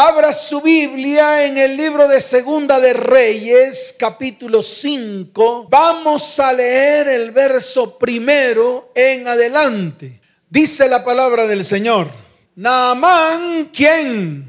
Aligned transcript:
Abra 0.00 0.32
su 0.32 0.60
Biblia 0.60 1.44
en 1.44 1.58
el 1.58 1.76
libro 1.76 2.06
de 2.06 2.20
Segunda 2.20 2.78
de 2.78 2.92
Reyes, 2.92 3.92
capítulo 3.98 4.62
5. 4.62 5.66
Vamos 5.68 6.38
a 6.38 6.52
leer 6.52 7.08
el 7.08 7.32
verso 7.32 7.98
primero 7.98 8.92
en 8.94 9.26
adelante. 9.26 10.20
Dice 10.48 10.88
la 10.88 11.02
palabra 11.02 11.48
del 11.48 11.64
Señor. 11.64 12.12
Naamán, 12.54 13.70
¿quién? 13.72 14.48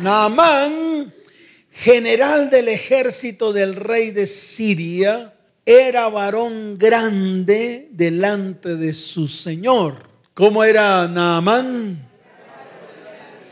Naamán, 0.00 1.14
general 1.70 2.50
del 2.50 2.66
ejército 2.66 3.52
del 3.52 3.76
rey 3.76 4.10
de 4.10 4.26
Siria, 4.26 5.34
era 5.64 6.08
varón 6.08 6.76
grande 6.78 7.90
delante 7.92 8.74
de 8.74 8.92
su 8.92 9.28
Señor. 9.28 10.08
¿Cómo 10.34 10.64
era 10.64 11.06
Naamán? 11.06 12.13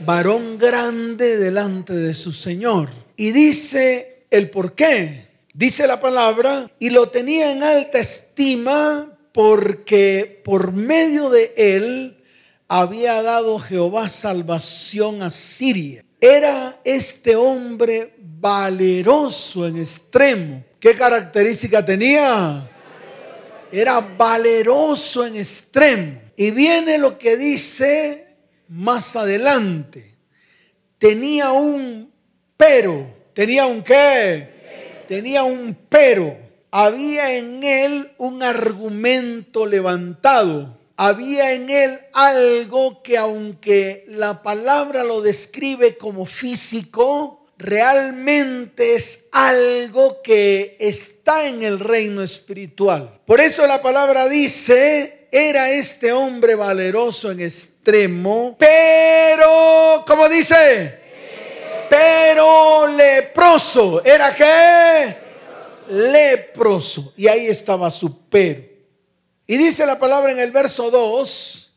Varón 0.04 0.58
grande 0.58 1.36
delante 1.36 1.92
de 1.92 2.14
su 2.14 2.32
Señor. 2.32 2.90
Y 3.16 3.32
dice 3.32 4.24
el 4.30 4.50
por 4.50 4.74
qué. 4.74 5.28
Dice 5.54 5.86
la 5.86 6.00
palabra, 6.00 6.70
y 6.78 6.90
lo 6.90 7.10
tenía 7.10 7.52
en 7.52 7.62
alta 7.62 7.98
estima 7.98 9.18
porque 9.32 10.40
por 10.44 10.72
medio 10.72 11.28
de 11.28 11.52
él 11.56 12.22
había 12.68 13.22
dado 13.22 13.58
Jehová 13.58 14.08
salvación 14.08 15.22
a 15.22 15.30
Siria. 15.30 16.04
Era 16.18 16.80
este 16.84 17.36
hombre 17.36 18.14
valeroso 18.18 19.66
en 19.66 19.76
extremo. 19.78 20.64
¿Qué 20.80 20.94
característica 20.94 21.84
tenía? 21.84 22.68
Era 23.70 24.00
valeroso 24.00 25.26
en 25.26 25.36
extremo. 25.36 26.20
Y 26.36 26.50
viene 26.50 26.96
lo 26.96 27.18
que 27.18 27.36
dice 27.36 28.21
más 28.72 29.16
adelante. 29.16 30.14
Tenía 30.98 31.52
un 31.52 32.10
pero. 32.56 33.06
¿Tenía 33.34 33.66
un 33.66 33.82
qué? 33.82 35.04
Tenía 35.06 35.42
un 35.42 35.76
pero. 35.88 36.38
Había 36.70 37.36
en 37.36 37.62
él 37.62 38.12
un 38.16 38.42
argumento 38.42 39.66
levantado. 39.66 40.78
Había 40.96 41.52
en 41.52 41.68
él 41.68 41.98
algo 42.14 43.02
que 43.02 43.18
aunque 43.18 44.04
la 44.08 44.42
palabra 44.42 45.04
lo 45.04 45.20
describe 45.20 45.98
como 45.98 46.24
físico, 46.24 47.46
realmente 47.58 48.94
es 48.96 49.24
algo 49.32 50.22
que 50.22 50.76
está 50.80 51.46
en 51.46 51.62
el 51.62 51.78
reino 51.78 52.22
espiritual. 52.22 53.20
Por 53.26 53.40
eso 53.40 53.66
la 53.66 53.82
palabra 53.82 54.28
dice 54.28 55.21
era 55.34 55.70
este 55.70 56.12
hombre 56.12 56.54
valeroso 56.54 57.30
en 57.30 57.40
extremo, 57.40 58.54
pero, 58.58 60.04
¿cómo 60.06 60.28
dice? 60.28 61.00
Pero 61.88 62.86
leproso. 62.86 64.04
¿Era 64.04 64.34
qué? 64.34 65.16
Leproso. 65.88 67.14
Y 67.16 67.28
ahí 67.28 67.46
estaba 67.46 67.90
su 67.90 68.28
pero. 68.28 68.86
Y 69.46 69.56
dice 69.56 69.86
la 69.86 69.98
palabra 69.98 70.32
en 70.32 70.38
el 70.38 70.50
verso 70.50 70.90
2, 70.90 71.74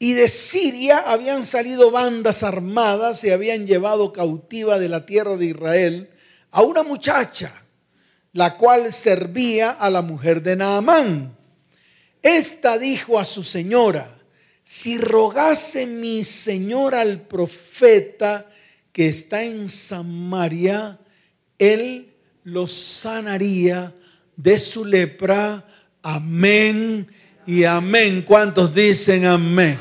y 0.00 0.14
de 0.14 0.28
Siria 0.28 0.98
habían 0.98 1.46
salido 1.46 1.92
bandas 1.92 2.42
armadas 2.42 3.22
y 3.22 3.30
habían 3.30 3.66
llevado 3.66 4.12
cautiva 4.12 4.80
de 4.80 4.88
la 4.88 5.06
tierra 5.06 5.36
de 5.36 5.46
Israel 5.46 6.10
a 6.50 6.62
una 6.62 6.82
muchacha, 6.82 7.62
la 8.32 8.56
cual 8.56 8.92
servía 8.92 9.70
a 9.70 9.88
la 9.88 10.02
mujer 10.02 10.42
de 10.42 10.56
Naamán. 10.56 11.37
Esta 12.22 12.78
dijo 12.78 13.18
a 13.18 13.24
su 13.24 13.42
señora, 13.44 14.18
si 14.62 14.98
rogase 14.98 15.86
mi 15.86 16.24
señora 16.24 17.00
al 17.00 17.22
profeta 17.22 18.46
que 18.92 19.08
está 19.08 19.42
en 19.42 19.68
Samaria, 19.68 20.98
él 21.58 22.14
lo 22.44 22.66
sanaría 22.66 23.94
de 24.36 24.58
su 24.58 24.84
lepra. 24.84 25.66
Amén 26.02 27.08
y 27.46 27.64
amén. 27.64 28.24
¿Cuántos 28.26 28.74
dicen 28.74 29.24
amén? 29.24 29.78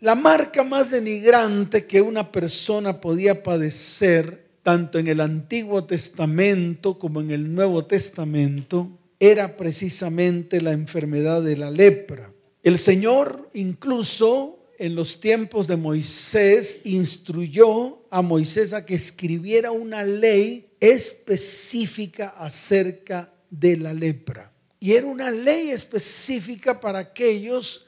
La 0.00 0.14
marca 0.14 0.64
más 0.64 0.90
denigrante 0.90 1.86
que 1.86 2.00
una 2.00 2.32
persona 2.32 3.00
podía 3.00 3.42
padecer, 3.42 4.48
tanto 4.62 4.98
en 4.98 5.08
el 5.08 5.20
Antiguo 5.20 5.84
Testamento 5.84 6.98
como 6.98 7.20
en 7.20 7.30
el 7.30 7.54
Nuevo 7.54 7.84
Testamento, 7.84 8.90
era 9.20 9.58
precisamente 9.58 10.62
la 10.62 10.72
enfermedad 10.72 11.42
de 11.42 11.56
la 11.56 11.70
lepra. 11.70 12.32
El 12.62 12.78
Señor 12.78 13.50
incluso 13.54 14.60
en 14.78 14.94
los 14.94 15.20
tiempos 15.20 15.66
de 15.66 15.76
Moisés 15.76 16.80
instruyó 16.84 18.02
a 18.10 18.22
Moisés 18.22 18.72
a 18.72 18.86
que 18.86 18.94
escribiera 18.94 19.70
una 19.70 20.04
ley 20.04 20.72
específica 20.80 22.30
acerca 22.30 23.30
de 23.50 23.76
la 23.76 23.92
lepra. 23.92 24.50
Y 24.80 24.92
era 24.92 25.06
una 25.06 25.30
ley 25.30 25.68
específica 25.68 26.80
para 26.80 27.00
aquellos 27.00 27.84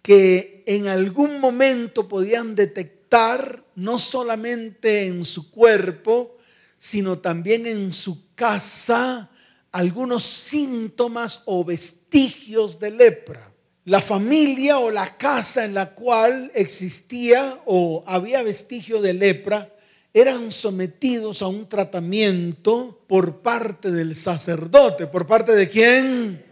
que 0.00 0.64
en 0.66 0.88
algún 0.88 1.40
momento 1.40 2.08
podían 2.08 2.54
detectar, 2.54 3.62
no 3.74 3.98
solamente 3.98 5.06
en 5.06 5.24
su 5.24 5.50
cuerpo, 5.50 6.38
sino 6.78 7.18
también 7.18 7.66
en 7.66 7.92
su 7.92 8.34
casa, 8.34 9.29
algunos 9.72 10.24
síntomas 10.24 11.42
o 11.44 11.64
vestigios 11.64 12.78
de 12.78 12.90
lepra. 12.90 13.52
La 13.84 14.00
familia 14.00 14.78
o 14.78 14.90
la 14.90 15.16
casa 15.16 15.64
en 15.64 15.74
la 15.74 15.94
cual 15.94 16.50
existía 16.54 17.60
o 17.66 18.04
había 18.06 18.42
vestigio 18.42 19.00
de 19.00 19.14
lepra 19.14 19.74
eran 20.12 20.50
sometidos 20.50 21.40
a 21.40 21.46
un 21.46 21.68
tratamiento 21.68 23.04
por 23.06 23.38
parte 23.42 23.90
del 23.90 24.14
sacerdote. 24.16 25.06
¿Por 25.06 25.26
parte 25.26 25.54
de 25.54 25.68
quién? 25.68 26.44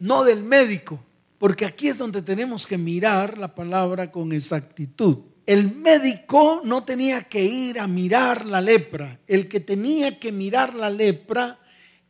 No 0.00 0.24
del 0.24 0.42
médico. 0.42 1.00
Porque 1.38 1.66
aquí 1.66 1.88
es 1.88 1.98
donde 1.98 2.22
tenemos 2.22 2.66
que 2.66 2.78
mirar 2.78 3.36
la 3.36 3.54
palabra 3.54 4.10
con 4.10 4.32
exactitud. 4.32 5.18
El 5.46 5.74
médico 5.76 6.62
no 6.64 6.84
tenía 6.84 7.22
que 7.24 7.44
ir 7.44 7.78
a 7.78 7.86
mirar 7.86 8.46
la 8.46 8.62
lepra. 8.62 9.20
El 9.26 9.46
que 9.46 9.60
tenía 9.60 10.18
que 10.18 10.32
mirar 10.32 10.72
la 10.72 10.88
lepra 10.88 11.58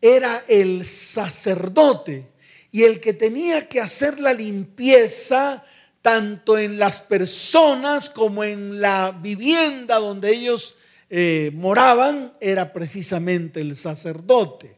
era 0.05 0.45
el 0.49 0.85
sacerdote 0.85 2.27
y 2.71 2.83
el 2.83 3.01
que 3.01 3.15
tenía 3.15 3.71
que 3.71 3.81
hacer 3.81 4.21
la 4.21 4.35
limpieza 4.35 5.65
tanto 6.03 6.59
en 6.59 6.79
las 6.79 7.01
personas 7.01 8.11
como 8.11 8.45
en 8.45 8.83
la 8.83 9.19
vivienda 9.19 9.97
donde 9.97 10.31
ellos 10.31 10.75
eh, 11.09 11.51
moraban 11.55 12.35
era 12.39 12.75
precisamente 12.75 13.63
el 13.63 13.77
sacerdote. 13.77 14.77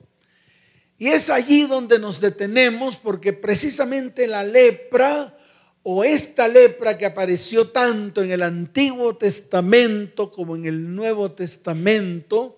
Y 0.97 1.09
es 1.09 1.29
allí 1.29 1.63
donde 1.63 1.99
nos 1.99 2.21
detenemos 2.21 2.97
porque 2.97 3.33
precisamente 3.33 4.29
la 4.29 4.45
lepra 4.45 5.37
o 5.83 6.05
esta 6.05 6.47
lepra 6.47 6.97
que 6.97 7.07
apareció 7.07 7.71
tanto 7.71 8.23
en 8.23 8.31
el 8.31 8.43
Antiguo 8.43 9.17
Testamento 9.17 10.31
como 10.31 10.55
en 10.55 10.67
el 10.67 10.95
Nuevo 10.95 11.33
Testamento, 11.33 12.56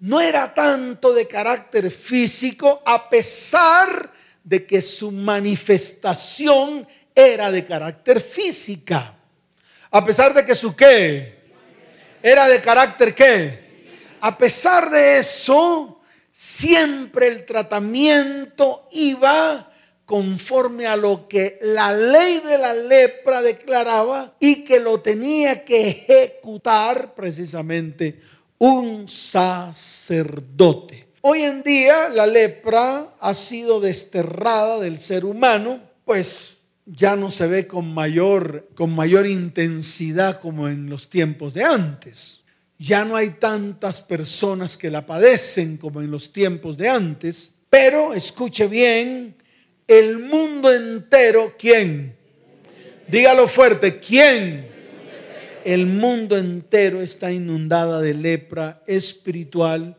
no 0.00 0.20
era 0.20 0.52
tanto 0.52 1.12
de 1.14 1.26
carácter 1.26 1.90
físico, 1.90 2.82
a 2.84 3.08
pesar 3.08 4.12
de 4.44 4.66
que 4.66 4.82
su 4.82 5.10
manifestación 5.10 6.86
era 7.14 7.50
de 7.50 7.64
carácter 7.64 8.20
física. 8.20 9.14
A 9.90 10.04
pesar 10.04 10.34
de 10.34 10.44
que 10.44 10.54
su 10.54 10.76
qué 10.76 11.36
era 12.22 12.48
de 12.48 12.60
carácter 12.60 13.14
qué. 13.14 13.66
A 14.20 14.36
pesar 14.36 14.90
de 14.90 15.18
eso, 15.18 16.00
siempre 16.30 17.28
el 17.28 17.46
tratamiento 17.46 18.88
iba 18.92 19.72
conforme 20.04 20.86
a 20.86 20.96
lo 20.96 21.26
que 21.28 21.58
la 21.62 21.92
ley 21.92 22.40
de 22.40 22.58
la 22.58 22.74
lepra 22.74 23.42
declaraba 23.42 24.34
y 24.38 24.64
que 24.64 24.78
lo 24.78 25.00
tenía 25.00 25.64
que 25.64 25.88
ejecutar 25.88 27.14
precisamente 27.14 28.20
un 28.58 29.08
sacerdote. 29.08 31.06
Hoy 31.20 31.42
en 31.42 31.62
día 31.62 32.08
la 32.08 32.26
lepra 32.26 33.08
ha 33.20 33.34
sido 33.34 33.80
desterrada 33.80 34.78
del 34.80 34.98
ser 34.98 35.24
humano, 35.24 35.80
pues 36.04 36.58
ya 36.84 37.16
no 37.16 37.30
se 37.32 37.48
ve 37.48 37.66
con 37.66 37.92
mayor, 37.92 38.68
con 38.74 38.94
mayor 38.94 39.26
intensidad 39.26 40.40
como 40.40 40.68
en 40.68 40.88
los 40.88 41.10
tiempos 41.10 41.52
de 41.52 41.64
antes. 41.64 42.42
Ya 42.78 43.04
no 43.04 43.16
hay 43.16 43.30
tantas 43.30 44.02
personas 44.02 44.76
que 44.76 44.90
la 44.90 45.04
padecen 45.04 45.78
como 45.78 46.00
en 46.00 46.10
los 46.10 46.32
tiempos 46.32 46.76
de 46.76 46.88
antes, 46.88 47.54
pero 47.68 48.12
escuche 48.12 48.68
bien, 48.68 49.34
el 49.88 50.18
mundo 50.18 50.72
entero, 50.72 51.54
¿quién? 51.58 52.14
Dígalo 53.08 53.48
fuerte, 53.48 53.98
¿quién? 53.98 54.75
El 55.66 55.86
mundo 55.86 56.38
entero 56.38 57.02
está 57.02 57.32
inundada 57.32 58.00
de 58.00 58.14
lepra 58.14 58.84
espiritual 58.86 59.96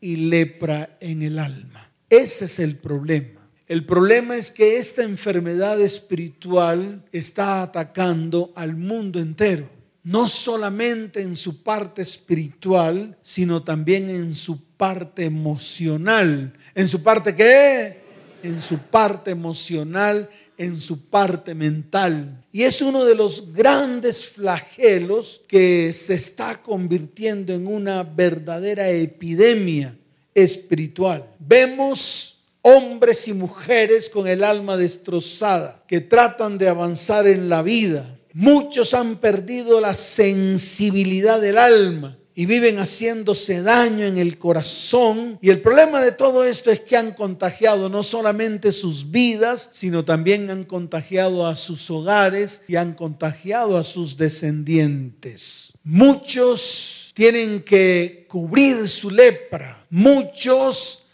y 0.00 0.16
lepra 0.16 0.96
en 1.00 1.20
el 1.20 1.38
alma. 1.38 1.92
Ese 2.08 2.46
es 2.46 2.58
el 2.58 2.78
problema. 2.78 3.46
El 3.68 3.84
problema 3.84 4.36
es 4.36 4.50
que 4.50 4.78
esta 4.78 5.02
enfermedad 5.02 5.78
espiritual 5.82 7.04
está 7.12 7.60
atacando 7.60 8.52
al 8.56 8.74
mundo 8.74 9.20
entero. 9.20 9.68
no 10.04 10.28
solamente 10.28 11.22
en 11.22 11.36
su 11.36 11.62
parte 11.62 12.02
espiritual, 12.02 13.16
sino 13.22 13.62
también 13.62 14.10
en 14.10 14.34
su 14.34 14.60
parte 14.76 15.24
emocional. 15.24 16.54
¿En 16.74 16.88
su 16.88 17.02
parte 17.04 17.36
qué? 17.36 18.00
En 18.42 18.60
su 18.60 18.78
parte 18.78 19.30
emocional, 19.30 20.28
en 20.58 20.80
su 20.80 21.08
parte 21.08 21.54
mental. 21.54 22.44
Y 22.52 22.62
es 22.62 22.82
uno 22.82 23.04
de 23.04 23.14
los 23.14 23.52
grandes 23.52 24.26
flagelos 24.26 25.42
que 25.48 25.92
se 25.92 26.14
está 26.14 26.62
convirtiendo 26.62 27.52
en 27.52 27.66
una 27.66 28.02
verdadera 28.02 28.88
epidemia 28.88 29.96
espiritual. 30.34 31.24
Vemos 31.38 32.38
hombres 32.62 33.26
y 33.28 33.32
mujeres 33.32 34.08
con 34.08 34.26
el 34.28 34.44
alma 34.44 34.76
destrozada 34.76 35.82
que 35.86 36.00
tratan 36.00 36.58
de 36.58 36.68
avanzar 36.68 37.26
en 37.26 37.48
la 37.48 37.62
vida 37.62 38.18
Muchos 38.34 38.94
han 38.94 39.16
perdido 39.16 39.80
la 39.80 39.94
sensibilidad 39.94 41.40
del 41.40 41.58
alma 41.58 42.18
y 42.34 42.46
viven 42.46 42.78
haciéndose 42.78 43.62
daño 43.62 44.06
en 44.06 44.16
el 44.16 44.38
corazón. 44.38 45.38
Y 45.40 45.50
el 45.50 45.60
problema 45.60 46.00
de 46.00 46.12
todo 46.12 46.44
esto 46.44 46.70
es 46.70 46.80
que 46.80 46.96
han 46.96 47.12
contagiado 47.12 47.88
no 47.88 48.02
solamente 48.02 48.72
sus 48.72 49.10
vidas, 49.10 49.68
sino 49.72 50.04
también 50.04 50.50
han 50.50 50.64
contagiado 50.64 51.46
a 51.46 51.56
sus 51.56 51.90
hogares 51.90 52.62
y 52.68 52.76
han 52.76 52.94
contagiado 52.94 53.76
a 53.76 53.84
sus 53.84 54.16
descendientes. 54.16 55.72
Muchos 55.84 57.12
tienen 57.14 57.62
que 57.62 58.26
cubrir 58.28 58.88
su 58.88 59.10
lepra. 59.10 59.84
Muchos 59.90 61.04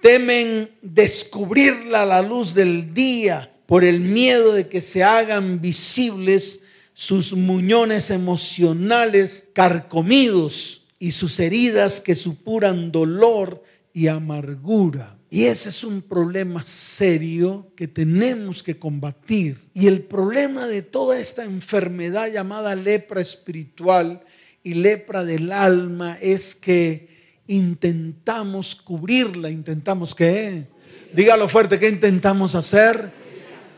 temen 0.00 0.70
descubrirla 0.82 2.02
a 2.02 2.06
la 2.06 2.22
luz 2.22 2.54
del 2.54 2.92
día 2.92 3.50
por 3.66 3.84
el 3.84 4.00
miedo 4.00 4.52
de 4.52 4.68
que 4.68 4.80
se 4.80 5.02
hagan 5.02 5.60
visibles 5.60 6.60
sus 6.98 7.32
muñones 7.32 8.10
emocionales 8.10 9.46
carcomidos 9.52 10.88
y 10.98 11.12
sus 11.12 11.38
heridas 11.38 12.00
que 12.00 12.16
supuran 12.16 12.90
dolor 12.90 13.62
y 13.92 14.08
amargura. 14.08 15.16
Y 15.30 15.44
ese 15.44 15.68
es 15.68 15.84
un 15.84 16.02
problema 16.02 16.64
serio 16.64 17.70
que 17.76 17.86
tenemos 17.86 18.64
que 18.64 18.80
combatir. 18.80 19.60
Y 19.74 19.86
el 19.86 20.02
problema 20.02 20.66
de 20.66 20.82
toda 20.82 21.20
esta 21.20 21.44
enfermedad 21.44 22.32
llamada 22.32 22.74
lepra 22.74 23.20
espiritual 23.20 24.24
y 24.64 24.74
lepra 24.74 25.22
del 25.22 25.52
alma 25.52 26.18
es 26.20 26.56
que 26.56 27.42
intentamos 27.46 28.74
cubrirla, 28.74 29.50
intentamos 29.50 30.16
que, 30.16 30.66
dígalo 31.14 31.46
fuerte, 31.48 31.78
¿qué 31.78 31.90
intentamos 31.90 32.56
hacer? 32.56 33.12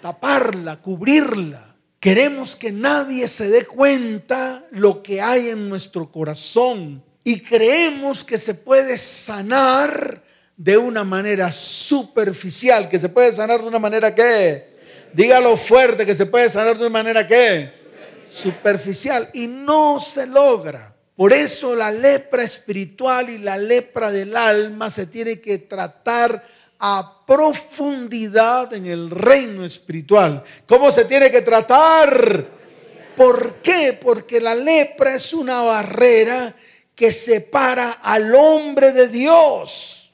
taparla, 0.00 0.80
cubrirla. 0.80 1.69
Queremos 2.00 2.56
que 2.56 2.72
nadie 2.72 3.28
se 3.28 3.50
dé 3.50 3.66
cuenta 3.66 4.64
lo 4.70 5.02
que 5.02 5.20
hay 5.20 5.50
en 5.50 5.68
nuestro 5.68 6.10
corazón. 6.10 7.04
Y 7.22 7.40
creemos 7.40 8.24
que 8.24 8.38
se 8.38 8.54
puede 8.54 8.96
sanar 8.96 10.22
de 10.56 10.78
una 10.78 11.04
manera 11.04 11.52
superficial, 11.52 12.88
que 12.88 12.98
se 12.98 13.10
puede 13.10 13.34
sanar 13.34 13.60
de 13.60 13.68
una 13.68 13.78
manera 13.78 14.14
que, 14.14 14.78
dígalo 15.12 15.58
fuerte, 15.58 16.06
que 16.06 16.14
se 16.14 16.24
puede 16.24 16.48
sanar 16.48 16.78
de 16.78 16.86
una 16.86 17.02
manera 17.02 17.26
que, 17.26 17.70
superficial. 18.30 19.28
Y 19.34 19.46
no 19.46 20.00
se 20.00 20.26
logra. 20.26 20.96
Por 21.14 21.34
eso 21.34 21.76
la 21.76 21.90
lepra 21.90 22.42
espiritual 22.42 23.28
y 23.28 23.36
la 23.36 23.58
lepra 23.58 24.10
del 24.10 24.34
alma 24.38 24.90
se 24.90 25.04
tiene 25.04 25.38
que 25.38 25.58
tratar 25.58 26.46
a 26.80 27.24
profundidad 27.26 28.72
en 28.72 28.86
el 28.86 29.10
reino 29.10 29.64
espiritual. 29.64 30.42
¿Cómo 30.66 30.90
se 30.90 31.04
tiene 31.04 31.30
que 31.30 31.42
tratar? 31.42 32.46
¿Por 33.14 33.56
qué? 33.56 33.98
Porque 34.00 34.40
la 34.40 34.54
lepra 34.54 35.14
es 35.14 35.34
una 35.34 35.60
barrera 35.60 36.56
que 36.94 37.12
separa 37.12 37.92
al 38.02 38.34
hombre 38.34 38.92
de 38.92 39.08
Dios. 39.08 40.10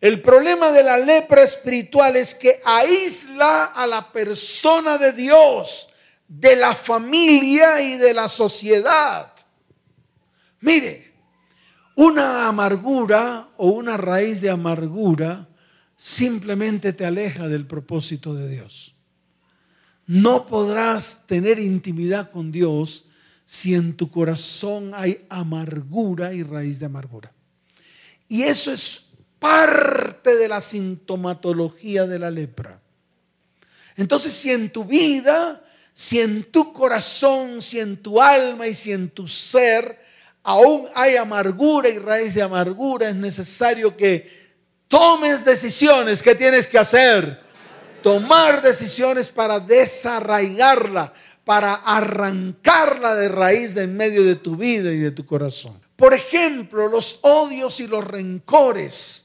El 0.00 0.22
problema 0.22 0.72
de 0.72 0.82
la 0.82 0.96
lepra 0.96 1.42
espiritual 1.42 2.16
es 2.16 2.34
que 2.34 2.58
aísla 2.64 3.66
a 3.66 3.86
la 3.86 4.10
persona 4.10 4.96
de 4.96 5.12
Dios, 5.12 5.88
de 6.26 6.56
la 6.56 6.74
familia 6.74 7.80
y 7.82 7.98
de 7.98 8.14
la 8.14 8.28
sociedad. 8.28 9.30
Mire, 10.60 11.11
una 11.94 12.48
amargura 12.48 13.48
o 13.56 13.68
una 13.68 13.96
raíz 13.96 14.40
de 14.40 14.50
amargura 14.50 15.48
simplemente 15.96 16.92
te 16.92 17.04
aleja 17.04 17.48
del 17.48 17.66
propósito 17.66 18.34
de 18.34 18.48
Dios. 18.48 18.94
No 20.06 20.46
podrás 20.46 21.26
tener 21.26 21.58
intimidad 21.58 22.30
con 22.30 22.50
Dios 22.50 23.04
si 23.46 23.74
en 23.74 23.96
tu 23.96 24.10
corazón 24.10 24.92
hay 24.94 25.24
amargura 25.28 26.34
y 26.34 26.42
raíz 26.42 26.78
de 26.80 26.86
amargura. 26.86 27.32
Y 28.28 28.42
eso 28.42 28.72
es 28.72 29.04
parte 29.38 30.36
de 30.36 30.48
la 30.48 30.60
sintomatología 30.60 32.06
de 32.06 32.18
la 32.18 32.30
lepra. 32.30 32.80
Entonces, 33.96 34.32
si 34.32 34.50
en 34.50 34.70
tu 34.70 34.84
vida, 34.84 35.62
si 35.92 36.20
en 36.20 36.44
tu 36.44 36.72
corazón, 36.72 37.60
si 37.60 37.78
en 37.78 37.96
tu 37.96 38.20
alma 38.20 38.66
y 38.66 38.74
si 38.74 38.92
en 38.92 39.10
tu 39.10 39.28
ser 39.28 40.01
aún 40.42 40.88
hay 40.94 41.16
amargura 41.16 41.88
y 41.88 41.98
raíz 41.98 42.34
de 42.34 42.42
amargura, 42.42 43.08
es 43.08 43.14
necesario 43.14 43.96
que 43.96 44.42
tomes 44.88 45.44
decisiones. 45.44 46.22
¿Qué 46.22 46.34
tienes 46.34 46.66
que 46.66 46.78
hacer? 46.78 47.40
Tomar 48.02 48.62
decisiones 48.62 49.28
para 49.28 49.60
desarraigarla, 49.60 51.12
para 51.44 51.74
arrancarla 51.74 53.14
de 53.14 53.28
raíz 53.28 53.74
de 53.74 53.84
en 53.84 53.96
medio 53.96 54.24
de 54.24 54.34
tu 54.34 54.56
vida 54.56 54.90
y 54.90 54.98
de 54.98 55.10
tu 55.10 55.24
corazón. 55.24 55.80
Por 55.96 56.14
ejemplo, 56.14 56.88
los 56.88 57.20
odios 57.22 57.78
y 57.80 57.86
los 57.86 58.04
rencores 58.04 59.24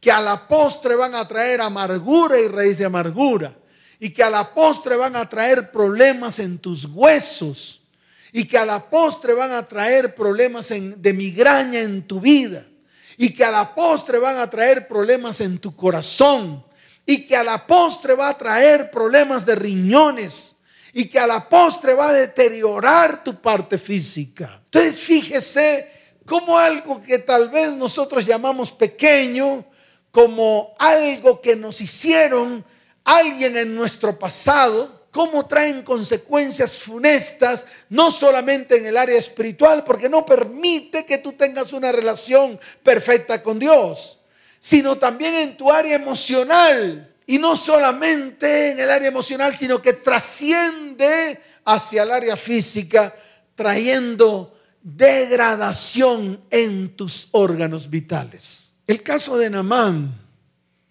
que 0.00 0.10
a 0.10 0.20
la 0.20 0.48
postre 0.48 0.96
van 0.96 1.14
a 1.14 1.26
traer 1.28 1.60
amargura 1.60 2.38
y 2.38 2.48
raíz 2.48 2.78
de 2.78 2.84
amargura 2.84 3.56
y 3.98 4.10
que 4.10 4.22
a 4.22 4.30
la 4.30 4.52
postre 4.52 4.96
van 4.96 5.16
a 5.16 5.28
traer 5.28 5.70
problemas 5.70 6.38
en 6.38 6.58
tus 6.58 6.86
huesos 6.86 7.83
y 8.36 8.46
que 8.46 8.58
a 8.58 8.66
la 8.66 8.90
postre 8.90 9.32
van 9.32 9.52
a 9.52 9.68
traer 9.68 10.12
problemas 10.12 10.68
de 10.68 11.12
migraña 11.12 11.78
en 11.78 12.02
tu 12.02 12.20
vida 12.20 12.66
y 13.16 13.32
que 13.32 13.44
a 13.44 13.50
la 13.52 13.72
postre 13.76 14.18
van 14.18 14.38
a 14.38 14.50
traer 14.50 14.88
problemas 14.88 15.40
en 15.40 15.58
tu 15.58 15.76
corazón 15.76 16.66
y 17.06 17.24
que 17.24 17.36
a 17.36 17.44
la 17.44 17.64
postre 17.64 18.14
va 18.14 18.30
a 18.30 18.36
traer 18.36 18.90
problemas 18.90 19.46
de 19.46 19.54
riñones 19.54 20.56
y 20.92 21.04
que 21.04 21.20
a 21.20 21.28
la 21.28 21.48
postre 21.48 21.94
va 21.94 22.08
a 22.08 22.12
deteriorar 22.12 23.22
tu 23.22 23.40
parte 23.40 23.78
física. 23.78 24.60
Entonces 24.64 24.98
fíjese 24.98 25.88
como 26.26 26.58
algo 26.58 27.00
que 27.00 27.20
tal 27.20 27.50
vez 27.50 27.76
nosotros 27.76 28.26
llamamos 28.26 28.72
pequeño, 28.72 29.64
como 30.10 30.74
algo 30.80 31.40
que 31.40 31.54
nos 31.54 31.80
hicieron 31.80 32.64
alguien 33.04 33.56
en 33.56 33.76
nuestro 33.76 34.18
pasado, 34.18 35.03
cómo 35.14 35.46
traen 35.46 35.84
consecuencias 35.84 36.76
funestas, 36.76 37.68
no 37.88 38.10
solamente 38.10 38.78
en 38.78 38.86
el 38.86 38.96
área 38.96 39.16
espiritual, 39.16 39.84
porque 39.84 40.08
no 40.08 40.26
permite 40.26 41.06
que 41.06 41.18
tú 41.18 41.34
tengas 41.34 41.72
una 41.72 41.92
relación 41.92 42.58
perfecta 42.82 43.40
con 43.40 43.60
Dios, 43.60 44.18
sino 44.58 44.98
también 44.98 45.34
en 45.36 45.56
tu 45.56 45.70
área 45.70 45.94
emocional. 45.94 47.14
Y 47.28 47.38
no 47.38 47.56
solamente 47.56 48.72
en 48.72 48.80
el 48.80 48.90
área 48.90 49.06
emocional, 49.06 49.54
sino 49.54 49.80
que 49.80 49.92
trasciende 49.92 51.40
hacia 51.64 52.02
el 52.02 52.10
área 52.10 52.36
física, 52.36 53.14
trayendo 53.54 54.58
degradación 54.82 56.42
en 56.50 56.96
tus 56.96 57.28
órganos 57.30 57.88
vitales. 57.88 58.72
El 58.84 59.00
caso 59.04 59.38
de 59.38 59.48
Namán, 59.48 60.12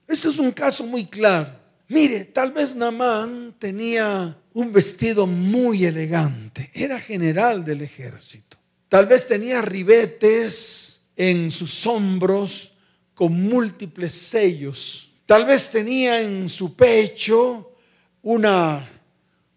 este 0.08 0.30
es 0.30 0.40
un 0.40 0.54
caso 0.54 0.86
muy 0.86 1.08
claro. 1.08 1.63
Mire, 1.90 2.26
tal 2.26 2.52
vez 2.52 2.76
Namán 2.76 3.56
tenía 3.60 4.38
un 4.54 4.72
vestido 4.72 5.28
muy 5.28 5.86
elegante, 5.86 6.72
era 6.74 7.00
general 7.00 7.64
del 7.64 7.82
ejército. 7.82 8.58
Tal 8.88 9.08
vez 9.08 9.28
tenía 9.28 9.62
ribetes 9.62 11.02
en 11.16 11.52
sus 11.52 11.86
hombros 11.86 12.74
con 13.14 13.34
múltiples 13.34 14.14
sellos. 14.14 15.12
Tal 15.26 15.46
vez 15.46 15.70
tenía 15.70 16.22
en 16.22 16.50
su 16.50 16.76
pecho 16.76 17.76
una 18.22 18.90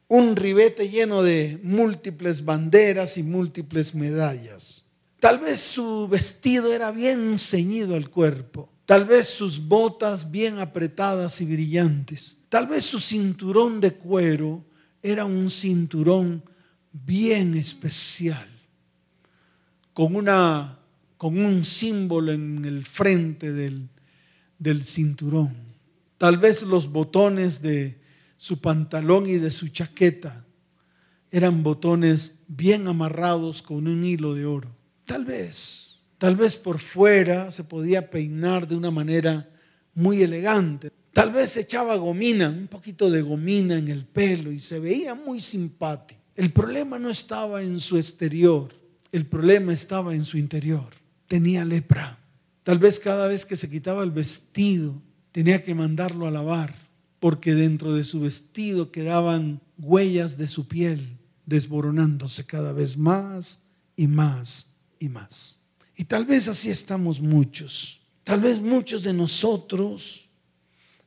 un 0.09 0.37
ribete 0.37 0.89
lleno 0.89 1.23
de 1.23 1.59
múltiples 1.63 2.45
banderas 2.45 3.19
y 3.19 3.23
múltiples 3.23 3.95
medallas. 3.95 4.85
Tal 5.19 5.39
vez 5.39 5.59
su 5.61 6.07
vestido 6.09 6.73
era 6.73 6.91
bien 6.93 7.39
ceñido 7.39 7.97
al 7.97 8.09
cuerpo. 8.11 8.71
Tal 8.87 9.05
vez 9.05 9.29
sus 9.29 9.61
botas 9.61 10.31
bien 10.31 10.59
apretadas 10.61 11.41
y 11.41 11.45
brillantes. 11.45 12.37
Tal 12.49 12.69
vez 12.69 12.85
su 12.85 13.01
cinturón 13.01 13.81
de 13.81 13.93
cuero 13.93 14.65
era 15.03 15.25
un 15.25 15.51
cinturón 15.51 16.43
bien 16.93 17.55
especial, 17.55 18.49
con, 19.93 20.15
una, 20.15 20.79
con 21.17 21.39
un 21.39 21.65
símbolo 21.65 22.33
en 22.33 22.65
el 22.65 22.85
frente 22.85 23.53
del, 23.53 23.89
del 24.59 24.85
cinturón. 24.85 25.55
Tal 26.17 26.39
vez 26.39 26.63
los 26.63 26.91
botones 26.91 27.61
de 27.61 28.01
su 28.37 28.61
pantalón 28.61 29.27
y 29.27 29.35
de 29.35 29.51
su 29.51 29.69
chaqueta 29.69 30.45
eran 31.31 31.63
botones 31.63 32.41
bien 32.49 32.87
amarrados 32.89 33.63
con 33.63 33.89
un 33.89 34.05
hilo 34.05 34.35
de 34.35 34.47
oro. 34.47 34.71
Tal 35.05 35.25
vez, 35.25 35.86
tal 36.19 36.37
vez 36.37 36.57
por 36.57 36.79
fuera 36.79 37.51
se 37.51 37.65
podía 37.65 38.11
peinar 38.11 38.67
de 38.67 38.77
una 38.77 38.91
manera 38.91 39.49
muy 39.95 40.23
elegante. 40.23 40.91
Tal 41.13 41.33
vez 41.33 41.57
echaba 41.57 41.97
gomina, 41.97 42.51
un 42.51 42.69
poquito 42.69 43.11
de 43.11 43.23
gomina 43.23 43.77
en 43.77 43.89
el 43.89 44.05
pelo 44.05 44.53
y 44.53 44.61
se 44.61 44.79
veía 44.79 45.15
muy 45.15 45.41
simpático. 45.41 46.21
El 46.35 46.53
problema 46.53 46.99
no 46.99 47.09
estaba 47.09 47.63
en 47.63 47.81
su 47.81 47.97
exterior, 47.97 48.69
el 49.11 49.25
problema 49.25 49.73
estaba 49.73 50.15
en 50.15 50.27
su 50.27 50.37
interior. 50.37 50.89
Tenía 51.27 51.65
lepra. 51.65 52.19
Tal 52.63 52.79
vez 52.79 53.01
cada 53.01 53.29
vez 53.29 53.47
que 53.47 53.57
se 53.57 53.71
quitaba 53.71 54.03
el 54.03 54.11
vestido 54.11 55.01
tenía 55.33 55.63
que 55.63 55.75
mandarlo 55.75 56.27
a 56.27 56.31
lavar, 56.31 56.75
porque 57.21 57.55
dentro 57.55 57.95
de 57.95 58.05
su 58.05 58.21
vestido 58.21 58.93
quedaban 58.93 59.61
huellas 59.79 60.37
de 60.37 60.49
su 60.49 60.69
piel 60.69 61.19
desboronándose 61.47 62.45
cada 62.45 62.73
vez 62.73 62.99
más 62.99 63.61
y 63.97 64.07
más 64.09 64.77
y 64.99 65.09
más. 65.09 65.61
Y 65.97 66.05
tal 66.05 66.27
vez 66.27 66.47
así 66.47 66.71
estamos 66.71 67.21
muchos. 67.21 68.01
Tal 68.23 68.41
vez 68.41 68.61
muchos 68.61 69.03
de 69.03 69.13
nosotros 69.13 70.29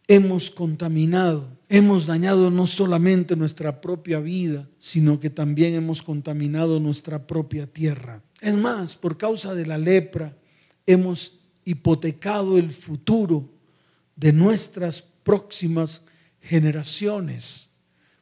hemos 0.08 0.50
contaminado, 0.50 1.48
hemos 1.70 2.08
dañado 2.08 2.50
no 2.50 2.66
solamente 2.66 3.36
nuestra 3.36 3.80
propia 3.80 4.20
vida, 4.20 4.68
sino 4.80 5.20
que 5.20 5.30
también 5.30 5.76
hemos 5.76 6.02
contaminado 6.02 6.80
nuestra 6.80 7.28
propia 7.28 7.68
tierra. 7.68 8.24
Es 8.42 8.56
más, 8.56 8.96
por 8.96 9.18
causa 9.18 9.54
de 9.54 9.68
la 9.68 9.78
lepra, 9.78 10.36
hemos 10.88 11.40
hipotecado 11.64 12.58
el 12.58 12.72
futuro 12.72 13.54
de 14.16 14.34
nuestras 14.34 15.02
próximas 15.02 16.02
generaciones 16.42 17.70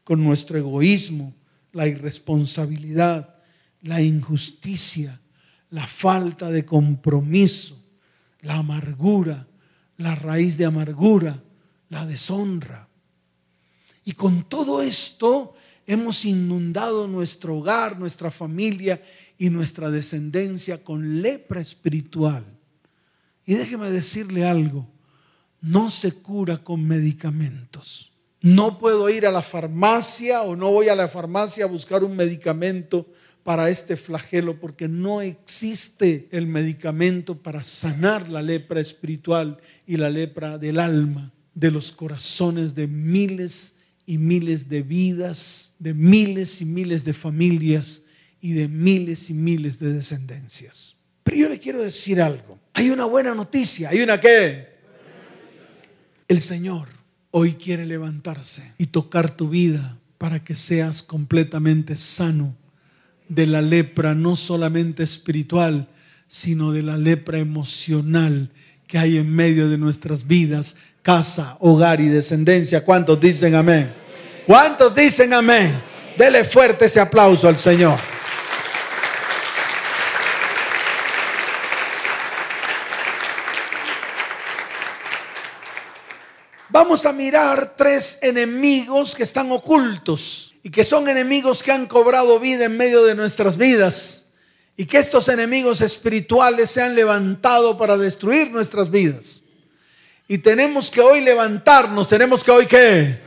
con 0.04 0.22
nuestro 0.22 0.58
egoísmo, 0.58 1.34
la 1.72 1.88
irresponsabilidad, 1.88 3.36
la 3.82 4.02
injusticia, 4.02 5.22
la 5.70 5.86
falta 5.86 6.50
de 6.50 6.66
compromiso, 6.66 7.84
la 8.42 8.58
amargura, 8.58 9.48
la 9.98 10.16
raíz 10.16 10.58
de 10.58 10.66
amargura, 10.66 11.44
la 11.90 12.06
deshonra. 12.06 12.88
Y 14.04 14.14
con 14.14 14.48
todo 14.48 14.82
esto 14.82 15.56
hemos 15.86 16.24
inundado 16.26 17.08
nuestro 17.08 17.58
hogar, 17.58 18.00
nuestra 18.00 18.32
familia 18.32 19.02
y 19.38 19.50
nuestra 19.50 19.90
descendencia 19.90 20.84
con 20.84 21.22
lepra 21.22 21.62
espiritual. 21.62 22.46
Y 23.46 23.56
déjeme 23.56 23.90
decirle 23.90 24.46
algo, 24.46 24.88
no 25.62 25.90
se 25.90 26.12
cura 26.14 26.58
con 26.58 26.86
medicamentos. 26.86 28.12
No 28.42 28.78
puedo 28.78 29.10
ir 29.10 29.26
a 29.26 29.32
la 29.32 29.42
farmacia 29.42 30.44
o 30.44 30.56
no 30.56 30.72
voy 30.72 30.90
a 30.90 30.96
la 30.96 31.08
farmacia 31.08 31.66
a 31.66 31.68
buscar 31.68 32.04
un 32.04 32.16
medicamento 32.16 33.08
para 33.48 33.70
este 33.70 33.96
flagelo 33.96 34.60
porque 34.60 34.89
no 34.89 35.22
existe 35.22 36.27
el 36.32 36.48
medicamento 36.48 37.42
para 37.42 37.63
sanar 37.63 38.27
la 38.27 38.42
lepra 38.42 38.82
espiritual 38.82 39.62
y 39.86 39.96
la 39.96 40.10
lepra 40.10 40.58
del 40.58 40.82
alma, 40.82 41.32
de 41.56 41.72
los 41.72 41.94
corazones 41.94 42.75
de 42.75 42.88
miles 42.88 43.75
y 44.06 44.18
miles 44.18 44.68
de 44.68 44.82
vidas, 44.82 45.74
de 45.80 45.94
miles 45.94 46.60
y 46.60 46.66
miles 46.66 47.06
de 47.06 47.13
familias 47.13 48.01
y 48.42 48.51
de 48.51 48.68
miles 48.68 49.30
y 49.30 49.34
miles 49.34 49.80
de 49.80 49.94
descendencias. 49.94 50.98
Pero 51.24 51.38
yo 51.38 51.48
le 51.48 51.58
quiero 51.58 51.82
decir 51.82 52.22
algo. 52.22 52.60
Hay 52.74 52.89
una 52.89 53.06
buena 53.06 53.34
noticia. 53.34 53.92
¿Hay 53.92 54.01
una 54.01 54.20
qué? 54.20 54.75
El 56.27 56.42
Señor 56.42 56.89
hoy 57.32 57.54
quiere 57.54 57.86
levantarse 57.86 58.74
y 58.77 58.88
tocar 58.88 59.38
tu 59.38 59.48
vida 59.48 59.98
para 60.18 60.44
que 60.44 60.54
seas 60.54 61.01
completamente 61.01 61.96
sano 61.96 62.58
de 63.30 63.48
la 63.48 63.62
lepra, 63.62 64.16
no 64.16 64.36
solamente 64.36 65.04
espiritual, 65.04 65.88
sino 66.28 66.72
de 66.72 66.84
la 66.84 66.98
lepra 66.98 67.38
emocional 67.38 68.50
que 68.88 68.98
hay 68.98 69.18
en 69.18 69.34
medio 69.34 69.70
de 69.70 69.78
nuestras 69.78 70.28
vidas, 70.28 70.76
casa, 71.02 71.58
hogar 71.60 72.00
y 72.02 72.08
descendencia. 72.08 72.84
¿Cuántos 72.84 73.20
dicen 73.20 73.56
amén? 73.56 73.94
¿Cuántos 74.46 74.96
dicen 74.96 75.34
amén? 75.34 75.82
Dele 76.18 76.44
fuerte 76.44 76.86
ese 76.86 77.00
aplauso 77.00 77.48
al 77.48 77.58
Señor. 77.58 78.00
Vamos 86.80 87.08
a 87.08 87.12
mirar 87.12 87.74
tres 87.76 88.20
enemigos 88.22 89.16
que 89.16 89.24
están 89.24 89.52
ocultos 89.52 90.54
y 90.62 90.70
que 90.70 90.84
son 90.84 91.10
enemigos 91.10 91.64
que 91.64 91.72
han 91.72 91.88
cobrado 91.88 92.40
vida 92.40 92.66
en 92.66 92.78
medio 92.78 93.04
de 93.04 93.16
nuestras 93.16 93.58
vidas 93.58 94.28
y 94.76 94.86
que 94.86 95.00
estos 95.00 95.28
enemigos 95.28 95.82
espirituales 95.82 96.70
se 96.70 96.84
han 96.84 96.94
levantado 96.94 97.80
para 97.80 97.98
destruir 97.98 98.52
nuestras 98.52 98.92
vidas. 98.92 99.42
Y 100.28 100.38
tenemos 100.38 100.92
que 100.92 101.02
hoy 101.02 101.22
levantarnos, 101.22 102.08
tenemos 102.08 102.44
que 102.44 102.52
hoy 102.52 102.68
qué? 102.68 103.22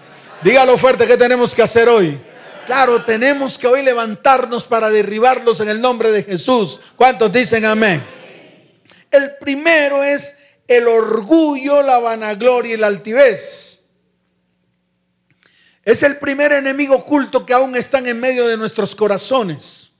Dígalo 0.44 0.78
fuerte, 0.78 1.04
¿qué 1.08 1.16
tenemos 1.16 1.52
que 1.52 1.62
hacer 1.62 1.88
hoy? 1.88 2.20
Claro, 2.66 3.04
tenemos 3.04 3.58
que 3.58 3.66
hoy 3.66 3.82
levantarnos 3.82 4.64
para 4.64 4.90
derribarlos 4.90 5.58
en 5.58 5.70
el 5.70 5.80
nombre 5.80 6.12
de 6.12 6.22
Jesús. 6.22 6.78
¿Cuántos 6.94 7.32
dicen 7.32 7.64
amén? 7.64 8.00
El 9.10 9.32
primero 9.40 10.04
es 10.04 10.36
el 10.70 10.86
orgullo, 10.86 11.82
la 11.82 11.98
vanagloria 11.98 12.74
y 12.74 12.76
la 12.76 12.86
altivez. 12.86 13.80
Es 15.84 16.04
el 16.04 16.18
primer 16.18 16.52
enemigo 16.52 16.94
oculto 16.94 17.44
que 17.44 17.52
aún 17.52 17.74
están 17.74 18.06
en 18.06 18.20
medio 18.20 18.46
de 18.46 18.56
nuestros 18.56 18.94
corazones. 18.94 19.90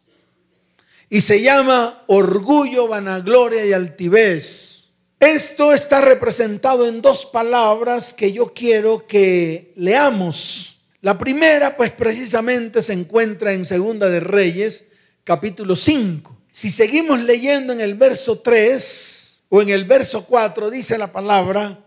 Y 1.09 1.23
se 1.23 1.43
llama 1.43 2.05
orgullo, 2.07 2.87
vanagloria 2.87 3.67
y 3.67 3.73
altivez. 3.73 4.91
Esto 5.19 5.73
está 5.73 6.03
representado 6.03 6.87
en 6.87 7.03
dos 7.03 7.27
palabras 7.27 8.15
que 8.15 8.31
yo 8.31 8.55
quiero 8.55 9.09
que 9.09 9.73
leamos. 9.75 10.79
La 11.01 11.19
primera, 11.19 11.77
pues 11.77 11.91
precisamente 11.91 12.81
se 12.81 12.93
encuentra 12.93 13.53
en 13.53 13.65
Segunda 13.65 14.09
de 14.09 14.21
Reyes, 14.21 14.85
capítulo 15.25 15.75
5. 15.75 16.43
Si 16.53 16.71
seguimos 16.71 17.19
leyendo 17.19 17.73
en 17.73 17.81
el 17.81 17.95
verso 17.95 18.39
3 18.39 19.20
o 19.51 19.61
en 19.61 19.69
el 19.69 19.85
verso 19.85 20.25
4, 20.25 20.71
dice 20.71 20.97
la 20.97 21.13
palabra, 21.13 21.85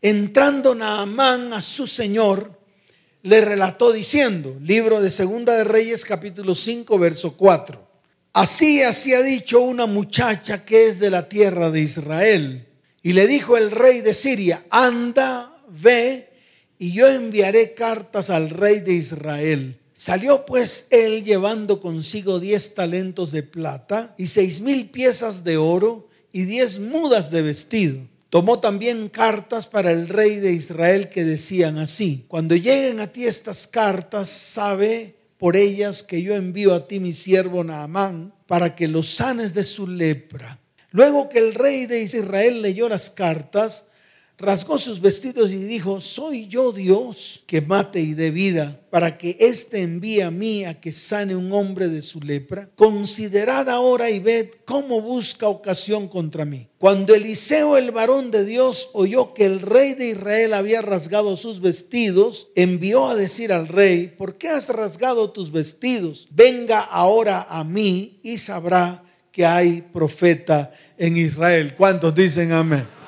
entrando 0.00 0.74
Naamán 0.74 1.52
a 1.52 1.60
su 1.60 1.86
señor, 1.86 2.58
le 3.22 3.40
relató 3.42 3.92
diciendo, 3.92 4.56
libro 4.62 5.02
de 5.02 5.10
Segunda 5.10 5.56
de 5.56 5.64
Reyes 5.64 6.04
capítulo 6.04 6.54
5 6.54 6.98
verso 6.98 7.36
4. 7.36 7.90
Así 8.32 8.82
así 8.82 9.12
ha 9.12 9.22
dicho 9.22 9.60
una 9.60 9.86
muchacha 9.86 10.64
que 10.64 10.86
es 10.86 11.00
de 11.00 11.10
la 11.10 11.28
tierra 11.28 11.70
de 11.70 11.80
Israel. 11.80 12.68
Y 13.02 13.12
le 13.12 13.26
dijo 13.26 13.56
el 13.56 13.72
rey 13.72 14.02
de 14.02 14.14
Siria, 14.14 14.64
anda, 14.70 15.52
ve, 15.68 16.30
y 16.78 16.92
yo 16.92 17.08
enviaré 17.08 17.74
cartas 17.74 18.30
al 18.30 18.50
rey 18.50 18.80
de 18.80 18.92
Israel. 18.92 19.80
Salió 19.94 20.46
pues 20.46 20.86
él 20.90 21.24
llevando 21.24 21.80
consigo 21.80 22.38
diez 22.38 22.72
talentos 22.74 23.32
de 23.32 23.42
plata 23.42 24.14
y 24.16 24.28
seis 24.28 24.60
mil 24.60 24.90
piezas 24.90 25.42
de 25.42 25.56
oro 25.56 26.09
y 26.32 26.44
diez 26.44 26.78
mudas 26.78 27.30
de 27.30 27.42
vestido. 27.42 27.98
Tomó 28.30 28.60
también 28.60 29.08
cartas 29.08 29.66
para 29.66 29.90
el 29.90 30.08
rey 30.08 30.36
de 30.36 30.52
Israel 30.52 31.08
que 31.08 31.24
decían 31.24 31.78
así, 31.78 32.24
cuando 32.28 32.54
lleguen 32.54 33.00
a 33.00 33.08
ti 33.08 33.24
estas 33.26 33.66
cartas, 33.66 34.28
sabe 34.28 35.16
por 35.36 35.56
ellas 35.56 36.02
que 36.04 36.22
yo 36.22 36.36
envío 36.36 36.74
a 36.74 36.86
ti 36.86 37.00
mi 37.00 37.12
siervo 37.12 37.64
Naamán 37.64 38.32
para 38.46 38.76
que 38.76 38.86
los 38.86 39.08
sanes 39.08 39.52
de 39.52 39.64
su 39.64 39.86
lepra. 39.86 40.60
Luego 40.92 41.28
que 41.28 41.38
el 41.38 41.54
rey 41.54 41.86
de 41.86 42.02
Israel 42.02 42.62
leyó 42.62 42.88
las 42.88 43.10
cartas, 43.10 43.86
rasgó 44.40 44.78
sus 44.78 45.00
vestidos 45.00 45.50
y 45.50 45.56
dijo, 45.56 46.00
soy 46.00 46.48
yo 46.48 46.72
Dios 46.72 47.44
que 47.46 47.60
mate 47.60 48.00
y 48.00 48.14
dé 48.14 48.30
vida, 48.30 48.80
para 48.90 49.18
que 49.18 49.36
éste 49.38 49.80
envíe 49.80 50.22
a 50.22 50.30
mí 50.30 50.64
a 50.64 50.80
que 50.80 50.92
sane 50.92 51.36
un 51.36 51.52
hombre 51.52 51.88
de 51.88 52.02
su 52.02 52.20
lepra. 52.20 52.68
Considerad 52.74 53.68
ahora 53.68 54.10
y 54.10 54.18
ved 54.18 54.48
cómo 54.64 55.00
busca 55.00 55.46
ocasión 55.46 56.08
contra 56.08 56.44
mí. 56.44 56.68
Cuando 56.78 57.14
Eliseo, 57.14 57.76
el 57.76 57.90
varón 57.90 58.30
de 58.30 58.44
Dios, 58.44 58.88
oyó 58.94 59.34
que 59.34 59.44
el 59.44 59.60
rey 59.60 59.94
de 59.94 60.10
Israel 60.10 60.54
había 60.54 60.80
rasgado 60.80 61.36
sus 61.36 61.60
vestidos, 61.60 62.48
envió 62.54 63.06
a 63.06 63.14
decir 63.14 63.52
al 63.52 63.68
rey, 63.68 64.08
¿por 64.08 64.38
qué 64.38 64.48
has 64.48 64.68
rasgado 64.68 65.30
tus 65.30 65.52
vestidos? 65.52 66.26
Venga 66.30 66.80
ahora 66.80 67.46
a 67.48 67.62
mí 67.62 68.18
y 68.22 68.38
sabrá 68.38 69.04
que 69.30 69.44
hay 69.44 69.82
profeta 69.82 70.72
en 70.96 71.16
Israel. 71.16 71.74
¿Cuántos 71.76 72.14
dicen 72.14 72.52
amén? 72.52 72.99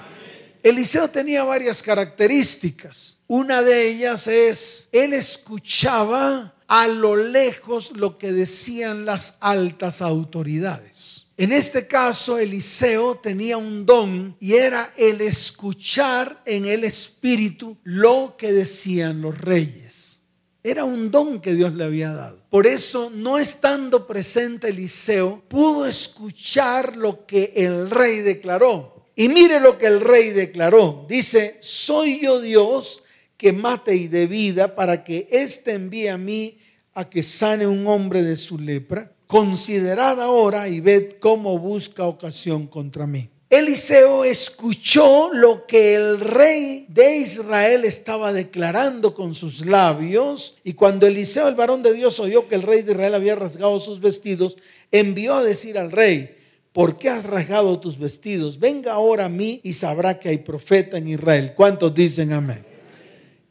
Eliseo 0.62 1.10
tenía 1.10 1.42
varias 1.42 1.82
características. 1.82 3.18
Una 3.26 3.62
de 3.62 3.88
ellas 3.88 4.26
es, 4.28 4.88
él 4.92 5.12
escuchaba 5.12 6.54
a 6.68 6.86
lo 6.86 7.16
lejos 7.16 7.92
lo 7.96 8.16
que 8.16 8.32
decían 8.32 9.04
las 9.04 9.34
altas 9.40 10.00
autoridades. 10.00 11.26
En 11.36 11.50
este 11.50 11.86
caso, 11.88 12.38
Eliseo 12.38 13.16
tenía 13.16 13.56
un 13.56 13.84
don 13.84 14.36
y 14.38 14.54
era 14.54 14.92
el 14.96 15.20
escuchar 15.20 16.40
en 16.46 16.66
el 16.66 16.84
espíritu 16.84 17.76
lo 17.82 18.36
que 18.38 18.52
decían 18.52 19.20
los 19.20 19.36
reyes. 19.38 20.18
Era 20.62 20.84
un 20.84 21.10
don 21.10 21.40
que 21.40 21.54
Dios 21.54 21.74
le 21.74 21.82
había 21.84 22.12
dado. 22.12 22.44
Por 22.48 22.68
eso, 22.68 23.10
no 23.10 23.38
estando 23.38 24.06
presente 24.06 24.68
Eliseo, 24.68 25.42
pudo 25.48 25.86
escuchar 25.86 26.96
lo 26.96 27.26
que 27.26 27.52
el 27.56 27.90
rey 27.90 28.20
declaró. 28.20 29.01
Y 29.22 29.28
mire 29.28 29.60
lo 29.60 29.78
que 29.78 29.86
el 29.86 30.00
rey 30.00 30.30
declaró. 30.30 31.06
Dice, 31.08 31.58
soy 31.60 32.18
yo 32.20 32.40
Dios 32.40 33.04
que 33.36 33.52
mate 33.52 33.94
y 33.94 34.08
de 34.08 34.26
vida 34.26 34.74
para 34.74 35.04
que 35.04 35.28
éste 35.30 35.74
envíe 35.74 36.08
a 36.08 36.18
mí 36.18 36.58
a 36.92 37.08
que 37.08 37.22
sane 37.22 37.68
un 37.68 37.86
hombre 37.86 38.24
de 38.24 38.36
su 38.36 38.58
lepra. 38.58 39.12
Considerad 39.28 40.20
ahora 40.20 40.68
y 40.68 40.80
ved 40.80 41.20
cómo 41.20 41.56
busca 41.60 42.04
ocasión 42.04 42.66
contra 42.66 43.06
mí. 43.06 43.28
Eliseo 43.48 44.24
escuchó 44.24 45.30
lo 45.32 45.68
que 45.68 45.94
el 45.94 46.18
rey 46.18 46.86
de 46.88 47.18
Israel 47.18 47.84
estaba 47.84 48.32
declarando 48.32 49.14
con 49.14 49.36
sus 49.36 49.64
labios 49.64 50.56
y 50.64 50.72
cuando 50.72 51.06
Eliseo, 51.06 51.46
el 51.46 51.54
varón 51.54 51.84
de 51.84 51.92
Dios, 51.92 52.18
oyó 52.18 52.48
que 52.48 52.56
el 52.56 52.62
rey 52.62 52.82
de 52.82 52.90
Israel 52.90 53.14
había 53.14 53.36
rasgado 53.36 53.78
sus 53.78 54.00
vestidos, 54.00 54.56
envió 54.90 55.34
a 55.34 55.44
decir 55.44 55.78
al 55.78 55.92
rey, 55.92 56.41
¿por 56.72 56.98
qué 56.98 57.08
has 57.08 57.24
rasgado 57.24 57.78
tus 57.80 57.98
vestidos? 57.98 58.58
Venga 58.58 58.92
ahora 58.92 59.26
a 59.26 59.28
mí 59.28 59.60
y 59.62 59.72
sabrá 59.74 60.18
que 60.18 60.28
hay 60.28 60.38
profeta 60.38 60.98
en 60.98 61.08
Israel. 61.08 61.52
¿Cuántos 61.54 61.94
dicen 61.94 62.32
amén? 62.32 62.64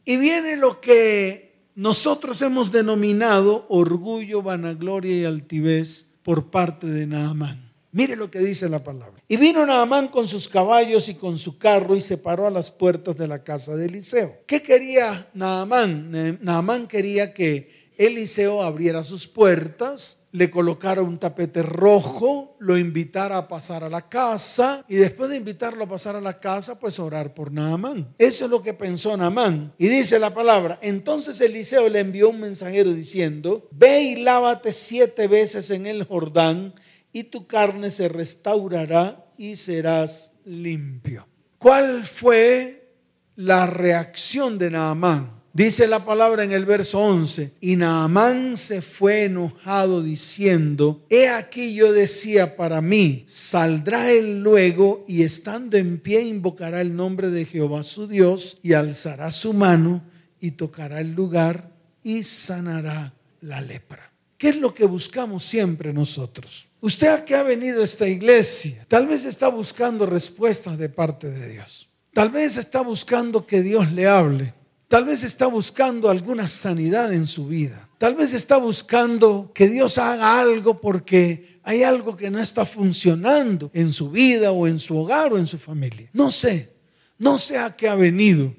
Y 0.04 0.16
viene 0.16 0.56
lo 0.56 0.80
que 0.80 1.52
nosotros 1.74 2.42
hemos 2.42 2.72
denominado 2.72 3.66
orgullo, 3.68 4.42
vanagloria 4.42 5.16
y 5.16 5.24
altivez 5.24 6.06
por 6.22 6.50
parte 6.50 6.86
de 6.86 7.06
Naamán. 7.06 7.72
Mire 7.92 8.16
lo 8.16 8.30
que 8.30 8.38
dice 8.38 8.68
la 8.70 8.82
palabra. 8.82 9.22
Y 9.28 9.36
vino 9.36 9.66
Naamán 9.66 10.08
con 10.08 10.26
sus 10.26 10.48
caballos 10.48 11.08
y 11.10 11.14
con 11.14 11.38
su 11.38 11.58
carro 11.58 11.94
y 11.94 12.00
se 12.00 12.16
paró 12.16 12.46
a 12.46 12.50
las 12.50 12.70
puertas 12.70 13.16
de 13.16 13.28
la 13.28 13.44
casa 13.44 13.76
de 13.76 13.86
Eliseo. 13.86 14.38
¿Qué 14.46 14.62
quería 14.62 15.28
Naamán? 15.34 16.38
Naamán 16.40 16.86
quería 16.86 17.34
que 17.34 17.90
Eliseo 17.98 18.62
abriera 18.62 19.04
sus 19.04 19.28
puertas, 19.28 20.18
le 20.32 20.50
colocara 20.50 21.02
un 21.02 21.18
tapete 21.18 21.62
rojo, 21.62 22.56
lo 22.58 22.78
invitara 22.78 23.36
a 23.36 23.48
pasar 23.48 23.84
a 23.84 23.90
la 23.90 24.08
casa 24.08 24.84
y 24.88 24.96
después 24.96 25.28
de 25.28 25.36
invitarlo 25.36 25.84
a 25.84 25.88
pasar 25.88 26.16
a 26.16 26.20
la 26.22 26.40
casa, 26.40 26.80
pues 26.80 26.98
orar 26.98 27.34
por 27.34 27.52
Naamán. 27.52 28.14
Eso 28.18 28.46
es 28.46 28.50
lo 28.50 28.62
que 28.62 28.72
pensó 28.72 29.14
Naamán. 29.14 29.74
Y 29.76 29.88
dice 29.88 30.18
la 30.18 30.32
palabra, 30.32 30.78
entonces 30.80 31.38
Eliseo 31.40 31.88
le 31.88 32.00
envió 32.00 32.30
un 32.30 32.40
mensajero 32.40 32.92
diciendo, 32.92 33.68
ve 33.72 34.02
y 34.02 34.16
lávate 34.16 34.72
siete 34.72 35.26
veces 35.26 35.70
en 35.70 35.86
el 35.86 36.04
Jordán 36.04 36.74
y 37.12 37.24
tu 37.24 37.46
carne 37.46 37.90
se 37.90 38.08
restaurará 38.08 39.26
y 39.36 39.56
serás 39.56 40.32
limpio. 40.46 41.28
¿Cuál 41.58 42.06
fue 42.06 42.94
la 43.36 43.66
reacción 43.66 44.56
de 44.56 44.70
Naamán? 44.70 45.41
Dice 45.54 45.86
la 45.86 46.02
palabra 46.02 46.44
en 46.44 46.52
el 46.52 46.64
verso 46.64 46.98
11, 46.98 47.52
y 47.60 47.76
Naamán 47.76 48.56
se 48.56 48.80
fue 48.80 49.24
enojado 49.24 50.02
diciendo, 50.02 51.04
he 51.10 51.28
aquí 51.28 51.74
yo 51.74 51.92
decía 51.92 52.56
para 52.56 52.80
mí, 52.80 53.26
saldrá 53.28 54.10
él 54.10 54.42
luego 54.42 55.04
y 55.06 55.24
estando 55.24 55.76
en 55.76 55.98
pie 55.98 56.22
invocará 56.22 56.80
el 56.80 56.96
nombre 56.96 57.28
de 57.28 57.44
Jehová 57.44 57.82
su 57.82 58.08
Dios 58.08 58.60
y 58.62 58.72
alzará 58.72 59.30
su 59.30 59.52
mano 59.52 60.02
y 60.40 60.52
tocará 60.52 61.00
el 61.00 61.12
lugar 61.12 61.70
y 62.02 62.22
sanará 62.22 63.12
la 63.42 63.60
lepra. 63.60 64.10
¿Qué 64.38 64.48
es 64.48 64.56
lo 64.56 64.72
que 64.72 64.86
buscamos 64.86 65.44
siempre 65.44 65.92
nosotros? 65.92 66.66
Usted 66.80 67.08
a 67.08 67.24
qué 67.26 67.34
ha 67.34 67.42
venido 67.42 67.82
a 67.82 67.84
esta 67.84 68.08
iglesia, 68.08 68.86
tal 68.88 69.06
vez 69.06 69.26
está 69.26 69.48
buscando 69.48 70.06
respuestas 70.06 70.78
de 70.78 70.88
parte 70.88 71.30
de 71.30 71.50
Dios. 71.50 71.90
Tal 72.14 72.30
vez 72.30 72.56
está 72.56 72.80
buscando 72.80 73.46
que 73.46 73.60
Dios 73.60 73.92
le 73.92 74.06
hable. 74.06 74.54
Tal 74.92 75.06
vez 75.06 75.22
está 75.22 75.46
buscando 75.46 76.10
alguna 76.10 76.50
sanidad 76.50 77.14
en 77.14 77.26
su 77.26 77.46
vida. 77.46 77.88
Tal 77.96 78.14
vez 78.14 78.34
está 78.34 78.58
buscando 78.58 79.50
que 79.54 79.66
Dios 79.66 79.96
haga 79.96 80.38
algo 80.38 80.82
porque 80.82 81.58
hay 81.62 81.82
algo 81.82 82.14
que 82.14 82.30
no 82.30 82.38
está 82.38 82.66
funcionando 82.66 83.70
en 83.72 83.90
su 83.90 84.10
vida 84.10 84.52
o 84.52 84.66
en 84.66 84.78
su 84.78 84.98
hogar 84.98 85.32
o 85.32 85.38
en 85.38 85.46
su 85.46 85.56
familia. 85.58 86.10
No 86.12 86.30
sé, 86.30 86.74
no 87.16 87.38
sé 87.38 87.56
a 87.56 87.74
qué 87.74 87.88
ha 87.88 87.94
venido. 87.94 88.54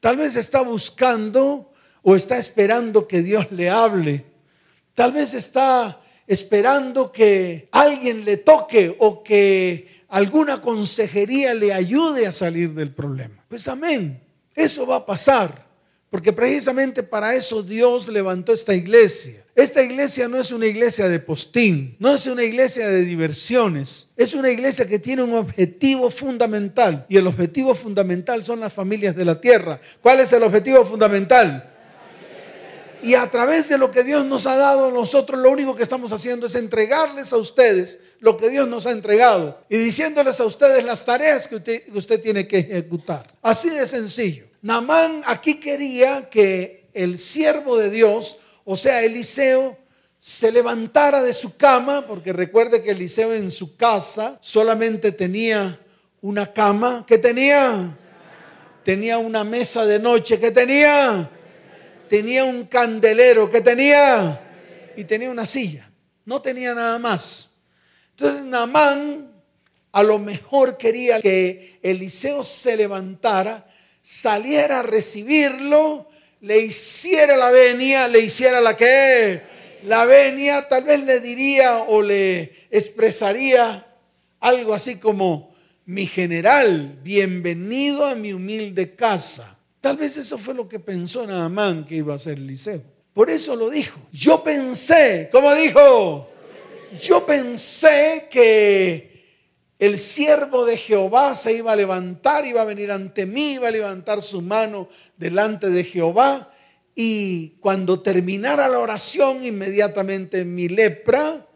Tal 0.00 0.18
vez 0.18 0.36
está 0.36 0.60
buscando 0.60 1.72
o 2.02 2.14
está 2.14 2.36
esperando 2.36 3.08
que 3.08 3.22
Dios 3.22 3.46
le 3.50 3.70
hable. 3.70 4.26
Tal 4.94 5.12
vez 5.12 5.32
está 5.32 6.02
esperando 6.26 7.10
que 7.10 7.70
alguien 7.72 8.26
le 8.26 8.36
toque 8.36 8.94
o 8.98 9.22
que 9.22 10.04
alguna 10.08 10.60
consejería 10.60 11.54
le 11.54 11.72
ayude 11.72 12.26
a 12.26 12.34
salir 12.34 12.74
del 12.74 12.92
problema. 12.92 13.42
Pues 13.48 13.66
amén, 13.66 14.22
eso 14.54 14.86
va 14.86 14.96
a 14.96 15.06
pasar, 15.06 15.69
porque 16.10 16.32
precisamente 16.32 17.04
para 17.04 17.36
eso 17.36 17.62
Dios 17.62 18.08
levantó 18.08 18.52
esta 18.52 18.74
iglesia. 18.74 19.44
Esta 19.54 19.82
iglesia 19.82 20.26
no 20.26 20.38
es 20.38 20.50
una 20.50 20.66
iglesia 20.66 21.08
de 21.08 21.20
postín, 21.20 21.96
no 22.00 22.14
es 22.14 22.26
una 22.26 22.42
iglesia 22.42 22.88
de 22.88 23.04
diversiones, 23.04 24.08
es 24.16 24.34
una 24.34 24.50
iglesia 24.50 24.88
que 24.88 24.98
tiene 24.98 25.22
un 25.22 25.34
objetivo 25.34 26.10
fundamental 26.10 27.06
y 27.08 27.16
el 27.16 27.26
objetivo 27.26 27.74
fundamental 27.74 28.44
son 28.44 28.60
las 28.60 28.72
familias 28.72 29.14
de 29.14 29.24
la 29.24 29.40
tierra. 29.40 29.80
¿Cuál 30.02 30.20
es 30.20 30.32
el 30.32 30.42
objetivo 30.42 30.84
fundamental? 30.84 31.70
Y 33.02 33.14
a 33.14 33.30
través 33.30 33.68
de 33.68 33.78
lo 33.78 33.90
que 33.90 34.04
Dios 34.04 34.24
nos 34.26 34.46
ha 34.46 34.56
dado, 34.56 34.90
nosotros 34.90 35.40
lo 35.40 35.50
único 35.50 35.74
que 35.74 35.82
estamos 35.82 36.12
haciendo 36.12 36.46
es 36.46 36.54
entregarles 36.54 37.32
a 37.32 37.38
ustedes 37.38 37.98
lo 38.18 38.36
que 38.36 38.50
Dios 38.50 38.68
nos 38.68 38.86
ha 38.86 38.90
entregado 38.90 39.62
y 39.68 39.78
diciéndoles 39.78 40.38
a 40.40 40.44
ustedes 40.44 40.84
las 40.84 41.04
tareas 41.04 41.48
que 41.48 41.56
usted, 41.56 42.20
tiene 42.20 42.46
que 42.46 42.58
ejecutar. 42.58 43.32
Así 43.40 43.70
de 43.70 43.86
sencillo. 43.86 44.49
Namán 44.62 45.22
aquí 45.26 45.54
quería 45.54 46.28
que 46.28 46.88
el 46.92 47.18
siervo 47.18 47.76
de 47.76 47.90
Dios, 47.90 48.36
o 48.64 48.76
sea, 48.76 49.02
Eliseo, 49.02 49.78
se 50.18 50.52
levantara 50.52 51.22
de 51.22 51.32
su 51.32 51.56
cama, 51.56 52.06
porque 52.06 52.32
recuerde 52.32 52.82
que 52.82 52.90
Eliseo 52.90 53.32
en 53.32 53.50
su 53.50 53.76
casa 53.76 54.38
solamente 54.42 55.12
tenía 55.12 55.80
una 56.20 56.52
cama. 56.52 57.04
¿Qué 57.06 57.16
tenía? 57.16 57.96
Tenía 58.84 59.16
una 59.18 59.44
mesa 59.44 59.86
de 59.86 59.98
noche. 59.98 60.38
¿Qué 60.38 60.50
tenía? 60.50 61.30
tenía 62.10 62.44
un 62.44 62.64
candelero 62.64 63.48
que 63.48 63.60
tenía 63.60 64.92
y 64.96 65.04
tenía 65.04 65.30
una 65.30 65.46
silla. 65.46 65.88
No 66.24 66.42
tenía 66.42 66.74
nada 66.74 66.98
más. 66.98 67.50
Entonces 68.10 68.44
Namán 68.44 69.30
a 69.92 70.02
lo 70.02 70.18
mejor 70.18 70.76
quería 70.76 71.20
que 71.20 71.78
Eliseo 71.80 72.42
se 72.42 72.76
levantara, 72.76 73.64
saliera 74.10 74.80
a 74.80 74.82
recibirlo, 74.82 76.08
le 76.40 76.58
hiciera 76.58 77.36
la 77.36 77.52
venia, 77.52 78.08
le 78.08 78.18
hiciera 78.18 78.60
la 78.60 78.76
que 78.76 79.40
la 79.84 80.04
venia, 80.04 80.66
tal 80.66 80.82
vez 80.82 81.00
le 81.04 81.20
diría 81.20 81.78
o 81.78 82.02
le 82.02 82.66
expresaría 82.72 83.86
algo 84.40 84.74
así 84.74 84.96
como 84.96 85.54
mi 85.86 86.06
general, 86.06 86.98
bienvenido 87.04 88.04
a 88.04 88.16
mi 88.16 88.32
humilde 88.32 88.96
casa. 88.96 89.56
Tal 89.80 89.96
vez 89.96 90.16
eso 90.16 90.38
fue 90.38 90.54
lo 90.54 90.68
que 90.68 90.80
pensó 90.80 91.24
Naamán 91.24 91.84
que 91.84 91.94
iba 91.94 92.12
a 92.12 92.18
ser 92.18 92.38
Eliseo. 92.38 92.82
Por 93.14 93.30
eso 93.30 93.54
lo 93.54 93.70
dijo. 93.70 94.00
Yo 94.10 94.42
pensé, 94.42 95.28
¿cómo 95.30 95.54
dijo? 95.54 96.28
Yo 97.00 97.24
pensé 97.24 98.26
que 98.28 99.09
el 99.80 99.98
siervo 99.98 100.66
de 100.66 100.76
Jehová 100.76 101.34
se 101.34 101.54
iba 101.54 101.72
a 101.72 101.76
levantar, 101.76 102.44
iba 102.44 102.60
a 102.60 102.66
venir 102.66 102.92
ante 102.92 103.24
mí, 103.24 103.52
iba 103.52 103.68
a 103.68 103.70
levantar 103.72 104.20
su 104.20 104.42
mano 104.42 104.90
delante 105.16 105.70
de 105.70 105.84
Jehová 105.84 106.52
y 106.94 107.56
cuando 107.60 108.00
terminara 108.00 108.68
la 108.68 108.78
oración 108.78 109.42
inmediatamente 109.42 110.44
mi 110.44 110.68
lepra 110.68 111.48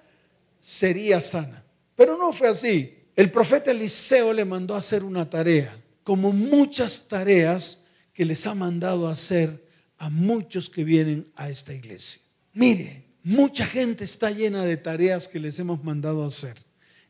sería 0.58 1.20
sana. 1.20 1.66
Pero 1.94 2.16
no 2.16 2.32
fue 2.32 2.48
así. 2.48 2.96
El 3.14 3.30
profeta 3.30 3.72
Eliseo 3.72 4.32
le 4.32 4.46
mandó 4.46 4.74
a 4.74 4.78
hacer 4.78 5.04
una 5.04 5.28
tarea, 5.28 5.78
como 6.02 6.32
muchas 6.32 7.06
tareas 7.06 7.80
que 8.14 8.24
les 8.24 8.46
ha 8.46 8.54
mandado 8.54 9.06
a 9.06 9.12
hacer 9.12 9.62
a 9.98 10.08
muchos 10.08 10.70
que 10.70 10.82
vienen 10.82 11.30
a 11.36 11.50
esta 11.50 11.74
iglesia. 11.74 12.22
Mire, 12.54 13.04
mucha 13.22 13.66
gente 13.66 14.04
está 14.04 14.30
llena 14.30 14.64
de 14.64 14.78
tareas 14.78 15.28
que 15.28 15.40
les 15.40 15.58
hemos 15.58 15.84
mandado 15.84 16.24
hacer 16.24 16.56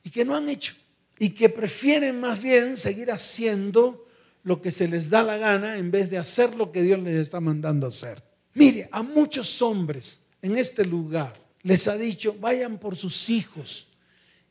y 0.03 0.11
que 0.11 0.25
no 0.25 0.35
han 0.35 0.49
hecho 0.49 0.75
y 1.19 1.31
que 1.31 1.49
prefieren 1.49 2.21
más 2.21 2.41
bien 2.41 2.77
seguir 2.77 3.11
haciendo 3.11 4.07
lo 4.43 4.61
que 4.61 4.71
se 4.71 4.89
les 4.89 5.11
da 5.11 5.23
la 5.23 5.39
gana 5.39 5.77
en 5.79 5.91
vez 5.91 6.11
de 6.11 6.19
hacer 6.19 6.55
lo 6.55 6.71
que 6.71 6.83
Dios 6.83 6.99
les 7.01 7.17
está 7.17 7.41
mandando 7.41 7.87
hacer. 7.87 8.23
Mire, 8.55 8.89
a 8.93 9.03
muchos 9.03 9.63
hombres 9.63 10.21
en 10.43 10.57
este 10.59 10.85
lugar 10.85 11.43
les 11.63 11.89
ha 11.89 11.97
dicho, 11.97 12.37
vayan 12.41 12.79
por 12.79 12.97
sus 12.97 13.31
hijos 13.31 13.89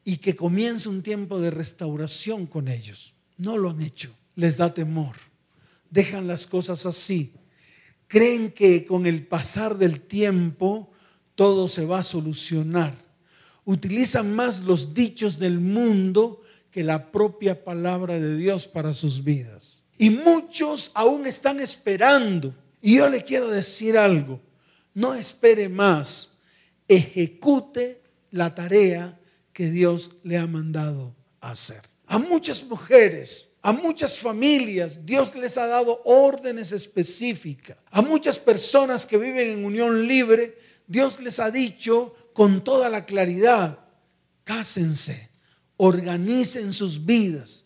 y 0.03 0.17
que 0.17 0.35
comience 0.35 0.89
un 0.89 1.03
tiempo 1.03 1.39
de 1.39 1.51
restauración 1.51 2.47
con 2.47 2.67
ellos. 2.67 3.13
No 3.37 3.57
lo 3.57 3.69
han 3.69 3.81
hecho, 3.81 4.15
les 4.35 4.57
da 4.57 4.73
temor 4.73 5.15
dejan 5.93 6.25
las 6.25 6.47
cosas 6.47 6.85
así. 6.87 7.33
Creen 8.07 8.51
que 8.51 8.83
con 8.83 9.05
el 9.05 9.27
pasar 9.27 9.77
del 9.77 10.01
tiempo 10.01 10.91
todo 11.35 11.67
se 11.67 11.85
va 11.85 11.99
a 11.99 12.03
solucionar. 12.03 12.95
Utilizan 13.63 14.35
más 14.35 14.61
los 14.61 14.93
dichos 14.93 15.37
del 15.37 15.59
mundo 15.59 16.41
que 16.73 16.83
la 16.83 17.11
propia 17.11 17.63
palabra 17.63 18.19
de 18.19 18.35
Dios 18.35 18.67
para 18.67 18.95
sus 18.95 19.23
vidas. 19.23 19.83
Y 19.99 20.09
muchos 20.09 20.89
aún 20.95 21.27
están 21.27 21.59
esperando. 21.59 22.55
Y 22.81 22.97
yo 22.97 23.09
le 23.09 23.23
quiero 23.23 23.49
decir 23.49 23.97
algo. 23.97 24.41
no 24.95 25.15
espere 25.15 25.69
más, 25.69 26.33
ejecute 26.87 28.03
la 28.29 28.53
tarea 28.53 29.19
que 29.51 29.69
Dios 29.69 30.11
le 30.23 30.37
ha 30.37 30.45
mandado 30.45 31.15
hacer. 31.41 31.81
A 32.05 32.19
muchas 32.19 32.63
mujeres, 32.63 33.47
a 33.61 33.71
muchas 33.71 34.17
familias, 34.17 35.05
Dios 35.05 35.33
les 35.35 35.57
ha 35.57 35.65
dado 35.67 36.01
órdenes 36.05 36.71
específicas. 36.71 37.77
A 37.89 38.01
muchas 38.01 38.37
personas 38.37 39.05
que 39.05 39.17
viven 39.17 39.49
en 39.49 39.65
unión 39.65 40.07
libre, 40.07 40.57
Dios 40.85 41.19
les 41.19 41.39
ha 41.39 41.49
dicho 41.49 42.15
con 42.33 42.63
toda 42.63 42.89
la 42.89 43.05
claridad, 43.05 43.79
cásense, 44.43 45.29
organicen 45.77 46.73
sus 46.73 47.05
vidas, 47.05 47.63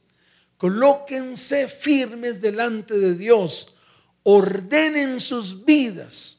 colóquense 0.58 1.68
firmes 1.68 2.42
delante 2.42 2.98
de 2.98 3.16
Dios, 3.16 3.74
ordenen 4.24 5.20
sus 5.20 5.66
vidas. 5.66 6.38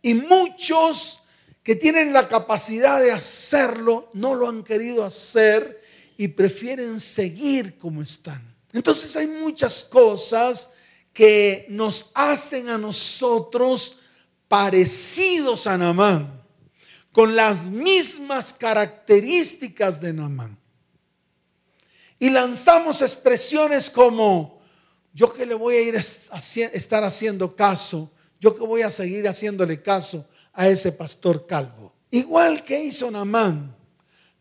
Y 0.00 0.14
muchos 0.14 1.20
que 1.62 1.76
tienen 1.76 2.12
la 2.12 2.26
capacidad 2.26 3.00
de 3.00 3.12
hacerlo 3.12 4.10
no 4.14 4.34
lo 4.34 4.48
han 4.48 4.64
querido 4.64 5.04
hacer 5.04 5.82
y 6.16 6.28
prefieren 6.28 7.00
seguir 7.00 7.78
como 7.78 8.02
están. 8.02 8.54
Entonces 8.72 9.14
hay 9.16 9.26
muchas 9.26 9.84
cosas 9.84 10.70
que 11.12 11.66
nos 11.68 12.10
hacen 12.14 12.68
a 12.68 12.78
nosotros 12.78 13.98
parecidos 14.48 15.66
a 15.66 15.76
Namán, 15.78 16.41
con 17.12 17.36
las 17.36 17.66
mismas 17.66 18.52
características 18.54 20.00
de 20.00 20.14
Namán. 20.14 20.58
Y 22.18 22.30
lanzamos 22.30 23.02
expresiones 23.02 23.90
como, 23.90 24.62
yo 25.12 25.32
que 25.32 25.44
le 25.44 25.54
voy 25.54 25.74
a 25.74 25.82
ir 25.82 25.96
a 25.96 26.38
estar 26.38 27.04
haciendo 27.04 27.54
caso, 27.54 28.10
yo 28.40 28.54
que 28.54 28.64
voy 28.64 28.82
a 28.82 28.90
seguir 28.90 29.28
haciéndole 29.28 29.82
caso 29.82 30.26
a 30.52 30.68
ese 30.68 30.92
pastor 30.92 31.46
calvo. 31.46 31.92
Igual 32.10 32.62
que 32.64 32.82
hizo 32.82 33.10
Namán. 33.10 33.76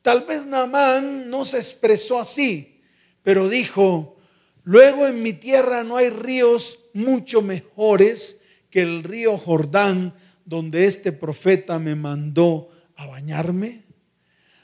Tal 0.01 0.25
vez 0.25 0.45
Namán 0.45 1.29
no 1.29 1.45
se 1.45 1.57
expresó 1.57 2.19
así, 2.19 2.81
pero 3.21 3.49
dijo, 3.49 4.17
luego 4.63 5.07
en 5.07 5.21
mi 5.21 5.33
tierra 5.33 5.83
no 5.83 5.97
hay 5.97 6.09
ríos 6.09 6.79
mucho 6.93 7.41
mejores 7.41 8.39
que 8.69 8.81
el 8.81 9.03
río 9.03 9.37
Jordán 9.37 10.13
donde 10.45 10.85
este 10.85 11.11
profeta 11.11 11.79
me 11.79 11.95
mandó 11.95 12.69
a 12.95 13.05
bañarme. 13.05 13.83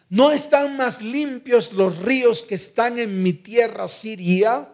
¿No 0.10 0.32
están 0.32 0.78
más 0.78 1.02
limpios 1.02 1.74
los 1.74 1.98
ríos 1.98 2.42
que 2.42 2.56
están 2.56 2.98
en 2.98 3.22
mi 3.22 3.34
tierra 3.34 3.88
Siria, 3.88 4.72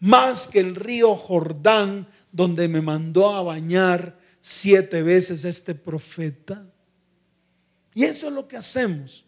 más 0.00 0.48
que 0.48 0.60
el 0.60 0.74
río 0.74 1.14
Jordán 1.14 2.08
donde 2.30 2.68
me 2.68 2.82
mandó 2.82 3.34
a 3.34 3.42
bañar 3.42 4.18
siete 4.40 5.02
veces 5.02 5.44
este 5.44 5.74
profeta? 5.74 6.66
Y 7.94 8.04
eso 8.04 8.26
es 8.26 8.32
lo 8.34 8.46
que 8.46 8.58
hacemos. 8.58 9.24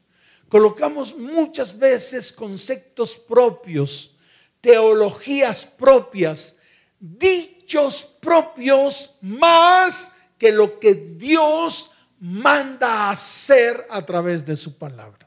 Colocamos 0.49 1.17
muchas 1.17 1.79
veces 1.79 2.33
conceptos 2.33 3.17
propios, 3.17 4.17
teologías 4.61 5.65
propias, 5.65 6.57
dichos 6.99 8.05
propios 8.21 9.17
más 9.23 10.13
que 10.39 10.53
lo 10.53 10.79
que 10.79 10.95
Dios 10.95 11.91
manda 12.21 13.11
hacer 13.11 13.87
a 13.91 14.05
través 14.05 14.45
de 14.47 14.57
su 14.57 14.77
palabra. 14.77 15.27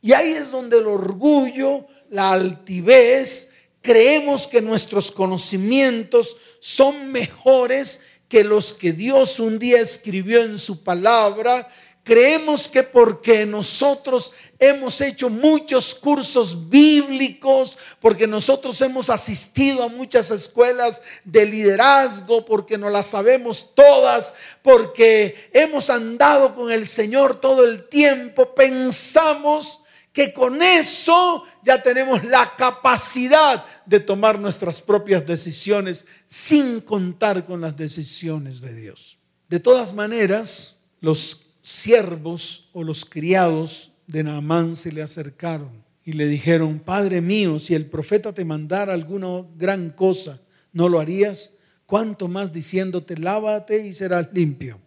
Y 0.00 0.12
ahí 0.12 0.32
es 0.32 0.50
donde 0.50 0.78
el 0.78 0.86
orgullo, 0.86 1.86
la 2.10 2.32
altivez, 2.32 3.48
creemos 3.80 4.46
que 4.48 4.60
nuestros 4.60 5.10
conocimientos 5.12 6.36
son 6.60 7.10
mejores 7.12 8.00
que 8.28 8.44
los 8.44 8.74
que 8.74 8.92
Dios 8.92 9.38
un 9.38 9.58
día 9.58 9.80
escribió 9.80 10.42
en 10.42 10.58
su 10.58 10.82
palabra. 10.82 11.68
Creemos 12.04 12.68
que 12.68 12.82
porque 12.82 13.46
nosotros 13.46 14.32
hemos 14.58 15.00
hecho 15.00 15.30
muchos 15.30 15.94
cursos 15.94 16.68
bíblicos, 16.68 17.78
porque 18.00 18.26
nosotros 18.26 18.80
hemos 18.80 19.08
asistido 19.08 19.84
a 19.84 19.88
muchas 19.88 20.32
escuelas 20.32 21.00
de 21.24 21.46
liderazgo, 21.46 22.44
porque 22.44 22.76
no 22.76 22.90
las 22.90 23.06
sabemos 23.08 23.72
todas, 23.76 24.34
porque 24.62 25.48
hemos 25.52 25.90
andado 25.90 26.56
con 26.56 26.72
el 26.72 26.88
Señor 26.88 27.40
todo 27.40 27.64
el 27.64 27.88
tiempo, 27.88 28.52
pensamos 28.52 29.78
que 30.12 30.32
con 30.32 30.60
eso 30.60 31.44
ya 31.62 31.82
tenemos 31.82 32.24
la 32.24 32.56
capacidad 32.56 33.64
de 33.86 34.00
tomar 34.00 34.40
nuestras 34.40 34.80
propias 34.80 35.24
decisiones 35.24 36.04
sin 36.26 36.80
contar 36.80 37.46
con 37.46 37.60
las 37.60 37.76
decisiones 37.76 38.60
de 38.60 38.74
Dios. 38.74 39.18
De 39.48 39.60
todas 39.60 39.94
maneras, 39.94 40.76
los 41.00 41.41
siervos 41.62 42.68
o 42.72 42.84
los 42.84 43.04
criados 43.04 43.92
de 44.06 44.24
Naamán 44.24 44.76
se 44.76 44.92
le 44.92 45.02
acercaron 45.02 45.82
y 46.04 46.12
le 46.12 46.26
dijeron, 46.26 46.80
Padre 46.80 47.20
mío, 47.20 47.58
si 47.58 47.74
el 47.74 47.86
profeta 47.86 48.34
te 48.34 48.44
mandara 48.44 48.92
alguna 48.92 49.46
gran 49.56 49.90
cosa, 49.90 50.40
¿no 50.72 50.88
lo 50.88 51.00
harías? 51.00 51.52
¿Cuánto 51.86 52.28
más 52.28 52.52
diciéndote, 52.52 53.16
lávate 53.16 53.86
y 53.86 53.94
serás 53.94 54.28
limpio? 54.32 54.80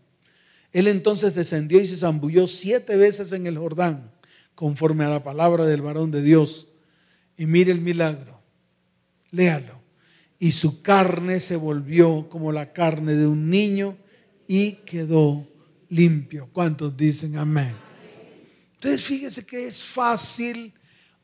Él 0.74 0.88
entonces 0.88 1.34
descendió 1.34 1.80
y 1.80 1.88
se 1.88 1.96
zambulló 1.96 2.48
siete 2.48 2.98
veces 2.98 3.32
en 3.32 3.48
el 3.48 3.58
Jordán 3.58 4.12
conforme 4.56 5.06
a 5.06 5.10
la 5.10 5.24
palabra 5.24 5.66
del 5.66 5.82
varón 5.82 6.12
de 6.12 6.22
Dios. 6.22 6.68
Y 7.38 7.46
mire 7.46 7.72
el 7.72 7.80
milagro, 7.80 8.42
léalo. 9.32 9.82
Y 10.38 10.52
su 10.52 10.82
carne 10.82 11.40
se 11.40 11.56
volvió 11.56 12.28
como 12.30 12.52
la 12.52 12.74
carne 12.74 13.16
de 13.16 13.26
un 13.26 13.50
niño 13.50 13.98
y 14.48 14.74
quedó 14.86 15.48
limpio. 15.90 16.50
¿Cuántos 16.52 16.96
dicen 16.96 17.38
amén? 17.38 17.76
Entonces 18.76 19.02
fíjese 19.04 19.46
que 19.46 19.66
es 19.66 19.84
fácil 19.84 20.74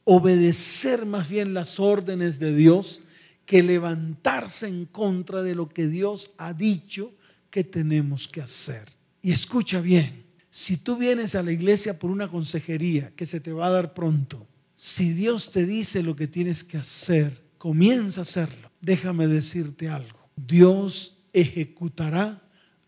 obedecer 0.03 1.05
más 1.05 1.29
bien 1.29 1.53
las 1.53 1.79
órdenes 1.79 2.39
de 2.39 2.55
Dios 2.55 3.01
que 3.45 3.63
levantarse 3.63 4.67
en 4.67 4.85
contra 4.85 5.43
de 5.43 5.55
lo 5.55 5.69
que 5.69 5.87
Dios 5.87 6.31
ha 6.37 6.53
dicho 6.53 7.13
que 7.49 7.63
tenemos 7.63 8.27
que 8.27 8.41
hacer. 8.41 8.85
Y 9.21 9.31
escucha 9.31 9.81
bien, 9.81 10.23
si 10.49 10.77
tú 10.77 10.97
vienes 10.97 11.35
a 11.35 11.43
la 11.43 11.51
iglesia 11.51 11.99
por 11.99 12.11
una 12.11 12.29
consejería 12.29 13.11
que 13.15 13.25
se 13.25 13.39
te 13.39 13.51
va 13.51 13.67
a 13.67 13.71
dar 13.71 13.93
pronto, 13.93 14.47
si 14.75 15.13
Dios 15.13 15.51
te 15.51 15.65
dice 15.65 16.01
lo 16.01 16.15
que 16.15 16.27
tienes 16.27 16.63
que 16.63 16.77
hacer, 16.77 17.43
comienza 17.57 18.21
a 18.21 18.23
hacerlo. 18.23 18.71
Déjame 18.81 19.27
decirte 19.27 19.89
algo. 19.89 20.19
Dios 20.35 21.17
ejecutará 21.33 22.41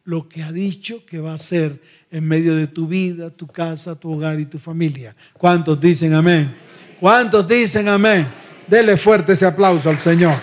lo 0.05 0.27
que 0.27 0.43
ha 0.43 0.51
dicho 0.51 1.05
que 1.05 1.19
va 1.19 1.31
a 1.31 1.35
hacer 1.35 1.79
en 2.11 2.27
medio 2.27 2.55
de 2.55 2.67
tu 2.67 2.87
vida, 2.87 3.29
tu 3.29 3.47
casa, 3.47 3.95
tu 3.95 4.13
hogar 4.13 4.39
y 4.39 4.45
tu 4.45 4.59
familia. 4.59 5.15
¿Cuántos 5.33 5.79
dicen 5.79 6.13
amén? 6.13 6.55
¿Cuántos 6.99 7.47
dicen 7.47 7.87
amén? 7.87 8.27
Dele 8.67 8.97
fuerte 8.97 9.33
ese 9.33 9.45
aplauso 9.45 9.89
al 9.89 9.99
Señor. 9.99 10.35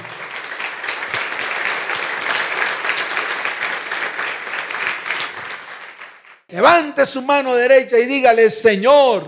Levante 6.48 7.06
su 7.06 7.22
mano 7.22 7.54
derecha 7.54 7.98
y 7.98 8.06
dígale, 8.06 8.50
Señor, 8.50 9.24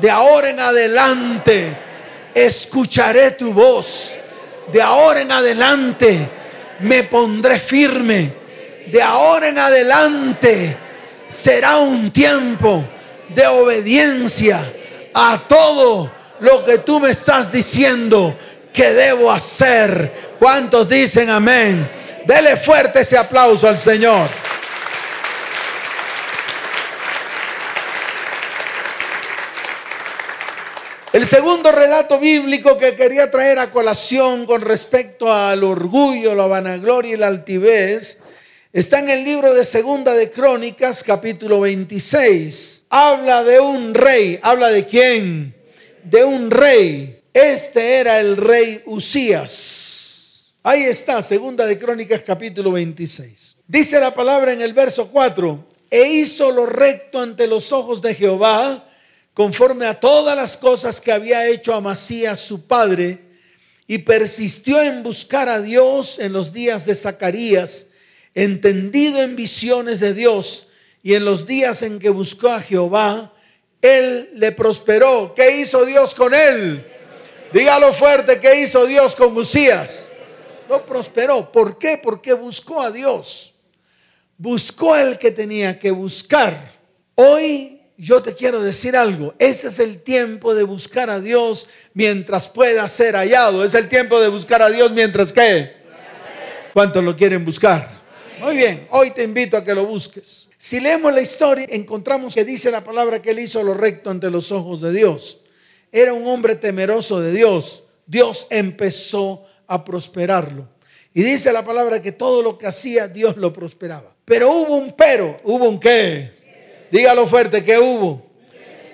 de 0.00 0.10
ahora 0.10 0.50
en 0.50 0.60
adelante 0.60 1.76
escucharé 2.34 3.32
tu 3.32 3.52
voz. 3.52 4.14
De 4.72 4.80
ahora 4.80 5.20
en 5.20 5.30
adelante 5.30 6.28
me 6.80 7.02
pondré 7.04 7.58
firme. 7.58 8.45
De 8.86 9.02
ahora 9.02 9.48
en 9.48 9.58
adelante 9.58 10.76
será 11.28 11.78
un 11.78 12.10
tiempo 12.12 12.84
de 13.28 13.46
obediencia 13.46 14.60
a 15.12 15.42
todo 15.48 16.12
lo 16.40 16.64
que 16.64 16.78
tú 16.78 17.00
me 17.00 17.10
estás 17.10 17.50
diciendo 17.50 18.36
que 18.72 18.92
debo 18.92 19.32
hacer. 19.32 20.36
¿Cuántos 20.38 20.88
dicen 20.88 21.30
amén? 21.30 21.90
Dele 22.26 22.56
fuerte 22.56 23.00
ese 23.00 23.18
aplauso 23.18 23.68
al 23.68 23.78
Señor. 23.78 24.28
El 31.12 31.26
segundo 31.26 31.72
relato 31.72 32.18
bíblico 32.18 32.76
que 32.76 32.94
quería 32.94 33.30
traer 33.30 33.58
a 33.58 33.70
colación 33.70 34.44
con 34.44 34.60
respecto 34.60 35.32
al 35.32 35.64
orgullo, 35.64 36.34
la 36.34 36.46
vanagloria 36.46 37.14
y 37.14 37.16
la 37.16 37.28
altivez 37.28 38.18
está 38.78 38.98
en 38.98 39.08
el 39.08 39.24
libro 39.24 39.54
de 39.54 39.64
Segunda 39.64 40.12
de 40.12 40.30
Crónicas, 40.30 41.02
capítulo 41.02 41.60
26. 41.60 42.82
Habla 42.90 43.42
de 43.42 43.58
un 43.58 43.94
rey. 43.94 44.38
¿Habla 44.42 44.68
de 44.68 44.84
quién? 44.84 45.56
De 46.04 46.22
un 46.22 46.50
rey. 46.50 47.22
Este 47.32 47.94
era 47.94 48.20
el 48.20 48.36
rey 48.36 48.82
Usías. 48.84 50.52
Ahí 50.62 50.82
está, 50.82 51.22
Segunda 51.22 51.64
de 51.64 51.78
Crónicas, 51.78 52.20
capítulo 52.20 52.72
26. 52.72 53.56
Dice 53.66 53.98
la 53.98 54.12
palabra 54.12 54.52
en 54.52 54.60
el 54.60 54.74
verso 54.74 55.08
4, 55.08 55.64
e 55.90 56.08
hizo 56.08 56.50
lo 56.50 56.66
recto 56.66 57.18
ante 57.18 57.46
los 57.46 57.72
ojos 57.72 58.02
de 58.02 58.14
Jehová 58.14 58.86
conforme 59.32 59.86
a 59.86 59.98
todas 59.98 60.36
las 60.36 60.58
cosas 60.58 61.00
que 61.00 61.12
había 61.12 61.48
hecho 61.48 61.72
Amasías 61.72 62.40
su 62.40 62.66
padre, 62.66 63.20
y 63.86 63.98
persistió 63.98 64.82
en 64.82 65.02
buscar 65.02 65.48
a 65.48 65.62
Dios 65.62 66.18
en 66.18 66.34
los 66.34 66.52
días 66.52 66.84
de 66.84 66.94
Zacarías, 66.94 67.86
entendido 68.36 69.22
en 69.22 69.34
visiones 69.34 69.98
de 69.98 70.14
Dios 70.14 70.68
y 71.02 71.14
en 71.14 71.24
los 71.24 71.46
días 71.46 71.82
en 71.82 71.98
que 71.98 72.10
buscó 72.10 72.48
a 72.50 72.60
Jehová, 72.60 73.32
él 73.80 74.30
le 74.34 74.52
prosperó. 74.52 75.32
¿Qué 75.34 75.58
hizo 75.58 75.84
Dios 75.86 76.14
con 76.14 76.34
él? 76.34 76.86
Dígalo 77.52 77.92
fuerte, 77.92 78.38
¿qué 78.38 78.60
hizo 78.60 78.86
Dios 78.86 79.16
con 79.16 79.34
Usías? 79.36 80.08
Lo 80.68 80.84
prosperó. 80.84 81.50
¿Por 81.50 81.78
qué? 81.78 81.98
Porque 82.02 82.34
buscó 82.34 82.82
a 82.82 82.90
Dios. 82.90 83.54
Buscó 84.36 84.96
el 84.96 85.16
que 85.16 85.30
tenía 85.30 85.78
que 85.78 85.90
buscar. 85.90 86.72
Hoy 87.14 87.80
yo 87.96 88.20
te 88.20 88.34
quiero 88.34 88.60
decir 88.60 88.96
algo. 88.96 89.34
Ese 89.38 89.68
es 89.68 89.78
el 89.78 90.02
tiempo 90.02 90.54
de 90.54 90.64
buscar 90.64 91.08
a 91.08 91.20
Dios 91.20 91.68
mientras 91.94 92.48
pueda 92.48 92.86
ser 92.90 93.14
hallado. 93.14 93.64
Es 93.64 93.72
el 93.72 93.88
tiempo 93.88 94.20
de 94.20 94.28
buscar 94.28 94.60
a 94.60 94.68
Dios 94.68 94.90
mientras 94.90 95.32
que. 95.32 95.74
¿Cuántos 96.74 97.02
lo 97.02 97.16
quieren 97.16 97.42
buscar? 97.42 98.05
Muy 98.38 98.56
bien, 98.58 98.86
hoy 98.90 99.12
te 99.12 99.22
invito 99.22 99.56
a 99.56 99.64
que 99.64 99.74
lo 99.74 99.86
busques. 99.86 100.48
Si 100.58 100.78
leemos 100.78 101.12
la 101.12 101.22
historia, 101.22 101.66
encontramos 101.70 102.34
que 102.34 102.44
dice 102.44 102.70
la 102.70 102.84
palabra 102.84 103.22
que 103.22 103.30
él 103.30 103.38
hizo 103.38 103.62
lo 103.62 103.72
recto 103.72 104.10
ante 104.10 104.30
los 104.30 104.52
ojos 104.52 104.82
de 104.82 104.92
Dios. 104.92 105.40
Era 105.90 106.12
un 106.12 106.26
hombre 106.26 106.54
temeroso 106.54 107.20
de 107.20 107.32
Dios. 107.32 107.84
Dios 108.06 108.46
empezó 108.50 109.44
a 109.66 109.84
prosperarlo. 109.84 110.68
Y 111.14 111.22
dice 111.22 111.50
la 111.50 111.64
palabra 111.64 112.02
que 112.02 112.12
todo 112.12 112.42
lo 112.42 112.58
que 112.58 112.66
hacía, 112.66 113.08
Dios 113.08 113.38
lo 113.38 113.52
prosperaba. 113.52 114.14
Pero 114.26 114.52
hubo 114.52 114.76
un 114.76 114.92
pero. 114.92 115.38
¿Hubo 115.44 115.68
un 115.68 115.80
qué? 115.80 116.30
Dígalo 116.90 117.26
fuerte, 117.26 117.64
¿qué 117.64 117.78
hubo? 117.78 118.26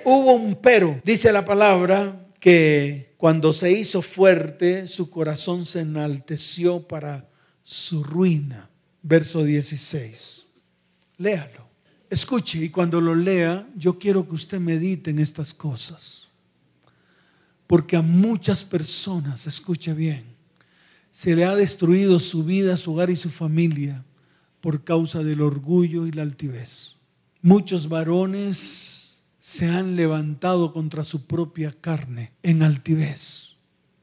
Hubo 0.05 0.35
un 0.35 0.55
pero. 0.55 1.01
Dice 1.03 1.33
la 1.33 1.45
palabra 1.45 2.29
que 2.39 3.13
cuando 3.17 3.53
se 3.53 3.73
hizo 3.73 4.03
fuerte, 4.03 4.87
su 4.87 5.11
corazón 5.11 5.67
se 5.67 5.81
enalteció 5.81 6.87
para 6.87 7.29
su 7.65 8.05
ruina. 8.05 8.69
Verso 9.03 9.45
16. 9.45 10.45
Léalo. 11.19 11.63
Escuche 12.09 12.63
y 12.63 12.69
cuando 12.69 13.01
lo 13.01 13.15
lea, 13.15 13.67
yo 13.75 13.99
quiero 13.99 14.29
que 14.29 14.35
usted 14.35 14.61
medite 14.61 15.11
en 15.11 15.19
estas 15.19 15.55
cosas. 15.55 16.29
Porque 17.67 17.97
a 17.97 18.03
muchas 18.03 18.65
personas, 18.65 19.47
escuche 19.47 19.95
bien, 19.95 20.25
se 21.11 21.35
le 21.35 21.47
ha 21.47 21.57
destruido 21.57 22.19
su 22.19 22.45
vida, 22.45 22.77
su 22.77 22.93
hogar 22.93 23.09
y 23.09 23.17
su 23.17 23.31
familia 23.31 24.05
por 24.61 24.85
causa 24.85 25.23
del 25.23 25.41
orgullo 25.41 26.07
y 26.07 26.13
la 26.13 26.23
altivez. 26.23 26.97
Muchos 27.41 27.89
varones 27.89 29.23
se 29.39 29.69
han 29.69 29.97
levantado 29.97 30.73
contra 30.73 31.05
su 31.05 31.27
propia 31.27 31.73
carne 31.73 32.33
en 32.43 32.63
altivez 32.63 33.57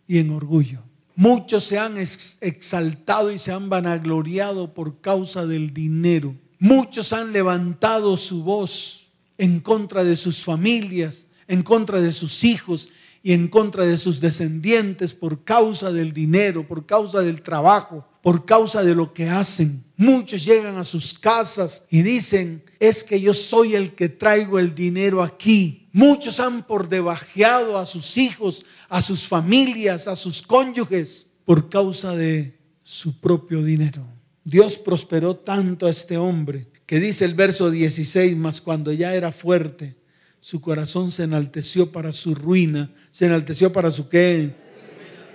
y 0.08 0.18
en 0.18 0.32
orgullo. 0.32 0.88
Muchos 1.19 1.65
se 1.65 1.77
han 1.77 1.97
exaltado 1.97 3.29
y 3.29 3.39
se 3.39 3.51
han 3.51 3.67
vanagloriado 3.69 4.73
por 4.73 5.01
causa 5.01 5.45
del 5.45 5.73
dinero 5.73 6.34
Muchos 6.62 7.13
han 7.13 7.32
levantado 7.32 8.17
su 8.17 8.43
voz 8.43 9.08
en 9.38 9.62
contra 9.62 10.03
de 10.03 10.17
sus 10.17 10.43
familias, 10.43 11.27
en 11.47 11.63
contra 11.63 12.01
de 12.01 12.12
sus 12.12 12.43
hijos 12.43 12.89
y 13.23 13.32
en 13.32 13.47
contra 13.47 13.86
de 13.86 13.97
sus 13.97 14.19
descendientes 14.19 15.13
por 15.13 15.45
causa 15.45 15.89
del 15.93 16.12
dinero, 16.12 16.67
por 16.67 16.86
causa 16.86 17.21
del 17.21 17.41
trabajo, 17.41 18.05
por 18.21 18.43
causa 18.43 18.84
de 18.84 18.93
lo 18.93 19.13
que 19.13 19.29
hacen. 19.29 19.86
Muchos 19.95 20.43
llegan 20.43 20.75
a 20.75 20.84
sus 20.84 21.13
casas 21.13 21.86
y 21.89 22.01
dicen, 22.01 22.62
es 22.77 23.05
que 23.05 23.21
yo 23.21 23.34
soy 23.34 23.75
el 23.75 23.95
que 23.95 24.10
traigo 24.10 24.60
el 24.60 24.75
dinero 24.75 25.23
aquí. 25.23 25.88
Muchos 25.91 26.39
han 26.39 26.65
por 26.65 26.88
debajeado 26.88 27.78
a 27.78 27.86
sus 27.86 28.17
hijos, 28.17 28.65
a 28.89 29.02
sus 29.02 29.28
familias, 29.28 30.08
a 30.08 30.15
sus 30.15 30.41
cónyuges 30.41 31.28
por 31.45 31.69
causa 31.69 32.15
de 32.15 32.60
su 32.84 33.19
propio 33.19 33.63
dinero. 33.63 34.06
Dios 34.43 34.78
prosperó 34.78 35.36
tanto 35.36 35.88
a 35.88 35.91
este 35.91 36.17
hombre 36.17 36.67
que 36.86 36.99
dice 36.99 37.25
el 37.25 37.36
verso 37.36 37.69
16, 37.69 38.36
mas 38.36 38.62
cuando 38.62 38.91
ya 38.91 39.13
era 39.13 39.32
fuerte, 39.32 39.95
su 40.41 40.62
corazón 40.62 41.12
se 41.12 41.23
enalteció 41.23 41.91
para 41.91 42.12
su 42.12 42.34
ruina. 42.34 42.91
¿Se 43.12 43.25
enalteció 43.25 43.71
para 43.73 43.91
su 43.91 44.10
qué? 44.10 44.56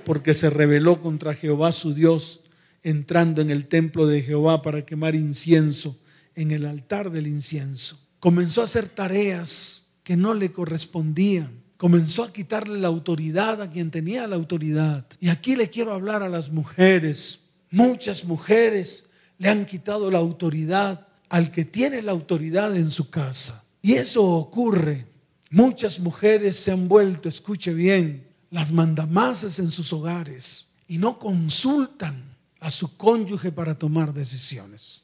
Porque 0.05 0.35
se 0.35 0.51
rebeló 0.51 1.01
contra 1.01 1.35
Jehová 1.35 1.73
su 1.73 1.95
Dios, 1.95 2.41
entrando 2.83 3.41
en 3.41 3.51
el 3.51 3.67
templo 3.67 4.07
de 4.07 4.23
Jehová 4.23 4.63
para 4.63 4.85
quemar 4.85 5.15
incienso 5.15 5.99
en 6.35 6.51
el 6.51 6.67
altar 6.67 7.11
del 7.11 7.27
incienso. 7.27 8.01
Comenzó 8.19 8.63
a 8.63 8.65
hacer 8.65 8.89
tareas 8.89 9.84
que 10.05 10.17
no 10.17 10.35
le 10.35 10.53
correspondían. 10.53 11.65
Comenzó 11.77 12.23
a 12.23 12.33
quitarle 12.33 12.79
la 12.79 12.87
autoridad 12.87 13.61
a 13.61 13.71
quien 13.71 13.91
tenía 13.91 14.29
la 14.29 14.37
autoridad. 14.37 15.05
Y 15.19 15.29
aquí 15.29 15.57
le 15.57 15.69
quiero 15.69 15.93
hablar 15.93 16.23
a 16.23 16.29
las 16.29 16.53
mujeres 16.53 17.41
Muchas 17.75 18.25
mujeres 18.25 19.03
le 19.37 19.49
han 19.49 19.67
quitado 19.67 20.09
la 20.09 20.21
autoridad 20.21 21.09
al 21.29 21.51
que 21.51 21.65
tiene 21.65 22.03
la 22.03 22.13
autoridad 22.13 22.77
en 22.77 22.93
su 22.93 23.11
casa. 23.11 23.65
Y 23.83 23.95
eso 23.95 24.25
ocurre. 24.25 25.09
Muchas 25.51 25.99
mujeres 25.99 26.55
se 26.55 26.71
han 26.71 26.87
vuelto, 26.87 27.29
escuche 27.29 27.75
bien, 27.75 28.29
las 28.53 28.71
mandamases 28.71 29.59
en 29.59 29.73
sus 29.73 29.93
hogares 29.93 30.69
y 30.87 30.99
no 30.99 31.19
consultan 31.19 32.37
a 32.61 32.71
su 32.71 32.97
cónyuge 32.97 33.51
para 33.51 33.77
tomar 33.77 34.15
decisiones. 34.15 35.03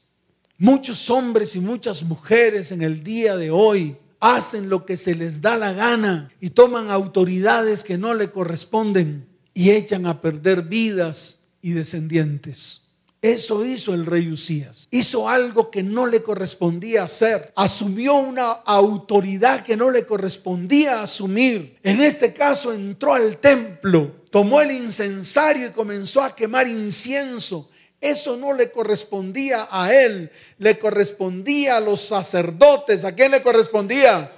Muchos 0.57 1.09
hombres 1.09 1.57
y 1.57 1.59
muchas 1.59 2.03
mujeres 2.03 2.71
en 2.71 2.83
el 2.83 3.03
día 3.03 3.35
de 3.35 3.51
hoy 3.51 3.97
hacen 4.21 4.69
lo 4.69 4.85
que 4.85 4.95
se 4.95 5.15
les 5.15 5.41
da 5.41 5.57
la 5.57 5.73
gana 5.73 6.31
y 6.39 6.51
toman 6.51 6.89
autoridades 6.89 7.83
que 7.83 7.97
no 7.97 8.13
le 8.13 8.31
corresponden 8.31 9.27
y 9.53 9.71
echan 9.71 10.05
a 10.05 10.21
perder 10.21 10.61
vidas 10.61 11.39
y 11.61 11.71
descendientes. 11.71 12.81
Eso 13.21 13.63
hizo 13.63 13.93
el 13.93 14.07
rey 14.07 14.31
Usías. 14.31 14.87
Hizo 14.89 15.29
algo 15.29 15.69
que 15.69 15.83
no 15.83 16.07
le 16.07 16.23
correspondía 16.23 17.03
hacer. 17.03 17.53
Asumió 17.55 18.15
una 18.15 18.49
autoridad 18.51 19.63
que 19.63 19.77
no 19.77 19.91
le 19.91 20.05
correspondía 20.07 21.03
asumir. 21.03 21.77
En 21.83 22.01
este 22.01 22.33
caso 22.33 22.73
entró 22.73 23.13
al 23.13 23.37
templo, 23.37 24.23
tomó 24.31 24.61
el 24.61 24.71
incensario 24.71 25.67
y 25.67 25.71
comenzó 25.71 26.23
a 26.23 26.35
quemar 26.35 26.67
incienso. 26.67 27.69
Eso 28.01 28.35
no 28.35 28.51
le 28.53 28.71
correspondía 28.71 29.67
a 29.69 29.93
él, 29.93 30.31
le 30.57 30.79
correspondía 30.79 31.77
a 31.77 31.79
los 31.79 32.01
sacerdotes. 32.01 33.05
¿A 33.05 33.13
quién 33.13 33.29
le 33.29 33.43
correspondía? 33.43 34.31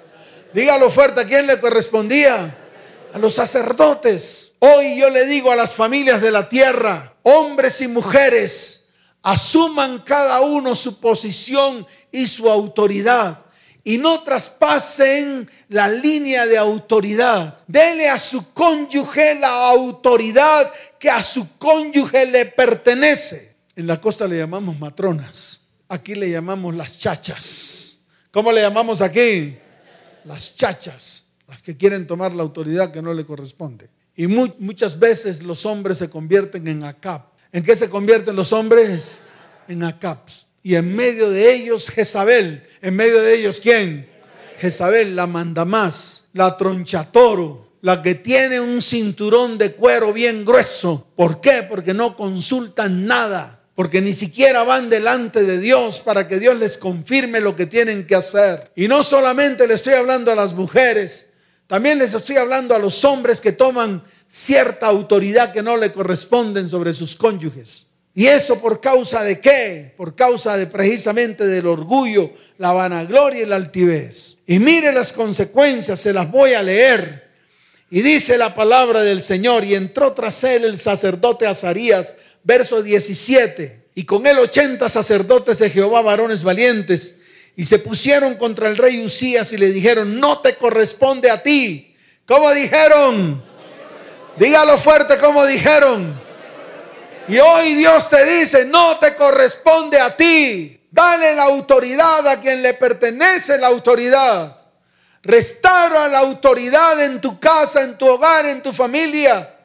Dígalo 0.54 0.91
fuerte, 0.91 1.21
¿a 1.21 1.26
quién 1.26 1.47
le 1.47 1.62
correspondía? 1.62 2.58
A 3.13 3.17
los 3.17 3.36
sacerdotes. 3.36 4.52
Hoy 4.60 4.99
yo 4.99 5.10
le 5.10 5.26
digo 5.26 5.49
a 5.49 5.56
las 5.56 5.73
familias 5.73 6.21
de 6.21 6.32
la 6.32 6.49
tierra, 6.49 7.13
hombres 7.23 7.80
y 7.80 7.88
mujeres, 7.88 8.84
asuman 9.21 9.99
cada 9.99 10.41
uno 10.41 10.76
su 10.76 10.99
posición 10.99 11.88
y 12.12 12.28
su 12.28 12.49
autoridad 12.49 13.45
y 13.84 13.97
no 13.97 14.23
traspasen 14.23 15.49
la 15.69 15.89
línea 15.89 16.45
de 16.45 16.58
autoridad. 16.58 17.58
Dele 17.67 18.10
a 18.10 18.17
su 18.17 18.54
cónyuge 18.54 19.36
la 19.36 19.67
autoridad 19.69 20.71
que 20.97 21.10
a 21.10 21.21
su 21.21 21.58
cónyuge 21.58 22.26
le 22.26 22.45
pertenece. 22.45 23.53
En 23.76 23.88
la 23.88 24.00
costa 24.00 24.28
le 24.28 24.38
llamamos 24.38 24.78
matronas, 24.80 25.62
aquí 25.90 26.16
le 26.16 26.30
llamamos 26.30 26.76
las 26.76 27.00
chachas. 27.00 27.98
¿Cómo 28.32 28.52
le 28.52 28.62
llamamos 28.62 29.02
aquí? 29.02 29.58
Las 30.26 30.56
chachas, 30.56 31.26
las 31.48 31.62
que 31.62 31.76
quieren 31.76 32.08
tomar 32.08 32.34
la 32.34 32.44
autoridad 32.44 32.92
que 32.92 33.02
no 33.02 33.14
le 33.14 33.26
corresponde. 33.26 33.90
Y 34.16 34.28
muchas 34.28 35.00
veces 35.00 35.42
los 35.42 35.66
hombres 35.66 35.98
se 35.98 36.10
convierten 36.10 36.68
en 36.68 36.84
acap. 36.84 37.34
¿En 37.52 37.64
qué 37.64 37.76
se 37.76 37.90
convierten 37.90 38.36
los 38.36 38.54
hombres? 38.54 39.18
En 39.68 39.84
acaps. 39.84 40.48
Y 40.62 40.76
en 40.76 40.96
medio 40.96 41.30
de 41.30 41.54
ellos 41.54 41.90
Jezabel. 41.90 42.64
¿En 42.82 42.96
medio 42.96 43.22
de 43.22 43.40
ellos 43.40 43.60
quién? 43.60 44.08
Jezabel, 44.60 45.16
la 45.16 45.28
manda 45.28 45.66
más, 45.66 46.26
la 46.34 46.56
tronchatoro, 46.56 47.74
la 47.82 48.02
que 48.02 48.16
tiene 48.16 48.60
un 48.60 48.82
cinturón 48.82 49.58
de 49.58 49.74
cuero 49.74 50.14
bien 50.14 50.46
grueso. 50.46 51.08
¿Por 51.16 51.42
qué? 51.42 51.64
Porque 51.64 51.94
no 51.94 52.16
consultan 52.16 53.06
nada. 53.06 53.62
Porque 53.76 54.02
ni 54.02 54.14
siquiera 54.14 54.64
van 54.64 54.90
delante 54.90 55.44
de 55.44 55.60
Dios 55.60 56.00
para 56.02 56.28
que 56.28 56.40
Dios 56.40 56.58
les 56.58 56.78
confirme 56.78 57.40
lo 57.40 57.56
que 57.56 57.66
tienen 57.66 58.06
que 58.06 58.16
hacer. 58.16 58.72
Y 58.76 58.88
no 58.88 59.04
solamente 59.04 59.68
le 59.68 59.74
estoy 59.74 59.94
hablando 59.94 60.32
a 60.32 60.36
las 60.36 60.54
mujeres, 60.54 61.28
también 61.68 61.98
les 61.98 62.14
estoy 62.14 62.38
hablando 62.38 62.76
a 62.76 62.80
los 62.80 63.04
hombres 63.04 63.42
que 63.42 63.52
toman 63.52 64.04
cierta 64.28 64.88
autoridad 64.88 65.52
que 65.52 65.64
no 65.64 65.78
le 65.78 65.92
corresponden 65.92 66.70
sobre 66.70 66.94
sus 66.94 67.16
cónyuges. 67.16 67.88
¿Y 68.16 68.28
eso 68.28 68.60
por 68.60 68.80
causa 68.80 69.24
de 69.24 69.40
qué? 69.40 69.94
Por 69.98 70.14
causa 70.14 70.56
de 70.56 70.68
precisamente 70.68 71.48
del 71.48 71.66
orgullo, 71.66 72.32
la 72.60 72.72
vanagloria 72.72 73.42
y 73.42 73.46
la 73.48 73.56
altivez. 73.56 74.38
Y 74.46 74.60
mire 74.60 74.92
las 74.92 75.12
consecuencias, 75.12 76.00
se 76.00 76.14
las 76.14 76.30
voy 76.30 76.54
a 76.54 76.62
leer. 76.62 77.23
Y 77.95 78.01
dice 78.01 78.39
la 78.39 78.56
palabra 78.56 79.03
del 79.03 79.21
Señor, 79.21 79.63
y 79.63 79.75
entró 79.75 80.13
tras 80.13 80.43
él 80.43 80.65
el 80.65 80.79
sacerdote 80.79 81.45
Azarías, 81.45 82.15
verso 82.43 82.82
17, 82.82 83.89
y 83.93 84.03
con 84.03 84.25
él 84.25 84.39
ochenta 84.39 84.89
sacerdotes 84.89 85.60
de 85.60 85.69
Jehová, 85.69 86.01
varones 86.01 86.43
valientes, 86.43 87.13
y 87.56 87.65
se 87.65 87.77
pusieron 87.77 88.34
contra 88.34 88.67
el 88.67 88.77
rey 88.77 89.06
Usías 89.06 89.53
y 89.53 89.58
le 89.58 89.69
dijeron, 89.71 90.19
no 90.19 90.39
te 90.39 90.56
corresponde 90.56 91.29
a 91.29 91.43
ti. 91.43 91.95
¿Cómo 92.25 92.49
dijeron? 92.49 93.43
Dígalo 94.38 94.79
fuerte, 94.79 95.19
¿cómo 95.19 95.45
dijeron? 95.45 96.19
Y 97.27 97.38
hoy 97.38 97.75
Dios 97.75 98.10
te 98.10 98.25
dice, 98.25 98.65
no 98.65 98.97
te 98.97 99.13
corresponde 99.13 99.99
a 99.99 100.17
ti. 100.17 100.82
Dale 100.89 101.36
la 101.36 101.43
autoridad 101.43 102.27
a 102.27 102.39
quien 102.39 102.63
le 102.63 102.73
pertenece 102.73 103.56
la 103.60 103.67
autoridad. 103.67 104.62
Restaura 105.24 106.10
la 106.10 106.20
autoridad 106.20 107.02
en 107.02 107.22
tu 107.22 107.40
casa, 107.40 107.82
en 107.82 107.98
tu 107.98 108.06
hogar, 108.08 108.46
en 108.46 108.62
tu 108.62 108.74
familia. 108.74 109.56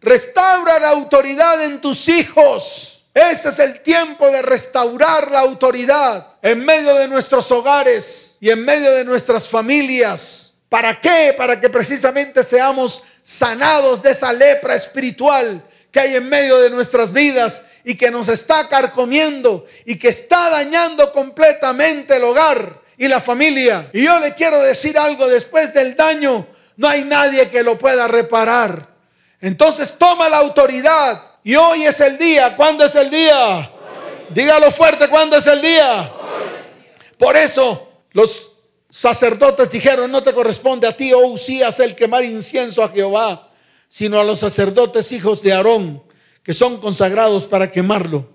Restaura 0.00 0.80
la 0.80 0.90
autoridad 0.90 1.62
en 1.62 1.80
tus 1.80 2.08
hijos. 2.08 3.04
Ese 3.14 3.50
es 3.50 3.58
el 3.60 3.80
tiempo 3.80 4.28
de 4.28 4.42
restaurar 4.42 5.30
la 5.30 5.38
autoridad 5.38 6.34
en 6.42 6.64
medio 6.64 6.96
de 6.96 7.06
nuestros 7.06 7.48
hogares 7.52 8.36
y 8.40 8.50
en 8.50 8.64
medio 8.64 8.90
de 8.90 9.04
nuestras 9.04 9.46
familias. 9.46 10.52
¿Para 10.68 11.00
qué? 11.00 11.32
Para 11.36 11.60
que 11.60 11.70
precisamente 11.70 12.42
seamos 12.42 13.00
sanados 13.22 14.02
de 14.02 14.10
esa 14.10 14.32
lepra 14.32 14.74
espiritual 14.74 15.64
que 15.92 16.00
hay 16.00 16.16
en 16.16 16.28
medio 16.28 16.58
de 16.58 16.70
nuestras 16.70 17.12
vidas 17.12 17.62
y 17.84 17.94
que 17.94 18.10
nos 18.10 18.26
está 18.26 18.68
carcomiendo 18.68 19.64
y 19.84 19.96
que 19.96 20.08
está 20.08 20.50
dañando 20.50 21.12
completamente 21.12 22.16
el 22.16 22.24
hogar 22.24 22.83
y 22.96 23.08
la 23.08 23.20
familia. 23.20 23.90
Y 23.92 24.04
yo 24.04 24.18
le 24.20 24.34
quiero 24.34 24.60
decir 24.60 24.98
algo, 24.98 25.26
después 25.26 25.72
del 25.74 25.96
daño 25.96 26.46
no 26.76 26.88
hay 26.88 27.04
nadie 27.04 27.48
que 27.48 27.62
lo 27.62 27.78
pueda 27.78 28.08
reparar. 28.08 28.88
Entonces 29.40 29.96
toma 29.98 30.28
la 30.28 30.38
autoridad 30.38 31.22
y 31.42 31.54
hoy 31.54 31.84
es 31.84 32.00
el 32.00 32.18
día. 32.18 32.56
¿Cuándo 32.56 32.84
es 32.84 32.94
el 32.94 33.10
día? 33.10 33.70
Dígalo 34.30 34.70
fuerte, 34.70 35.08
¿cuándo 35.08 35.36
es 35.36 35.46
el 35.46 35.60
día? 35.60 36.10
Por 37.18 37.36
eso 37.36 37.88
los 38.12 38.50
sacerdotes 38.90 39.70
dijeron, 39.70 40.10
no 40.10 40.22
te 40.22 40.32
corresponde 40.32 40.86
a 40.86 40.96
ti, 40.96 41.12
oh 41.12 41.26
Usías, 41.26 41.78
el 41.80 41.94
quemar 41.94 42.24
incienso 42.24 42.82
a 42.82 42.88
Jehová, 42.88 43.50
sino 43.88 44.18
a 44.18 44.24
los 44.24 44.40
sacerdotes 44.40 45.12
hijos 45.12 45.42
de 45.42 45.52
Aarón, 45.52 46.02
que 46.42 46.54
son 46.54 46.80
consagrados 46.80 47.46
para 47.46 47.70
quemarlo. 47.70 48.30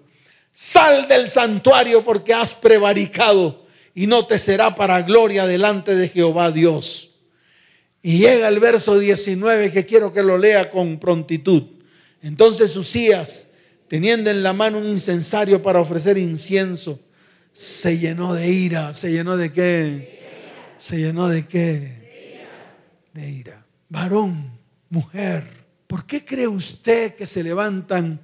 Sal 0.51 1.07
del 1.07 1.29
santuario 1.29 2.03
porque 2.03 2.33
has 2.33 2.53
prevaricado 2.53 3.65
y 3.93 4.07
no 4.07 4.25
te 4.27 4.39
será 4.39 4.75
para 4.75 5.01
gloria 5.01 5.45
delante 5.45 5.95
de 5.95 6.09
Jehová 6.09 6.51
Dios. 6.51 7.11
Y 8.01 8.19
llega 8.19 8.47
el 8.47 8.59
verso 8.59 8.97
19 8.97 9.71
que 9.71 9.85
quiero 9.85 10.13
que 10.13 10.23
lo 10.23 10.37
lea 10.37 10.69
con 10.69 10.99
prontitud. 10.99 11.63
Entonces 12.21 12.75
Usías, 12.77 13.47
teniendo 13.87 14.29
en 14.29 14.43
la 14.43 14.53
mano 14.53 14.77
un 14.77 14.87
incensario 14.87 15.61
para 15.61 15.81
ofrecer 15.81 16.17
incienso, 16.17 16.99
se 17.51 17.97
llenó 17.97 18.33
de 18.33 18.49
ira. 18.49 18.93
¿Se 18.93 19.11
llenó 19.11 19.35
de 19.35 19.51
qué? 19.51 20.19
¿Se 20.77 20.97
llenó 20.97 21.27
de 21.27 21.45
qué? 21.45 22.45
De 23.13 23.29
ira. 23.29 23.65
Varón, 23.89 24.51
mujer, 24.89 25.45
¿por 25.87 26.05
qué 26.05 26.23
cree 26.23 26.47
usted 26.47 27.15
que 27.15 27.27
se 27.27 27.43
levantan 27.43 28.21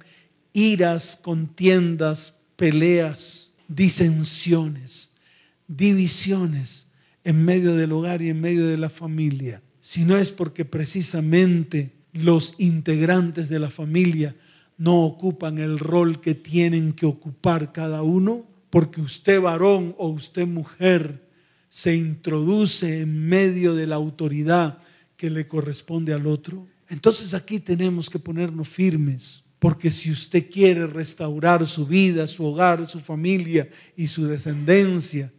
iras, 0.52 1.18
contiendas, 1.20 2.34
peleas, 2.56 3.50
disensiones? 3.68 5.10
Divisiones 5.68 6.86
en 7.24 7.44
medio 7.44 7.74
del 7.74 7.92
hogar 7.92 8.22
y 8.22 8.28
en 8.28 8.40
medio 8.40 8.66
de 8.66 8.76
la 8.76 8.90
familia, 8.90 9.62
si 9.80 10.04
no 10.04 10.16
es 10.16 10.32
porque 10.32 10.64
precisamente 10.64 11.92
los 12.12 12.54
integrantes 12.58 13.48
de 13.48 13.58
la 13.58 13.70
familia 13.70 14.36
no 14.78 15.04
ocupan 15.04 15.58
el 15.58 15.78
rol 15.78 16.20
que 16.20 16.34
tienen 16.34 16.92
que 16.92 17.06
ocupar 17.06 17.72
cada 17.72 18.02
uno, 18.02 18.46
porque 18.70 19.00
usted 19.00 19.40
varón 19.40 19.94
o 19.98 20.08
usted 20.08 20.46
mujer 20.46 21.26
se 21.68 21.94
introduce 21.94 23.00
en 23.00 23.28
medio 23.28 23.74
de 23.74 23.86
la 23.86 23.96
autoridad 23.96 24.78
que 25.16 25.30
le 25.30 25.46
corresponde 25.46 26.12
al 26.12 26.26
otro. 26.26 26.66
Entonces 26.88 27.34
aquí 27.34 27.58
tenemos 27.58 28.10
que 28.10 28.18
ponernos 28.18 28.68
firmes, 28.68 29.44
porque 29.58 29.90
si 29.90 30.10
usted 30.10 30.50
quiere 30.50 30.86
restaurar 30.86 31.66
su 31.66 31.86
vida, 31.86 32.26
su 32.26 32.44
hogar, 32.44 32.86
su 32.86 33.00
familia 33.00 33.68
y 33.96 34.08
su 34.08 34.26
descendencia, 34.26 35.32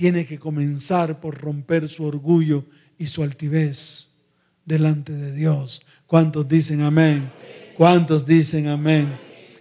tiene 0.00 0.24
que 0.24 0.38
comenzar 0.38 1.20
por 1.20 1.36
romper 1.36 1.86
su 1.86 2.06
orgullo 2.06 2.64
y 2.96 3.08
su 3.08 3.22
altivez 3.22 4.08
delante 4.64 5.12
de 5.12 5.34
Dios. 5.34 5.82
¿Cuántos 6.06 6.48
dicen 6.48 6.80
amén? 6.80 7.30
¿Cuántos 7.76 8.24
dicen 8.24 8.68
amén? 8.68 9.20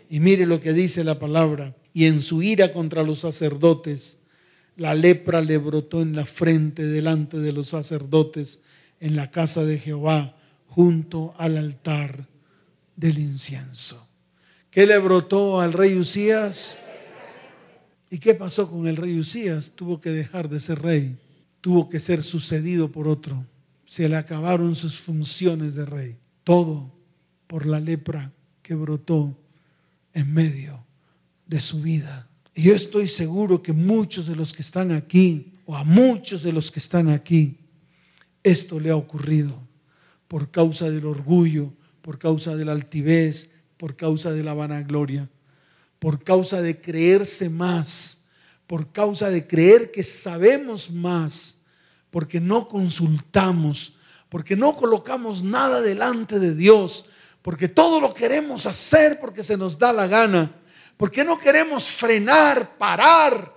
Y 0.09 0.21
mire 0.21 0.45
lo 0.45 0.61
que 0.61 0.71
dice 0.71 1.03
la 1.03 1.19
palabra. 1.19 1.75
Y 1.91 2.05
en 2.05 2.21
su 2.21 2.41
ira 2.41 2.71
contra 2.71 3.03
los 3.03 3.19
sacerdotes, 3.19 4.19
la 4.77 4.95
lepra 4.95 5.41
le 5.41 5.57
brotó 5.57 6.01
en 6.01 6.15
la 6.15 6.23
frente 6.23 6.85
delante 6.85 7.37
de 7.39 7.51
los 7.51 7.67
sacerdotes 7.67 8.61
en 9.01 9.17
la 9.17 9.31
casa 9.31 9.65
de 9.65 9.77
Jehová, 9.77 10.37
junto 10.67 11.33
al 11.37 11.57
altar 11.57 12.29
del 12.95 13.19
incienso. 13.19 14.07
¿Qué 14.71 14.87
le 14.87 14.99
brotó 14.99 15.59
al 15.59 15.73
rey 15.73 15.97
Usías? 15.97 16.77
¿Y 18.09 18.17
qué 18.17 18.33
pasó 18.33 18.69
con 18.69 18.87
el 18.87 18.97
rey 18.97 19.17
Usías? 19.19 19.71
Tuvo 19.75 19.99
que 19.99 20.09
dejar 20.09 20.49
de 20.49 20.59
ser 20.59 20.81
rey, 20.81 21.17
tuvo 21.61 21.89
que 21.89 21.99
ser 21.99 22.23
sucedido 22.23 22.91
por 22.91 23.07
otro. 23.07 23.45
Se 23.85 24.09
le 24.09 24.15
acabaron 24.15 24.75
sus 24.75 24.97
funciones 24.97 25.75
de 25.75 25.85
rey. 25.85 26.17
Todo 26.43 26.91
por 27.47 27.65
la 27.65 27.79
lepra 27.79 28.31
que 28.61 28.73
brotó 28.73 29.37
en 30.13 30.33
medio 30.33 30.83
de 31.45 31.59
su 31.59 31.81
vida. 31.81 32.27
Y 32.55 32.63
yo 32.63 32.73
estoy 32.73 33.07
seguro 33.07 33.61
que 33.61 33.73
muchos 33.73 34.27
de 34.27 34.35
los 34.35 34.53
que 34.53 34.63
están 34.63 34.91
aquí, 34.91 35.53
o 35.65 35.75
a 35.75 35.83
muchos 35.83 36.41
de 36.41 36.51
los 36.51 36.71
que 36.71 36.79
están 36.79 37.09
aquí, 37.09 37.57
esto 38.43 38.79
le 38.79 38.89
ha 38.89 38.95
ocurrido 38.95 39.59
por 40.27 40.49
causa 40.49 40.89
del 40.89 41.05
orgullo, 41.05 41.73
por 42.01 42.17
causa 42.17 42.55
de 42.55 42.65
la 42.65 42.71
altivez, 42.71 43.49
por 43.77 43.95
causa 43.95 44.33
de 44.33 44.43
la 44.43 44.53
vanagloria 44.53 45.29
por 45.99 46.23
causa 46.23 46.61
de 46.61 46.79
creerse 46.79 47.49
más, 47.49 48.23
por 48.65 48.91
causa 48.91 49.29
de 49.29 49.45
creer 49.45 49.91
que 49.91 50.03
sabemos 50.03 50.89
más, 50.89 51.57
porque 52.09 52.39
no 52.39 52.67
consultamos, 52.67 53.95
porque 54.29 54.55
no 54.55 54.75
colocamos 54.75 55.43
nada 55.43 55.81
delante 55.81 56.39
de 56.39 56.55
Dios, 56.55 57.05
porque 57.41 57.67
todo 57.67 57.99
lo 57.99 58.13
queremos 58.13 58.65
hacer 58.65 59.19
porque 59.19 59.43
se 59.43 59.57
nos 59.57 59.77
da 59.77 59.91
la 59.91 60.07
gana, 60.07 60.55
porque 60.97 61.23
no 61.23 61.37
queremos 61.37 61.89
frenar, 61.89 62.77
parar, 62.77 63.53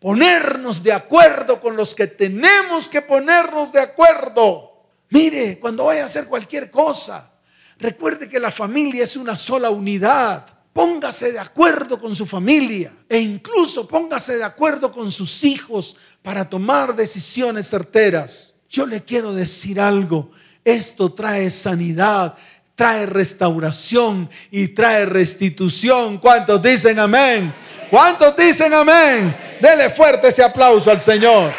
ponernos 0.00 0.82
de 0.82 0.92
acuerdo 0.92 1.60
con 1.60 1.76
los 1.76 1.94
que 1.94 2.06
tenemos 2.06 2.88
que 2.88 3.02
ponernos 3.02 3.72
de 3.72 3.80
acuerdo. 3.80 4.72
Mire, 5.10 5.58
cuando 5.58 5.84
vaya 5.84 6.02
a 6.02 6.06
hacer 6.06 6.26
cualquier 6.26 6.70
cosa, 6.70 7.32
recuerde 7.78 8.28
que 8.28 8.40
la 8.40 8.50
familia 8.50 9.04
es 9.04 9.16
una 9.16 9.38
sola 9.38 9.70
unidad. 9.70 10.55
Póngase 10.76 11.32
de 11.32 11.38
acuerdo 11.38 11.98
con 11.98 12.14
su 12.14 12.26
familia 12.26 12.92
e 13.08 13.18
incluso 13.18 13.88
póngase 13.88 14.36
de 14.36 14.44
acuerdo 14.44 14.92
con 14.92 15.10
sus 15.10 15.42
hijos 15.42 15.96
para 16.20 16.46
tomar 16.50 16.94
decisiones 16.94 17.70
certeras. 17.70 18.52
Yo 18.68 18.84
le 18.84 19.02
quiero 19.02 19.32
decir 19.32 19.80
algo, 19.80 20.32
esto 20.62 21.14
trae 21.14 21.48
sanidad, 21.48 22.34
trae 22.74 23.06
restauración 23.06 24.28
y 24.50 24.68
trae 24.68 25.06
restitución. 25.06 26.18
¿Cuántos 26.18 26.60
dicen 26.60 26.98
amén? 26.98 27.54
¿Cuántos 27.88 28.36
dicen 28.36 28.74
amén? 28.74 29.34
Dele 29.62 29.88
fuerte 29.88 30.28
ese 30.28 30.44
aplauso 30.44 30.90
al 30.90 31.00
Señor. 31.00 31.54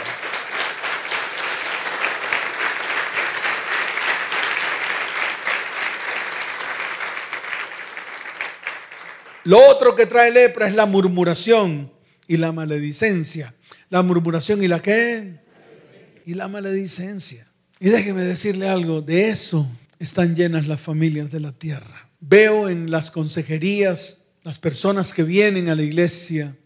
Lo 9.48 9.66
otro 9.66 9.96
que 9.96 10.06
trae 10.06 10.30
lepra 10.30 10.68
es 10.68 10.76
la 10.76 10.86
murmuración 10.86 11.90
y 12.28 12.36
la 12.36 12.52
maledicencia. 12.52 13.56
La 13.90 14.04
murmuración 14.04 14.62
y 14.62 14.68
la 14.68 14.82
qué? 14.82 15.40
Y 16.26 16.34
la 16.34 16.50
maledicencia. 16.50 17.50
Y 17.80 17.88
déjeme 17.88 18.26
decirle 18.26 18.68
algo, 18.68 19.02
de 19.02 19.30
eso 19.30 19.66
están 20.00 20.36
llenas 20.36 20.68
las 20.68 20.82
familias 20.82 21.32
de 21.32 21.40
la 21.40 21.54
tierra. 21.54 22.10
Veo 22.20 22.68
en 22.68 22.92
las 22.92 23.10
consejerías, 23.10 24.18
las 24.44 24.60
personas 24.60 25.14
que 25.14 25.24
vienen 25.24 25.70
a 25.70 25.76
la 25.76 25.84
iglesia 25.84 26.58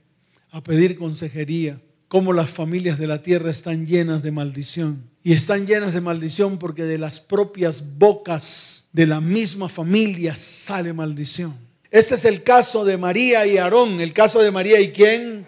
a 0.50 0.63
pedir 0.63 0.98
consejería, 0.98 1.80
cómo 2.08 2.34
las 2.34 2.50
familias 2.50 2.98
de 2.98 3.06
la 3.06 3.21
tierra 3.21 3.52
están 3.52 3.86
llenas 3.86 4.23
de 4.23 4.32
maldición. 4.32 5.04
Y 5.21 5.34
están 5.34 5.67
llenas 5.67 5.94
de 5.94 6.02
maldición 6.02 6.58
porque 6.58 6.86
de 6.86 6.98
las 6.98 7.19
propias 7.19 7.84
bocas 8.00 8.90
de 8.92 9.06
la 9.06 9.21
misma 9.21 9.69
familia 9.69 10.36
sale 10.36 10.94
maldición. 10.94 11.69
Este 11.92 12.15
es 12.15 12.23
el 12.23 12.42
caso 12.42 12.85
de 12.85 12.96
María 12.96 13.46
y 13.46 13.58
Aarón, 13.58 14.00
el 14.00 14.13
caso 14.13 14.42
de 14.42 14.50
María 14.50 14.79
y 14.79 14.94
quién, 14.94 15.46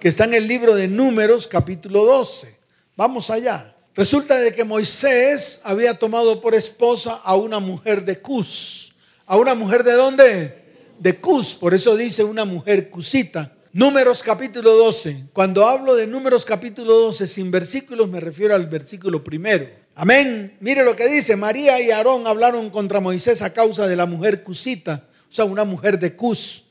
que 0.00 0.08
está 0.08 0.24
en 0.24 0.34
el 0.34 0.48
libro 0.48 0.74
de 0.74 0.88
Números 0.88 1.46
capítulo 1.46 2.04
12. 2.04 2.58
Vamos 2.96 3.30
allá. 3.30 3.76
Resulta 3.94 4.40
de 4.40 4.52
que 4.52 4.64
Moisés 4.64 5.60
había 5.62 5.96
tomado 5.96 6.40
por 6.40 6.52
esposa 6.56 7.20
a 7.22 7.36
una 7.36 7.60
mujer 7.60 8.04
de 8.04 8.18
Cus. 8.18 8.92
¿A 9.24 9.36
una 9.36 9.54
mujer 9.54 9.84
de 9.84 9.92
dónde? 9.92 10.64
De 10.98 11.20
Cus, 11.20 11.54
por 11.54 11.72
eso 11.72 11.96
dice 11.96 12.24
una 12.24 12.44
mujer 12.44 12.90
cusita. 12.90 13.52
Números 13.72 14.20
capítulo 14.20 14.72
12. 14.72 15.26
Cuando 15.32 15.64
hablo 15.64 15.94
de 15.94 16.08
Números 16.08 16.44
capítulo 16.44 16.92
12 16.94 17.28
sin 17.28 17.52
versículos 17.52 18.08
me 18.08 18.18
refiero 18.18 18.56
al 18.56 18.66
versículo 18.66 19.22
primero. 19.22 19.68
Amén. 19.94 20.56
Mire 20.58 20.84
lo 20.84 20.96
que 20.96 21.06
dice. 21.06 21.36
María 21.36 21.80
y 21.80 21.92
Aarón 21.92 22.26
hablaron 22.26 22.70
contra 22.70 22.98
Moisés 22.98 23.42
a 23.42 23.52
causa 23.52 23.86
de 23.86 23.94
la 23.94 24.06
mujer 24.06 24.42
cusita 24.42 25.04
sea, 25.34 25.44
una 25.44 25.64
mujer 25.64 25.98
de 25.98 26.14
Cus. 26.14 26.64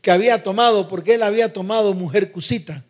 que 0.00 0.10
había 0.12 0.42
tomado, 0.44 0.86
porque 0.86 1.14
él 1.14 1.22
había 1.24 1.52
tomado 1.52 1.92
mujer 1.92 2.30
cusita. 2.30 2.84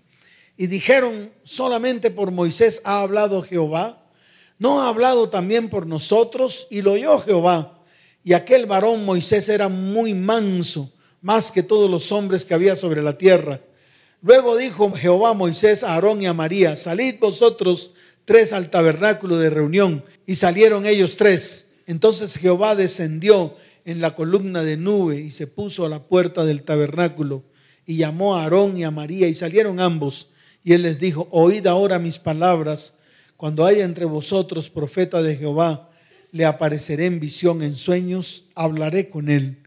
Y 0.59 0.67
dijeron, 0.67 1.33
solamente 1.45 2.11
por 2.11 2.31
Moisés 2.31 2.83
ha 2.85 3.01
hablado 3.01 3.41
Jehová, 3.41 4.05
no 4.59 4.83
ha 4.83 4.89
hablado 4.89 5.31
también 5.31 5.71
por 5.71 5.87
nosotros, 5.87 6.67
y 6.71 6.83
lo 6.83 6.93
oyó 6.93 7.19
Jehová. 7.21 7.79
Y 8.23 8.35
aquel 8.35 8.67
varón 8.67 9.05
Moisés 9.05 9.49
era 9.49 9.69
muy 9.69 10.13
manso, 10.13 10.93
más 11.23 11.51
que 11.51 11.63
todos 11.63 11.89
los 11.91 12.13
hombres 12.13 12.45
que 12.45 12.53
había 12.53 12.77
sobre 12.77 13.01
la 13.01 13.17
tierra. 13.17 13.61
Luego 14.21 14.57
dijo 14.57 14.93
Jehová 14.93 15.33
Moisés, 15.33 15.83
a 15.83 15.95
Aarón 15.95 16.21
y 16.21 16.27
a 16.27 16.33
María, 16.33 16.77
salid 16.77 17.17
vosotros 17.21 17.93
tres 18.25 18.53
al 18.53 18.71
tabernáculo 18.71 19.39
de 19.39 19.51
reunión. 19.51 20.05
Y 20.27 20.35
salieron 20.35 20.85
ellos 20.85 21.17
tres. 21.17 21.67
Entonces 21.87 22.37
Jehová 22.37 22.75
descendió 22.75 23.57
en 23.87 24.01
la 24.01 24.17
columna 24.17 24.65
de 24.65 24.77
nube 24.77 25.21
y 25.21 25.31
se 25.31 25.47
puso 25.47 25.87
a 25.87 25.89
la 25.89 26.03
puerta 26.03 26.45
del 26.45 26.65
tabernáculo 26.65 27.45
y 27.87 27.97
llamó 27.97 28.35
a 28.35 28.43
Aarón 28.43 28.77
y 28.77 28.83
a 28.83 28.91
María 28.91 29.29
y 29.29 29.35
salieron 29.35 29.79
ambos. 29.79 30.29
Y 30.65 30.73
él 30.73 30.83
les 30.83 30.99
dijo, 30.99 31.29
oíd 31.31 31.65
ahora 31.69 32.01
mis 32.01 32.19
palabras. 32.19 32.95
Cuando 33.37 33.65
haya 33.65 33.85
entre 33.85 34.05
vosotros 34.05 34.71
profeta 34.71 35.23
de 35.23 35.37
Jehová, 35.37 35.89
le 36.33 36.45
apareceré 36.45 37.07
en 37.07 37.21
visión, 37.21 37.63
en 37.63 37.75
sueños, 37.75 38.47
hablaré 38.57 39.09
con 39.09 39.29
él. 39.29 39.59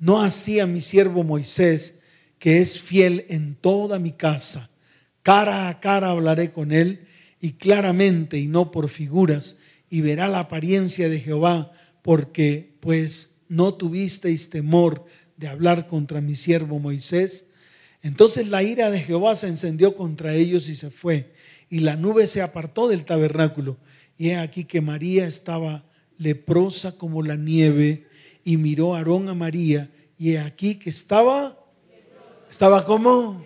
No 0.00 0.20
así 0.20 0.58
a 0.58 0.66
mi 0.66 0.80
siervo 0.80 1.22
Moisés, 1.22 1.94
que 2.40 2.58
es 2.58 2.80
fiel 2.80 3.24
en 3.28 3.54
toda 3.54 4.00
mi 4.00 4.10
casa. 4.10 4.68
Cara 5.22 5.68
a 5.68 5.78
cara 5.78 6.10
hablaré 6.10 6.50
con 6.50 6.72
él 6.72 7.06
y 7.40 7.52
claramente 7.52 8.36
y 8.36 8.48
no 8.48 8.72
por 8.72 8.88
figuras, 8.88 9.58
y 9.88 10.00
verá 10.00 10.26
la 10.26 10.40
apariencia 10.40 11.08
de 11.08 11.20
Jehová, 11.20 11.70
porque 12.02 12.74
pues 12.80 13.30
no 13.50 13.74
tuvisteis 13.74 14.48
temor 14.48 15.04
de 15.36 15.48
hablar 15.48 15.88
contra 15.88 16.20
mi 16.20 16.36
siervo 16.36 16.78
Moisés. 16.78 17.46
Entonces 18.00 18.48
la 18.48 18.62
ira 18.62 18.90
de 18.90 19.00
Jehová 19.00 19.34
se 19.34 19.48
encendió 19.48 19.96
contra 19.96 20.34
ellos 20.34 20.68
y 20.68 20.76
se 20.76 20.90
fue, 20.90 21.32
y 21.68 21.80
la 21.80 21.96
nube 21.96 22.26
se 22.28 22.42
apartó 22.42 22.88
del 22.88 23.04
tabernáculo. 23.04 23.76
Y 24.16 24.30
he 24.30 24.36
aquí 24.36 24.64
que 24.64 24.80
María 24.80 25.26
estaba 25.26 25.84
leprosa 26.16 26.96
como 26.96 27.22
la 27.22 27.36
nieve, 27.36 28.06
y 28.44 28.56
miró 28.56 28.94
Aarón 28.94 29.28
a 29.28 29.34
María, 29.34 29.90
y 30.16 30.32
he 30.32 30.38
aquí 30.38 30.76
que 30.76 30.90
estaba, 30.90 31.58
estaba 32.50 32.84
como, 32.84 33.44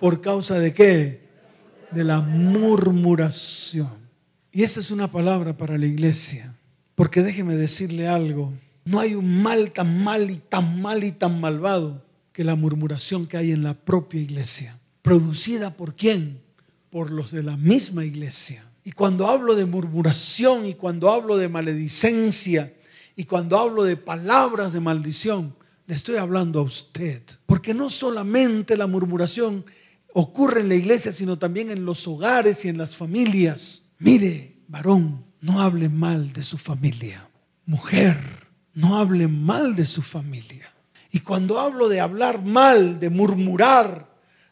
por 0.00 0.20
causa 0.20 0.58
de 0.58 0.72
qué? 0.74 1.20
De 1.92 2.02
la 2.02 2.20
murmuración. 2.20 3.92
Y 4.50 4.64
esta 4.64 4.80
es 4.80 4.90
una 4.90 5.12
palabra 5.12 5.56
para 5.56 5.78
la 5.78 5.86
iglesia, 5.86 6.56
porque 6.96 7.22
déjeme 7.22 7.54
decirle 7.54 8.08
algo, 8.08 8.52
no 8.90 8.98
hay 8.98 9.14
un 9.14 9.40
mal 9.40 9.70
tan 9.70 10.02
mal 10.02 10.32
y 10.32 10.38
tan 10.38 10.82
mal 10.82 11.04
y 11.04 11.12
tan 11.12 11.40
malvado 11.40 12.04
que 12.32 12.42
la 12.42 12.56
murmuración 12.56 13.28
que 13.28 13.36
hay 13.36 13.52
en 13.52 13.62
la 13.62 13.74
propia 13.74 14.20
iglesia. 14.20 14.80
¿Producida 15.00 15.76
por 15.76 15.94
quién? 15.94 16.40
Por 16.90 17.12
los 17.12 17.30
de 17.30 17.44
la 17.44 17.56
misma 17.56 18.04
iglesia. 18.04 18.68
Y 18.82 18.90
cuando 18.90 19.28
hablo 19.28 19.54
de 19.54 19.64
murmuración 19.64 20.66
y 20.66 20.74
cuando 20.74 21.08
hablo 21.08 21.36
de 21.36 21.48
maledicencia 21.48 22.74
y 23.14 23.26
cuando 23.26 23.58
hablo 23.58 23.84
de 23.84 23.96
palabras 23.96 24.72
de 24.72 24.80
maldición, 24.80 25.54
le 25.86 25.94
estoy 25.94 26.16
hablando 26.16 26.58
a 26.58 26.64
usted. 26.64 27.22
Porque 27.46 27.74
no 27.74 27.90
solamente 27.90 28.76
la 28.76 28.88
murmuración 28.88 29.64
ocurre 30.12 30.62
en 30.62 30.68
la 30.68 30.74
iglesia, 30.74 31.12
sino 31.12 31.38
también 31.38 31.70
en 31.70 31.84
los 31.84 32.08
hogares 32.08 32.64
y 32.64 32.68
en 32.68 32.78
las 32.78 32.96
familias. 32.96 33.82
Mire, 34.00 34.56
varón, 34.66 35.24
no 35.40 35.60
hable 35.60 35.88
mal 35.88 36.32
de 36.32 36.42
su 36.42 36.58
familia. 36.58 37.28
Mujer, 37.66 38.39
no 38.74 38.96
hable 38.96 39.28
mal 39.28 39.74
de 39.74 39.86
su 39.86 40.02
familia. 40.02 40.72
Y 41.12 41.20
cuando 41.20 41.58
hablo 41.58 41.88
de 41.88 42.00
hablar 42.00 42.42
mal, 42.42 43.00
de 43.00 43.10
murmurar, 43.10 44.08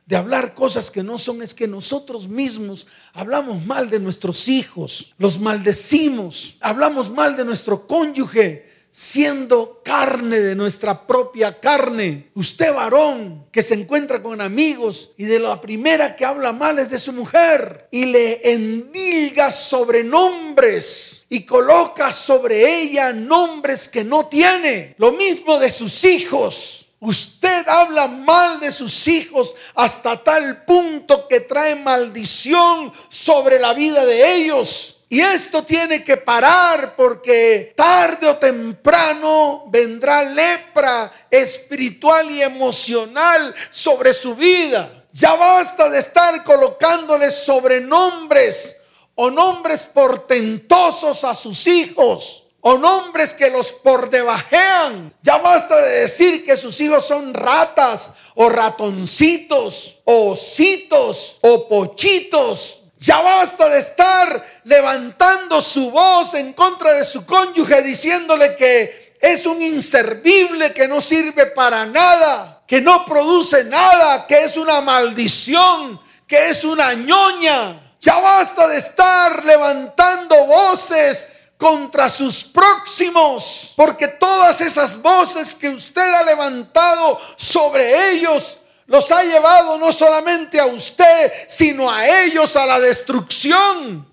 de 0.06 0.16
hablar 0.16 0.54
cosas 0.54 0.90
que 0.90 1.02
no 1.02 1.18
son, 1.18 1.42
es 1.42 1.54
que 1.54 1.68
nosotros 1.68 2.28
mismos 2.28 2.86
hablamos 3.12 3.64
mal 3.64 3.90
de 3.90 4.00
nuestros 4.00 4.48
hijos, 4.48 5.14
los 5.18 5.38
maldecimos, 5.38 6.56
hablamos 6.60 7.10
mal 7.10 7.36
de 7.36 7.44
nuestro 7.44 7.86
cónyuge, 7.86 8.66
siendo 8.90 9.82
carne 9.84 10.40
de 10.40 10.56
nuestra 10.56 11.06
propia 11.06 11.60
carne. 11.60 12.30
Usted 12.34 12.74
varón 12.74 13.46
que 13.52 13.62
se 13.62 13.74
encuentra 13.74 14.22
con 14.22 14.40
amigos 14.40 15.10
y 15.16 15.24
de 15.24 15.38
la 15.38 15.60
primera 15.60 16.16
que 16.16 16.24
habla 16.24 16.52
mal 16.52 16.78
es 16.78 16.90
de 16.90 16.98
su 16.98 17.12
mujer 17.12 17.86
y 17.90 18.06
le 18.06 18.52
endilga 18.52 19.52
sobrenombres 19.52 21.17
y 21.28 21.44
coloca 21.44 22.12
sobre 22.12 22.80
ella 22.80 23.12
nombres 23.12 23.88
que 23.88 24.04
no 24.04 24.26
tiene. 24.26 24.94
Lo 24.98 25.12
mismo 25.12 25.58
de 25.58 25.70
sus 25.70 26.04
hijos. 26.04 26.86
Usted 27.00 27.68
habla 27.68 28.08
mal 28.08 28.58
de 28.58 28.72
sus 28.72 29.06
hijos 29.06 29.54
hasta 29.74 30.22
tal 30.24 30.64
punto 30.64 31.28
que 31.28 31.40
trae 31.40 31.76
maldición 31.76 32.92
sobre 33.08 33.58
la 33.58 33.72
vida 33.72 34.04
de 34.04 34.34
ellos. 34.34 34.96
Y 35.10 35.20
esto 35.20 35.64
tiene 35.64 36.02
que 36.02 36.16
parar 36.16 36.94
porque 36.96 37.72
tarde 37.76 38.26
o 38.26 38.36
temprano 38.36 39.64
vendrá 39.68 40.22
lepra 40.24 41.10
espiritual 41.30 42.30
y 42.30 42.42
emocional 42.42 43.54
sobre 43.70 44.12
su 44.12 44.34
vida. 44.34 45.04
Ya 45.12 45.34
basta 45.34 45.88
de 45.88 46.00
estar 46.00 46.42
colocándole 46.44 47.30
sobrenombres 47.30 48.76
o 49.20 49.32
nombres 49.32 49.82
portentosos 49.82 51.24
a 51.24 51.34
sus 51.34 51.66
hijos, 51.66 52.44
o 52.60 52.78
nombres 52.78 53.34
que 53.34 53.50
los 53.50 53.72
por 53.72 54.10
debajean. 54.10 55.12
Ya 55.22 55.38
basta 55.38 55.76
de 55.82 56.02
decir 56.02 56.44
que 56.44 56.56
sus 56.56 56.80
hijos 56.80 57.04
son 57.04 57.34
ratas, 57.34 58.12
o 58.36 58.48
ratoncitos, 58.48 59.98
o 60.04 60.30
ositos, 60.30 61.38
o 61.40 61.68
pochitos. 61.68 62.82
Ya 63.00 63.20
basta 63.20 63.68
de 63.68 63.80
estar 63.80 64.60
levantando 64.62 65.62
su 65.62 65.90
voz 65.90 66.34
en 66.34 66.52
contra 66.52 66.92
de 66.92 67.04
su 67.04 67.26
cónyuge 67.26 67.82
diciéndole 67.82 68.54
que 68.54 69.16
es 69.20 69.46
un 69.46 69.60
inservible 69.60 70.72
que 70.72 70.86
no 70.86 71.00
sirve 71.00 71.46
para 71.46 71.84
nada, 71.86 72.62
que 72.68 72.80
no 72.80 73.04
produce 73.04 73.64
nada, 73.64 74.28
que 74.28 74.44
es 74.44 74.56
una 74.56 74.80
maldición, 74.80 76.00
que 76.24 76.50
es 76.50 76.62
una 76.62 76.94
ñoña. 76.94 77.87
Ya 78.00 78.18
basta 78.18 78.68
de 78.68 78.78
estar 78.78 79.44
levantando 79.44 80.46
voces 80.46 81.28
contra 81.56 82.08
sus 82.08 82.44
próximos, 82.44 83.72
porque 83.76 84.06
todas 84.06 84.60
esas 84.60 84.96
voces 85.02 85.56
que 85.56 85.68
usted 85.68 86.14
ha 86.14 86.22
levantado 86.22 87.20
sobre 87.36 88.12
ellos 88.12 88.58
los 88.86 89.10
ha 89.10 89.22
llevado 89.22 89.76
no 89.76 89.92
solamente 89.92 90.58
a 90.58 90.66
usted, 90.66 91.32
sino 91.48 91.90
a 91.90 92.06
ellos 92.06 92.54
a 92.56 92.64
la 92.64 92.80
destrucción. 92.80 94.08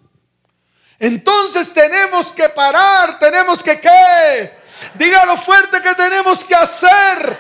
Entonces 0.99 1.71
tenemos 1.71 2.33
que 2.33 2.49
parar, 2.49 3.19
tenemos 3.19 3.61
que 3.61 3.79
qué? 3.79 4.57
Dígalo 4.95 5.38
fuerte 5.38 5.81
que 5.81 5.93
tenemos 5.93 6.43
que 6.43 6.55
hacer. 6.55 7.39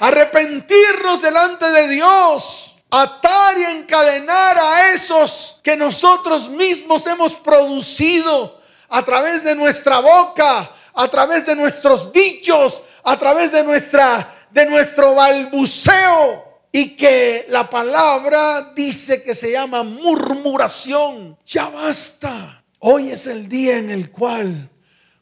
Arrepentirnos 0.00 1.22
delante 1.22 1.68
de 1.70 1.88
Dios 1.88 2.67
atar 2.90 3.58
y 3.58 3.64
encadenar 3.64 4.58
a 4.58 4.92
esos 4.92 5.58
que 5.62 5.76
nosotros 5.76 6.48
mismos 6.48 7.06
hemos 7.06 7.34
producido 7.34 8.60
a 8.88 9.04
través 9.04 9.44
de 9.44 9.54
nuestra 9.54 9.98
boca, 10.00 10.70
a 10.94 11.08
través 11.08 11.46
de 11.46 11.54
nuestros 11.54 12.12
dichos, 12.12 12.82
a 13.04 13.18
través 13.18 13.52
de 13.52 13.62
nuestra 13.62 14.34
de 14.50 14.66
nuestro 14.66 15.14
balbuceo 15.14 16.44
y 16.72 16.96
que 16.96 17.46
la 17.48 17.68
palabra 17.68 18.72
dice 18.74 19.22
que 19.22 19.34
se 19.34 19.52
llama 19.52 19.82
murmuración. 19.82 21.38
Ya 21.46 21.68
basta. 21.68 22.62
Hoy 22.80 23.10
es 23.10 23.26
el 23.26 23.48
día 23.48 23.78
en 23.78 23.90
el 23.90 24.10
cual 24.10 24.70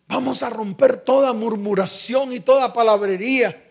vamos 0.07 0.43
a 0.43 0.51
romper 0.51 0.97
toda 0.99 1.33
murmuración 1.33 2.33
y 2.33 2.41
toda 2.41 2.73
palabrería. 2.73 3.63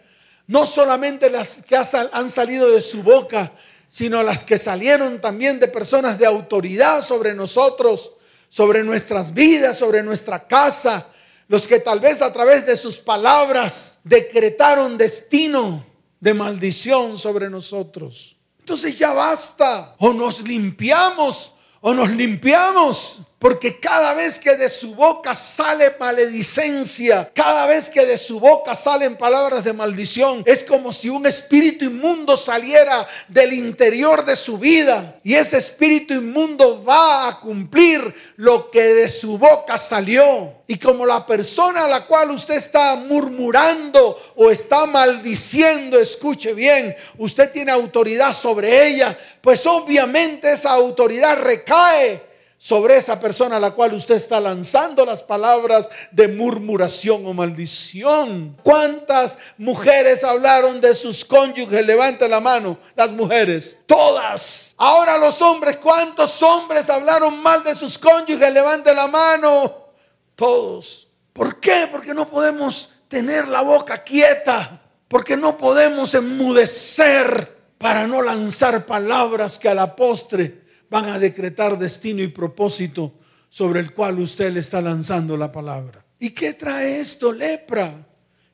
No 0.47 0.67
solamente 0.67 1.29
las 1.29 1.63
que 1.63 1.75
han 1.75 2.29
salido 2.29 2.71
de 2.71 2.81
su 2.81 3.01
boca, 3.03 3.51
sino 3.88 4.23
las 4.23 4.43
que 4.43 4.57
salieron 4.57 5.21
también 5.21 5.59
de 5.59 5.67
personas 5.67 6.17
de 6.17 6.25
autoridad 6.25 7.03
sobre 7.03 7.33
nosotros, 7.33 8.13
sobre 8.49 8.83
nuestras 8.83 9.33
vidas, 9.33 9.77
sobre 9.77 10.03
nuestra 10.03 10.47
casa, 10.47 11.07
los 11.47 11.67
que 11.67 11.79
tal 11.79 11.99
vez 11.99 12.21
a 12.21 12.33
través 12.33 12.65
de 12.65 12.77
sus 12.77 12.97
palabras 12.97 13.97
decretaron 14.03 14.97
destino 14.97 15.86
de 16.19 16.33
maldición 16.33 17.17
sobre 17.17 17.49
nosotros. 17.49 18.36
Entonces 18.59 18.97
ya 18.97 19.13
basta, 19.13 19.95
o 19.99 20.11
nos 20.11 20.41
limpiamos, 20.41 21.51
o 21.81 21.93
nos 21.93 22.09
limpiamos 22.09 23.19
Porque 23.45 23.79
cada 23.79 24.15
vez 24.15 24.39
que 24.39 24.55
de 24.57 24.71
su 24.71 24.95
boca 24.95 25.35
sale 25.35 25.95
maledicencia, 25.99 27.29
cada 27.31 27.67
vez 27.67 27.91
que 27.91 28.03
de 28.03 28.17
su 28.17 28.39
boca 28.39 28.73
salen 28.73 29.15
palabras 29.15 29.63
de 29.63 29.71
maldición, 29.71 30.41
es 30.47 30.63
como 30.63 30.91
si 30.91 31.09
un 31.09 31.27
espíritu 31.27 31.85
inmundo 31.85 32.37
saliera 32.37 33.07
del 33.27 33.53
interior 33.53 34.25
de 34.25 34.35
su 34.35 34.57
vida. 34.57 35.19
Y 35.23 35.35
ese 35.35 35.59
espíritu 35.59 36.15
inmundo 36.15 36.83
va 36.83 37.27
a 37.27 37.39
cumplir 37.39 38.15
lo 38.37 38.71
que 38.71 38.81
de 38.81 39.09
su 39.09 39.37
boca 39.37 39.77
salió. 39.77 40.53
Y 40.65 40.79
como 40.79 41.05
la 41.05 41.23
persona 41.27 41.85
a 41.85 41.87
la 41.87 42.07
cual 42.07 42.31
usted 42.31 42.55
está 42.55 42.95
murmurando 42.95 44.19
o 44.37 44.49
está 44.49 44.87
maldiciendo, 44.87 45.99
escuche 45.99 46.55
bien, 46.55 46.95
usted 47.19 47.51
tiene 47.51 47.71
autoridad 47.71 48.33
sobre 48.33 48.87
ella, 48.87 49.15
pues 49.39 49.67
obviamente 49.67 50.51
esa 50.51 50.71
autoridad 50.71 51.39
recae 51.43 52.33
sobre 52.58 52.97
esa 52.97 53.20
persona 53.20 53.58
a 53.58 53.60
la 53.60 53.72
cual 53.72 53.93
usted 53.93 54.16
está 54.16 54.39
lanzando 54.39 55.06
las 55.06 55.22
palabras 55.22 55.89
de 56.12 56.28
murmuración 56.28 57.26
o 57.26 57.34
maldición. 57.34 58.58
¿Cuántas 58.64 59.38
mujeres 59.58 60.24
hablaron 60.24 60.82
de 60.82 60.95
sus 60.95 61.24
cónyuges? 61.26 61.86
Levante 61.86 62.28
la 62.28 62.39
mano, 62.39 62.78
las 62.95 63.12
mujeres. 63.12 63.78
Todas. 63.86 64.74
Ahora 64.78 65.18
los 65.18 65.41
hombres, 65.41 65.78
¿cuántos 65.78 66.41
hombres 66.41 66.89
hablaron 66.89 67.41
mal 67.41 67.64
de 67.64 67.76
sus 67.76 67.97
cónyuges? 67.97 68.51
Levante 68.51 68.93
la 68.95 69.08
mano. 69.08 69.89
Todos. 70.36 71.08
¿Por 71.34 71.60
qué? 71.60 71.88
Porque 71.91 72.14
no 72.14 72.28
podemos 72.28 72.89
tener 73.08 73.47
la 73.47 73.62
boca 73.62 74.03
quieta. 74.03 74.82
Porque 75.08 75.38
no 75.38 75.56
podemos 75.56 76.14
enmudecer 76.16 77.56
para 77.78 78.08
no 78.08 78.22
lanzar 78.22 78.86
palabras 78.86 79.60
que 79.60 79.70
a 79.70 79.76
la 79.76 79.95
postre 79.95 80.64
van 80.89 81.05
a 81.05 81.19
decretar 81.19 81.77
destino 81.77 82.21
y 82.21 82.27
propósito 82.27 83.19
sobre 83.49 83.79
el 83.79 83.93
cual 83.93 84.19
usted 84.19 84.51
le 84.51 84.59
está 84.59 84.81
lanzando 84.81 85.38
la 85.38 85.51
palabra. 85.51 86.05
¿Y 86.19 86.31
qué 86.31 86.53
trae 86.53 86.99
esto? 86.99 87.31
Lepra. 87.31 88.07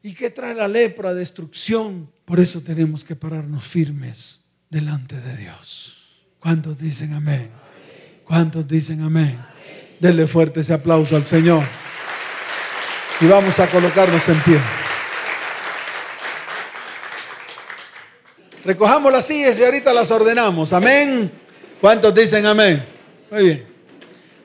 ¿Y 0.03 0.13
qué 0.13 0.29
trae 0.29 0.53
la 0.55 0.67
lepra? 0.67 1.13
Destrucción. 1.13 2.11
Por 2.25 2.39
eso 2.39 2.61
tenemos 2.61 3.03
que 3.03 3.15
pararnos 3.15 3.63
firmes 3.63 4.41
delante 4.69 5.19
de 5.19 5.37
Dios. 5.37 5.97
¿Cuántos 6.39 6.77
dicen 6.77 7.13
amén? 7.13 7.51
¿Cuántos 8.25 8.67
dicen 8.67 9.01
amén? 9.01 9.39
Denle 9.99 10.25
fuerte 10.25 10.61
ese 10.61 10.73
aplauso 10.73 11.15
al 11.15 11.25
Señor. 11.25 11.63
Y 13.19 13.25
vamos 13.25 13.59
a 13.59 13.67
colocarnos 13.69 14.27
en 14.29 14.41
pie. 14.41 14.57
Recojamos 18.63 19.11
las 19.11 19.25
sillas 19.25 19.57
y 19.57 19.63
ahorita 19.63 19.93
las 19.93 20.09
ordenamos. 20.11 20.73
Amén. 20.73 21.31
¿Cuántos 21.81 22.13
dicen 22.13 22.45
amén? 22.45 22.85
Muy 23.31 23.43
bien. 23.43 23.65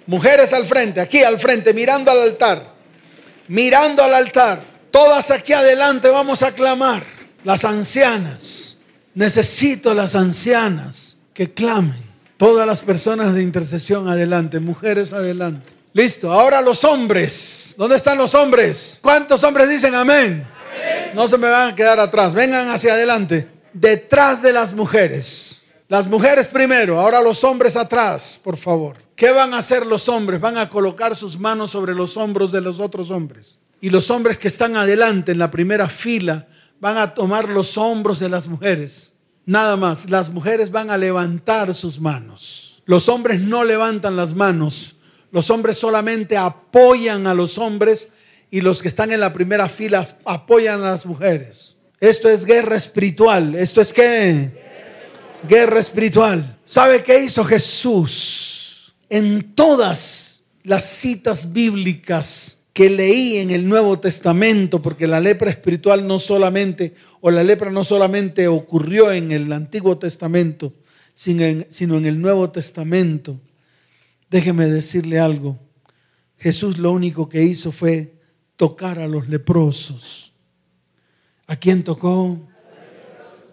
Mujeres 0.07 0.55
al 0.55 0.65
frente, 0.65 1.03
aquí 1.03 1.23
al 1.23 1.39
frente, 1.39 1.75
mirando 1.75 2.11
al 2.11 2.23
altar. 2.23 2.75
Mirando 3.49 4.03
al 4.03 4.15
altar. 4.15 4.63
Todas 4.91 5.31
aquí 5.31 5.53
adelante 5.53 6.09
vamos 6.09 6.43
a 6.43 6.53
clamar. 6.53 7.05
Las 7.45 7.67
ancianas. 7.67 8.79
Necesito 9.15 9.93
las 9.93 10.15
ancianas 10.15 11.19
que 11.35 11.53
clamen. 11.53 12.07
Todas 12.39 12.67
las 12.67 12.81
personas 12.81 13.35
de 13.35 13.43
intercesión 13.43 14.09
adelante. 14.09 14.59
Mujeres 14.59 15.13
adelante. 15.13 15.75
Listo. 15.93 16.33
Ahora 16.33 16.63
los 16.63 16.85
hombres. 16.85 17.75
¿Dónde 17.77 17.97
están 17.97 18.17
los 18.17 18.35
hombres? 18.35 18.99
¿Cuántos 19.03 19.45
hombres 19.45 19.69
dicen 19.69 19.95
amén? 19.95 20.47
amén? 20.73 21.11
No 21.15 21.29
se 21.29 21.37
me 21.37 21.51
van 21.51 21.73
a 21.73 21.75
quedar 21.75 22.01
atrás. 22.01 22.33
Vengan 22.33 22.71
hacia 22.71 22.95
adelante. 22.95 23.47
Detrás 23.75 24.41
de 24.41 24.55
las 24.55 24.73
mujeres 24.73 25.57
las 25.89 26.09
mujeres 26.09 26.49
primero, 26.49 27.01
ahora 27.01 27.21
los 27.21 27.45
hombres 27.45 27.77
atrás, 27.77 28.41
por 28.43 28.57
favor. 28.57 28.97
¿Qué 29.15 29.31
van 29.31 29.55
a 29.55 29.59
hacer 29.59 29.87
los 29.87 30.09
hombres? 30.09 30.41
Van 30.41 30.59
a 30.59 30.69
colocar 30.69 31.15
sus 31.15 31.39
manos 31.39 31.71
sobre 31.71 31.95
los 31.95 32.17
hombros 32.17 32.51
de 32.51 32.61
los 32.61 32.81
otros 32.81 33.11
hombres. 33.11 33.59
Y 33.81 33.91
los 33.91 34.11
hombres 34.11 34.37
que 34.37 34.49
están 34.49 34.77
adelante 34.77 35.33
en 35.33 35.39
la 35.39 35.51
primera 35.51 35.89
fila 35.89 36.49
van 36.81 36.99
a 36.99 37.15
tomar 37.15 37.49
los 37.49 37.79
hombros 37.79 38.19
de 38.19 38.29
las 38.29 38.49
mujeres. 38.49 39.13
Nada 39.45 39.77
más, 39.77 40.11
las 40.11 40.29
mujeres 40.29 40.73
van 40.73 40.91
a 40.91 40.99
levantar 40.99 41.73
sus 41.73 42.01
manos. 42.01 42.83
Los 42.85 43.09
hombres 43.09 43.41
no 43.41 43.65
levantan 43.65 44.17
las 44.17 44.35
manos. 44.35 44.97
Los 45.31 45.51
hombres 45.51 45.79
solamente 45.79 46.37
apoyan 46.37 47.29
a 47.29 47.35
los 47.35 47.59
hombres 47.59 48.11
y 48.51 48.61
los 48.61 48.83
que 48.83 48.89
están 48.89 49.13
en 49.13 49.21
la 49.21 49.33
primera 49.33 49.69
fila 49.69 50.09
apoyan 50.25 50.81
a 50.83 50.91
las 50.91 51.07
mujeres. 51.07 51.77
Esto 52.01 52.29
es 52.29 52.45
guerra 52.45 52.77
espiritual. 52.77 53.55
Esto 53.55 53.81
es 53.81 53.93
que 53.93 54.66
guerra 55.47 55.81
espiritual. 55.81 56.59
¿Sabe 56.65 57.03
qué 57.03 57.25
hizo 57.25 57.45
Jesús? 57.45 58.95
En 59.09 59.55
todas 59.55 60.43
las 60.63 60.85
citas 60.85 61.53
bíblicas 61.53 62.59
que 62.73 62.91
leí 62.91 63.39
en 63.39 63.51
el 63.51 63.67
Nuevo 63.67 63.99
Testamento, 63.99 64.83
porque 64.83 65.07
la 65.07 65.19
lepra 65.19 65.49
espiritual 65.49 66.07
no 66.07 66.19
solamente, 66.19 66.95
o 67.23 67.31
la 67.31 67.43
lepra 67.43 67.71
no 67.71 67.85
solamente 67.85 68.49
ocurrió 68.49 69.11
en 69.11 69.33
el 69.33 69.51
Antiguo 69.53 69.97
Testamento, 69.97 70.75
sino 71.15 71.43
en, 71.45 72.05
el 72.05 72.21
Nuevo 72.21 72.51
Testamento. 72.51 73.41
Déjeme 74.29 74.67
decirle 74.67 75.19
algo. 75.19 75.59
Jesús 76.37 76.77
lo 76.77 76.93
único 76.93 77.31
que 77.31 77.43
hizo 77.43 77.73
fue 77.73 78.13
tocar 78.57 78.99
a 78.99 79.09
los 79.09 79.27
leprosos. 79.27 80.35
¿A 81.47 81.57
quién 81.57 81.83
tocó? 81.83 82.47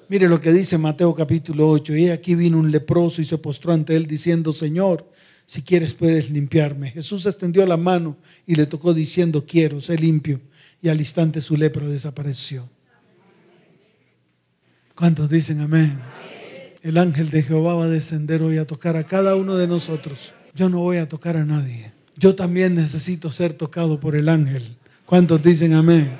Mire 0.10 0.28
lo 0.28 0.42
que 0.42 0.52
dice 0.52 0.78
Mateo 0.78 1.16
capítulo 1.16 1.70
8. 1.70 1.96
Y 1.96 2.10
aquí 2.10 2.36
vino 2.36 2.58
un 2.58 2.72
leproso 2.72 3.22
y 3.22 3.26
se 3.26 3.38
postró 3.38 3.74
ante 3.74 3.96
él 3.96 4.06
diciendo, 4.06 4.54
Señor, 4.54 5.10
si 5.46 5.62
quieres 5.62 5.94
puedes 5.94 6.30
limpiarme. 6.30 6.92
Jesús 6.92 7.26
extendió 7.26 7.66
la 7.66 7.78
mano 7.78 8.18
y 8.46 8.56
le 8.56 8.66
tocó 8.66 8.94
diciendo, 8.94 9.46
quiero, 9.46 9.82
sé 9.82 9.98
limpio. 9.98 10.42
Y 10.82 10.90
al 10.90 11.00
instante 11.00 11.42
su 11.42 11.56
lepra 11.56 11.88
desapareció. 11.88 12.70
¿Cuántos 14.96 15.30
dicen 15.30 15.62
amén? 15.62 16.00
El 16.82 16.98
ángel 16.98 17.30
de 17.30 17.42
Jehová 17.42 17.76
va 17.76 17.86
a 17.86 17.90
descender 17.90 18.42
hoy 18.42 18.58
a 18.58 18.68
tocar 18.68 18.98
a 18.98 19.06
cada 19.06 19.36
uno 19.36 19.56
de 19.56 19.68
nosotros. 19.68 20.34
Yo 20.54 20.68
no 20.68 20.80
voy 20.80 20.98
a 20.98 21.08
tocar 21.08 21.38
a 21.38 21.46
nadie. 21.46 21.94
Yo 22.18 22.36
también 22.36 22.76
necesito 22.76 23.32
ser 23.32 23.54
tocado 23.54 24.00
por 24.00 24.16
el 24.16 24.28
ángel. 24.28 24.76
¿Cuántos 25.06 25.42
dicen 25.42 25.74
amén? 25.74 26.20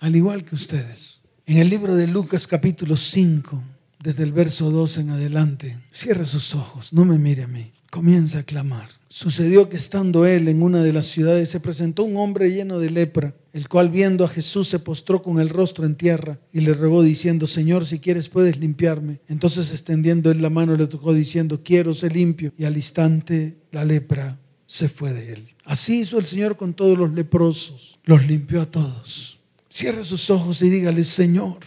Al 0.00 0.14
igual 0.14 0.44
que 0.44 0.54
ustedes. 0.54 1.09
En 1.50 1.56
el 1.56 1.68
libro 1.68 1.96
de 1.96 2.06
Lucas 2.06 2.46
capítulo 2.46 2.96
5, 2.96 3.60
desde 4.00 4.22
el 4.22 4.30
verso 4.30 4.70
2 4.70 4.98
en 4.98 5.10
adelante, 5.10 5.78
cierra 5.90 6.24
sus 6.24 6.54
ojos, 6.54 6.92
no 6.92 7.04
me 7.04 7.18
mire 7.18 7.42
a 7.42 7.48
mí, 7.48 7.72
comienza 7.90 8.38
a 8.38 8.42
clamar. 8.44 8.88
Sucedió 9.08 9.68
que 9.68 9.76
estando 9.76 10.26
él 10.26 10.46
en 10.46 10.62
una 10.62 10.84
de 10.84 10.92
las 10.92 11.06
ciudades 11.06 11.50
se 11.50 11.58
presentó 11.58 12.04
un 12.04 12.18
hombre 12.18 12.52
lleno 12.52 12.78
de 12.78 12.90
lepra, 12.90 13.34
el 13.52 13.68
cual 13.68 13.90
viendo 13.90 14.24
a 14.24 14.28
Jesús 14.28 14.68
se 14.68 14.78
postró 14.78 15.22
con 15.22 15.40
el 15.40 15.48
rostro 15.48 15.84
en 15.86 15.96
tierra 15.96 16.38
y 16.52 16.60
le 16.60 16.72
rogó 16.72 17.02
diciendo, 17.02 17.48
Señor, 17.48 17.84
si 17.84 17.98
quieres 17.98 18.28
puedes 18.28 18.56
limpiarme. 18.56 19.18
Entonces 19.26 19.72
extendiendo 19.72 20.30
él 20.30 20.42
la 20.42 20.50
mano 20.50 20.76
le 20.76 20.86
tocó 20.86 21.12
diciendo, 21.12 21.62
quiero 21.64 21.94
ser 21.94 22.14
limpio. 22.14 22.52
Y 22.58 22.64
al 22.64 22.76
instante 22.76 23.56
la 23.72 23.84
lepra 23.84 24.38
se 24.68 24.88
fue 24.88 25.12
de 25.12 25.32
él. 25.32 25.48
Así 25.64 26.02
hizo 26.02 26.20
el 26.20 26.26
Señor 26.26 26.56
con 26.56 26.74
todos 26.74 26.96
los 26.96 27.12
leprosos, 27.12 27.98
los 28.04 28.24
limpió 28.24 28.62
a 28.62 28.66
todos. 28.66 29.39
Cierre 29.72 30.04
sus 30.04 30.28
ojos 30.30 30.60
y 30.62 30.68
dígale, 30.68 31.04
Señor. 31.04 31.58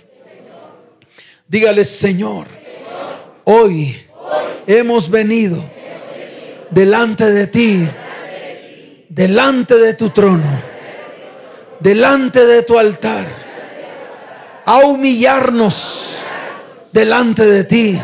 Dígale, 1.47 1.85
Señor. 1.85 2.47
Hoy 3.45 3.95
hemos 4.67 5.09
venido 5.09 5.63
delante 6.69 7.31
de 7.31 7.47
ti, 7.47 7.87
delante 9.07 9.75
de 9.75 9.93
tu 9.93 10.09
trono, 10.09 10.61
delante 11.79 12.45
de 12.45 12.63
tu 12.63 12.77
altar, 12.77 13.25
a 14.65 14.79
humillarnos 14.79 16.17
delante 16.91 17.45
de 17.45 17.63
ti. 17.63 18.01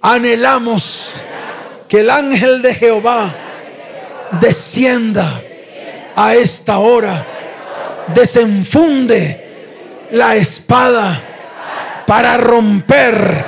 Anhelamos 0.00 1.12
que 1.88 2.00
el 2.00 2.10
ángel 2.10 2.62
de 2.62 2.74
Jehová 2.74 3.32
descienda 4.40 5.40
a 6.16 6.34
esta 6.34 6.80
hora 6.80 7.24
desenfunde 8.08 9.42
la 10.12 10.36
espada 10.36 11.20
para 12.06 12.36
romper, 12.36 13.44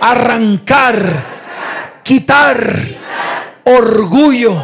arrancar, 0.00 1.24
quitar 2.02 2.84
orgullo, 3.64 4.54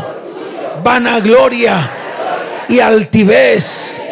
vanagloria 0.83 1.91
y 2.69 2.81
altivez 2.81 4.03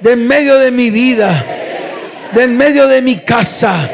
de 0.00 0.12
en 0.12 0.26
medio 0.26 0.58
de 0.58 0.70
mi 0.70 0.90
vida, 0.90 1.44
de 2.32 2.44
en 2.44 2.56
medio 2.56 2.88
de 2.88 3.02
mi 3.02 3.18
casa, 3.18 3.90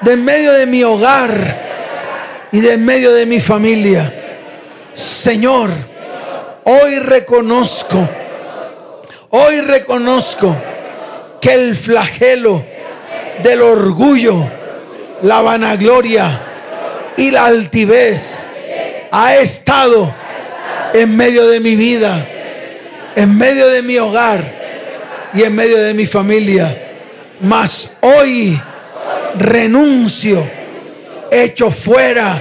de 0.00 0.12
en 0.12 0.24
medio 0.24 0.52
de 0.52 0.66
mi 0.66 0.84
hogar 0.84 1.62
y 2.52 2.60
de 2.60 2.74
en 2.74 2.84
medio 2.84 3.12
de 3.12 3.26
mi 3.26 3.40
familia. 3.40 4.12
Señor, 4.94 5.70
hoy 6.64 6.98
reconozco 6.98 8.06
Hoy 9.36 9.62
reconozco 9.62 10.54
que 11.40 11.54
el 11.54 11.74
flagelo 11.74 12.64
del 13.42 13.62
orgullo, 13.62 14.48
la 15.22 15.42
vanagloria 15.42 16.40
y 17.16 17.32
la 17.32 17.46
altivez 17.46 18.46
ha 19.10 19.34
estado 19.34 20.14
en 20.92 21.16
medio 21.16 21.48
de 21.48 21.58
mi 21.58 21.74
vida, 21.74 22.24
en 23.16 23.36
medio 23.36 23.66
de 23.70 23.82
mi 23.82 23.98
hogar 23.98 24.44
y 25.34 25.42
en 25.42 25.52
medio 25.52 25.78
de 25.78 25.94
mi 25.94 26.06
familia. 26.06 26.94
Mas 27.40 27.90
hoy 28.02 28.56
renuncio, 29.36 30.48
echo 31.32 31.72
fuera, 31.72 32.40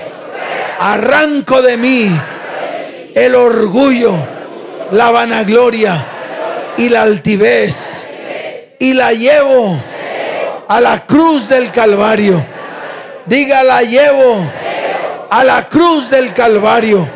arranco 0.80 1.60
de 1.64 1.76
mí 1.76 2.12
el 3.16 3.34
orgullo, 3.34 4.14
la 4.91 5.10
vanagloria 5.10 6.12
y 6.78 6.90
la 6.90 7.04
altivez 7.04 7.76
y 8.80 8.94
la 8.94 9.14
llevo 9.14 9.80
a 10.68 10.82
la 10.82 11.06
cruz 11.06 11.48
del 11.48 11.72
Calvario. 11.72 12.44
Diga, 13.26 13.64
la 13.64 13.82
llevo 13.84 14.46
a 15.30 15.44
la 15.44 15.68
cruz 15.70 16.10
del 16.10 16.34
Calvario 16.34 17.08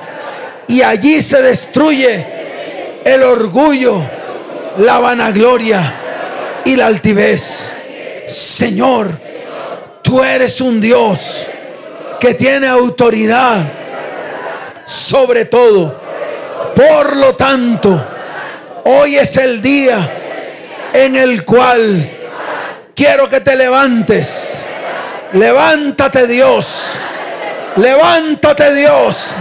y 0.68 0.82
allí 0.82 1.22
se 1.22 1.42
destruye 1.42 2.26
el 3.04 3.24
orgullo, 3.24 4.02
la 4.78 5.00
vanagloria 5.00 5.94
y 6.66 6.76
la 6.76 6.88
altivez. 6.88 7.72
Señor, 8.28 9.12
tú 10.02 10.24
eres 10.24 10.62
un 10.62 10.80
Dios 10.80 11.46
que 12.20 12.34
tiene 12.34 12.68
autoridad 12.68 13.66
sobre 14.86 15.46
todo. 15.46 15.94
Por 16.76 17.16
lo 17.16 17.36
tanto, 17.36 18.17
hoy 18.90 19.18
es 19.18 19.36
el 19.36 19.62
día 19.62 20.00
en 20.94 21.16
el 21.16 21.44
cual 21.44 22.10
quiero 22.96 23.30
que 23.30 23.42
te 23.42 23.56
levantes. 23.56 24.58
Levántate 25.34 26.26
Dios. 26.26 26.84
Levántate 27.76 28.74
Dios. 28.74 29.36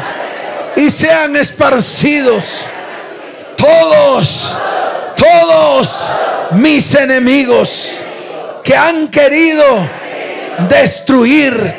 Y 0.75 0.91
sean 0.91 1.37
esparcidos 1.37 2.63
todos, 3.57 4.53
todos 5.17 5.91
mis 6.51 6.93
enemigos 6.95 7.99
que 8.65 8.77
han 8.77 9.09
querido 9.09 9.65
destruir 10.69 11.75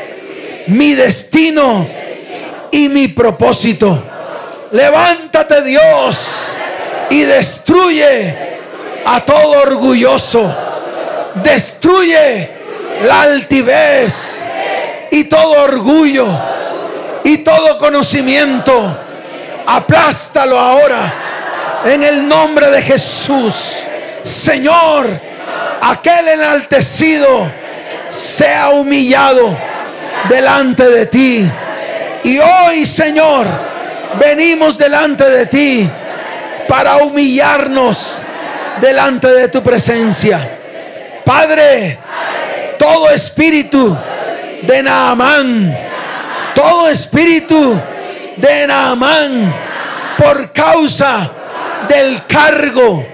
mi 0.67 0.95
destino 0.95 1.85
y 2.71 2.87
mi 2.87 3.09
propósito. 3.09 4.03
Levántate 4.71 5.63
Dios 5.63 6.56
y 7.09 7.21
destruye 7.21 8.35
a 9.05 9.21
todo 9.21 9.61
orgulloso. 9.61 10.53
Destruye 11.35 12.49
la 13.03 13.21
altivez 13.21 14.43
y 15.11 15.25
todo 15.25 15.63
orgullo 15.63 16.27
y 17.23 17.37
todo 17.39 17.77
conocimiento. 17.77 18.95
Aplástalo 19.65 20.57
ahora 20.59 21.13
en 21.85 22.03
el 22.03 22.27
nombre 22.27 22.69
de 22.69 22.81
Jesús. 22.81 23.83
Señor, 24.23 25.07
aquel 25.81 26.27
enaltecido 26.27 27.49
sea 28.09 28.69
humillado 28.69 29.55
delante 30.29 30.87
de 30.87 31.05
ti. 31.05 31.51
Y 32.23 32.39
hoy, 32.39 32.85
Señor, 32.85 33.45
venimos 34.19 34.77
delante 34.77 35.23
de 35.29 35.45
ti 35.45 35.89
para 36.67 36.97
humillarnos 36.97 38.17
delante 38.79 39.27
de 39.27 39.47
tu 39.47 39.61
presencia. 39.63 40.57
Padre, 41.25 41.99
todo 42.77 43.09
espíritu 43.09 43.97
de 44.61 44.83
Naamán, 44.83 45.77
todo 46.53 46.89
espíritu 46.89 47.79
de 48.35 48.67
Naamán, 48.67 49.53
por 50.17 50.51
causa 50.51 51.31
del 51.87 52.25
cargo, 52.25 53.05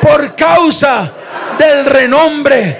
por 0.00 0.34
causa 0.36 1.12
del 1.58 1.86
renombre, 1.86 2.78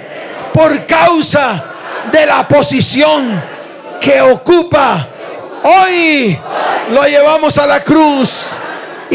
por 0.53 0.85
causa 0.85 1.65
de 2.11 2.25
la 2.25 2.47
posición 2.47 3.41
que 3.99 4.21
ocupa 4.21 5.09
Hoy 5.67 6.39
lo 6.91 7.07
llevamos 7.07 7.57
a 7.57 7.65
la 7.65 7.79
cruz 7.79 8.49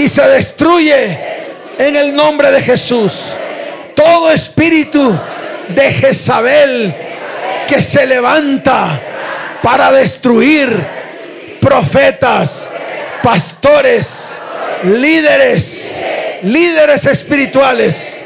y 0.00 0.08
se 0.08 0.22
destruye 0.22 1.18
en 1.78 1.94
el 1.94 2.16
nombre 2.16 2.50
de 2.50 2.62
Jesús. 2.62 3.12
Todo 3.94 4.30
espíritu 4.30 5.14
de 5.68 5.92
Jezabel 5.92 6.94
que 7.68 7.82
se 7.82 8.06
levanta 8.06 8.98
para 9.62 9.92
destruir 9.92 10.74
profetas, 11.60 12.72
pastores, 13.22 14.30
líderes, 14.84 15.94
líderes 16.44 17.04
espirituales. 17.04 18.22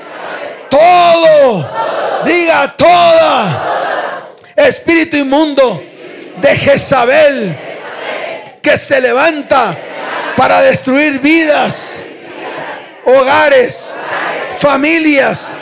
Todo, 0.71 1.69
diga 2.25 2.73
toda, 2.77 4.31
espíritu 4.55 5.17
inmundo 5.17 5.83
de 6.37 6.57
Jezabel 6.57 7.57
que 8.63 8.79
se 8.79 9.01
levanta 9.01 9.77
para 10.37 10.63
destruir 10.63 11.21
vidas, 11.21 11.93
hogares, 13.05 13.97
familias, 14.59 15.57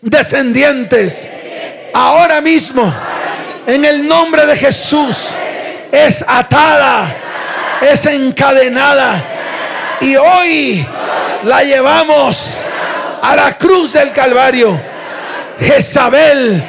descendientes. 0.00 1.28
Ahora 1.94 2.40
mismo, 2.40 2.92
en 3.66 3.84
el 3.84 4.06
nombre 4.06 4.46
de 4.46 4.56
Jesús, 4.56 5.28
es 5.90 6.24
atada, 6.26 7.14
es 7.80 8.04
encadenada. 8.06 9.22
Y 10.00 10.16
hoy 10.16 10.86
la 11.44 11.62
llevamos 11.62 12.58
a 13.22 13.36
la 13.36 13.56
cruz 13.56 13.92
del 13.92 14.12
Calvario. 14.12 14.80
Jezabel, 15.58 16.62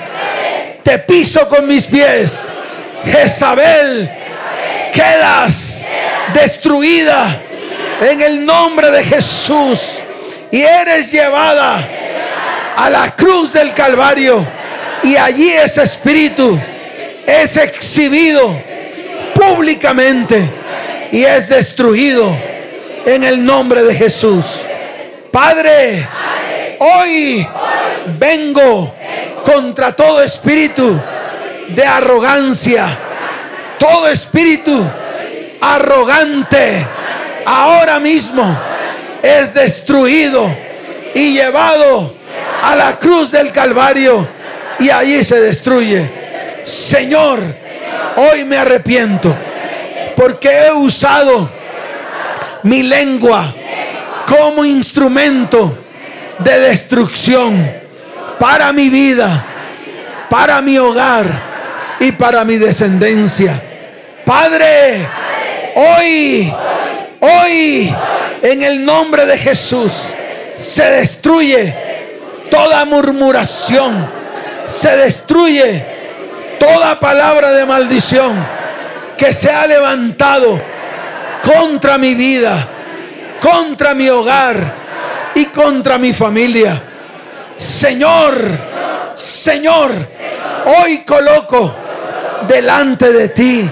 te 0.84 0.99
piso 0.99 1.47
con 1.47 1.67
mis 1.67 1.86
pies. 1.86 2.47
Jezabel, 3.05 4.09
quedas 4.93 5.78
destruida 6.34 7.39
en 8.01 8.21
el 8.21 8.45
nombre 8.45 8.91
de 8.91 9.03
Jesús 9.03 9.80
y 10.51 10.61
eres 10.61 11.11
llevada 11.11 11.88
a 12.75 12.89
la 12.89 13.15
cruz 13.15 13.53
del 13.53 13.73
Calvario 13.73 14.45
y 15.03 15.15
allí 15.15 15.51
ese 15.51 15.84
espíritu 15.84 16.57
es 17.25 17.55
exhibido 17.57 18.55
públicamente 19.34 20.49
y 21.11 21.23
es 21.23 21.49
destruido 21.49 22.36
en 23.05 23.23
el 23.23 23.43
nombre 23.43 23.84
de 23.84 23.95
Jesús. 23.95 24.45
Padre, 25.32 26.07
hoy 26.80 27.47
vengo 28.17 28.93
contra 29.43 29.95
todo 29.95 30.21
espíritu 30.21 30.99
de 31.69 31.86
arrogancia 31.86 32.97
todo 33.80 34.09
espíritu 34.09 34.86
arrogante 35.62 36.86
ahora 37.45 37.99
mismo 37.99 38.57
es 39.22 39.53
destruido 39.53 40.49
y 41.14 41.34
llevado 41.34 42.16
a 42.64 42.76
la 42.76 42.97
cruz 42.97 43.32
del 43.32 43.51
Calvario 43.51 44.28
y 44.80 44.89
allí 44.89 45.24
se 45.24 45.39
destruye. 45.39 46.10
Señor, 46.66 47.41
hoy 48.16 48.45
me 48.45 48.57
arrepiento 48.57 49.36
porque 50.16 50.68
he 50.68 50.72
usado 50.72 51.49
mi 52.64 52.84
lengua 52.84 53.53
como 54.28 54.64
instrumento 54.64 55.78
de 56.39 56.60
destrucción 56.60 57.70
para 58.38 58.72
mi 58.72 58.89
vida, 58.89 59.45
para 60.30 60.62
mi 60.62 60.78
hogar 60.78 61.26
y 61.99 62.12
para 62.12 62.45
mi 62.45 62.57
descendencia. 62.57 63.62
Padre, 64.26 65.07
hoy, 65.76 66.53
hoy, 67.20 67.95
en 68.41 68.63
el 68.63 68.86
nombre 68.86 69.26
de 69.26 69.38
Jesús, 69.38 69.93
se 70.57 70.84
destruye 70.84 71.74
toda 72.49 72.86
murmuración, 72.86 74.07
se 74.67 74.95
destruye 74.95 75.84
toda 76.59 76.99
palabra 76.99 77.51
de 77.51 77.65
maldición 77.65 78.45
que 79.17 79.34
se 79.34 79.49
ha 79.49 79.65
levantado 79.67 80.59
contra 81.43 81.97
mi 81.97 82.15
vida, 82.15 82.67
contra 83.41 83.93
mi 83.93 84.09
hogar 84.09 84.74
y 85.36 85.45
contra 85.45 85.97
mi 85.97 86.13
familia. 86.13 86.82
Señor, 87.57 88.36
Señor, 89.15 89.91
hoy 90.65 90.99
coloco 90.99 91.76
delante 92.47 93.11
de 93.11 93.30
ti 93.30 93.70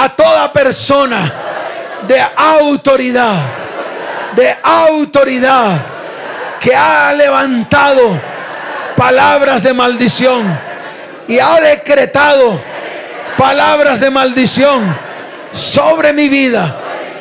a 0.00 0.08
toda 0.08 0.50
persona 0.50 1.30
de 2.08 2.18
autoridad, 2.34 3.36
de 4.34 4.56
autoridad 4.62 5.78
que 6.58 6.74
ha 6.74 7.12
levantado 7.12 8.18
palabras 8.96 9.62
de 9.62 9.74
maldición 9.74 10.58
y 11.28 11.38
ha 11.38 11.60
decretado 11.60 12.58
palabras 13.36 14.00
de 14.00 14.08
maldición 14.08 14.96
sobre 15.52 16.14
mi 16.14 16.30
vida, 16.30 16.74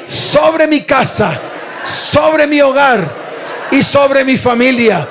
sobre 0.08 0.66
mi 0.66 0.84
casa, 0.84 1.38
sobre 1.86 2.48
mi 2.48 2.62
hogar 2.62 3.04
y 3.72 3.84
sobre 3.84 4.24
mi 4.24 4.38
familia. 4.38 5.06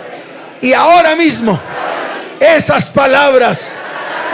Y 0.63 0.73
ahora 0.73 1.15
mismo 1.15 1.61
esas 2.41 2.89
palabras 2.89 3.79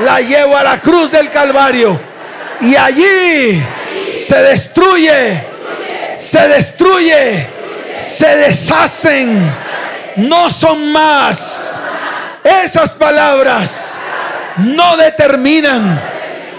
las 0.05 0.21
llevo 0.21 0.57
a 0.57 0.63
la 0.63 0.79
cruz 0.79 1.11
del 1.11 1.31
Calvario 1.31 2.14
y 2.61 2.77
allí 2.77 3.63
se 4.15 4.37
destruye, 4.37 5.43
se 6.17 6.49
destruye, 6.49 7.47
se 7.99 8.37
deshacen, 8.37 9.53
no 10.17 10.51
son 10.53 10.93
más. 10.93 11.79
Esas 12.43 12.93
palabras 12.93 13.95
no 14.59 14.97
determinan 14.97 16.01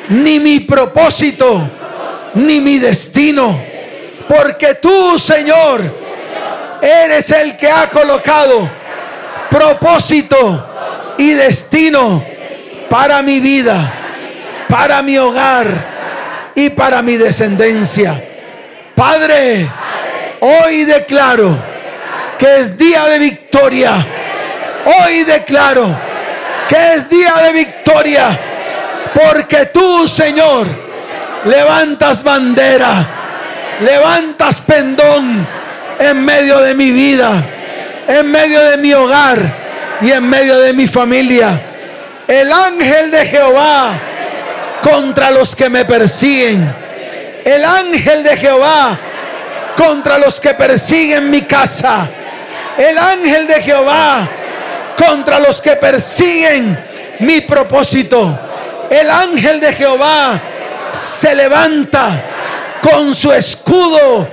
ni 0.10 0.40
mi 0.40 0.60
propósito, 0.60 1.70
ni 2.34 2.60
mi 2.60 2.80
destino. 2.80 3.60
Porque 4.28 4.76
tú, 4.76 5.20
Señor, 5.20 5.82
eres 6.82 7.30
el 7.32 7.56
que 7.58 7.70
ha 7.70 7.90
colocado 7.90 8.70
propósito 9.50 10.68
y 11.18 11.32
destino 11.32 12.24
para 12.90 13.22
mi 13.22 13.40
vida, 13.40 13.94
para 14.68 15.02
mi 15.02 15.18
hogar 15.18 15.68
y 16.56 16.70
para 16.70 17.02
mi 17.02 17.18
descendencia. 17.18 18.22
Padre, 18.96 19.70
hoy 20.40 20.86
declaro 20.86 21.58
que 22.38 22.60
es 22.60 22.78
día 22.78 23.06
de 23.06 23.20
victoria. 23.20 23.94
Hoy 24.86 25.24
declaro 25.24 25.96
que 26.68 26.94
es 26.94 27.10
día 27.10 27.36
de 27.44 27.54
victoria. 27.54 28.40
Porque 29.14 29.68
tú, 29.68 30.08
Señor, 30.08 30.68
levantas 31.46 32.24
bandera, 32.24 33.06
levantas 33.82 34.62
pendón 34.62 35.48
en 36.00 36.26
medio 36.26 36.60
de 36.60 36.74
mi 36.74 36.92
vida, 36.92 37.44
en 38.08 38.30
medio 38.30 38.62
de 38.62 38.78
mi 38.78 38.94
hogar 38.94 39.40
y 40.02 40.12
en 40.12 40.30
medio 40.30 40.60
de 40.60 40.74
mi 40.74 40.88
familia. 40.88 41.62
El 42.28 42.52
ángel 42.52 43.12
de 43.12 43.26
Jehová 43.26 43.94
contra 44.86 45.32
los 45.32 45.56
que 45.56 45.68
me 45.68 45.84
persiguen. 45.84 46.72
El 47.44 47.66
ángel 47.66 48.24
de 48.24 48.38
Jehová 48.38 49.00
contra 49.76 50.20
los 50.20 50.40
que 50.40 50.54
persiguen 50.54 51.32
mi 51.32 51.42
casa. 51.42 52.08
El 52.78 52.96
ángel 52.96 53.48
de 53.48 53.62
Jehová 53.64 54.28
contra 54.96 55.40
los 55.40 55.60
que 55.60 55.76
persiguen 55.76 56.78
mi 57.20 57.42
propósito. 57.42 58.38
El 58.92 59.10
ángel 59.10 59.60
de 59.60 59.74
Jehová 59.74 60.40
se 60.94 61.34
levanta 61.34 62.22
con 62.80 63.16
su 63.16 63.34
escudo, 63.34 64.28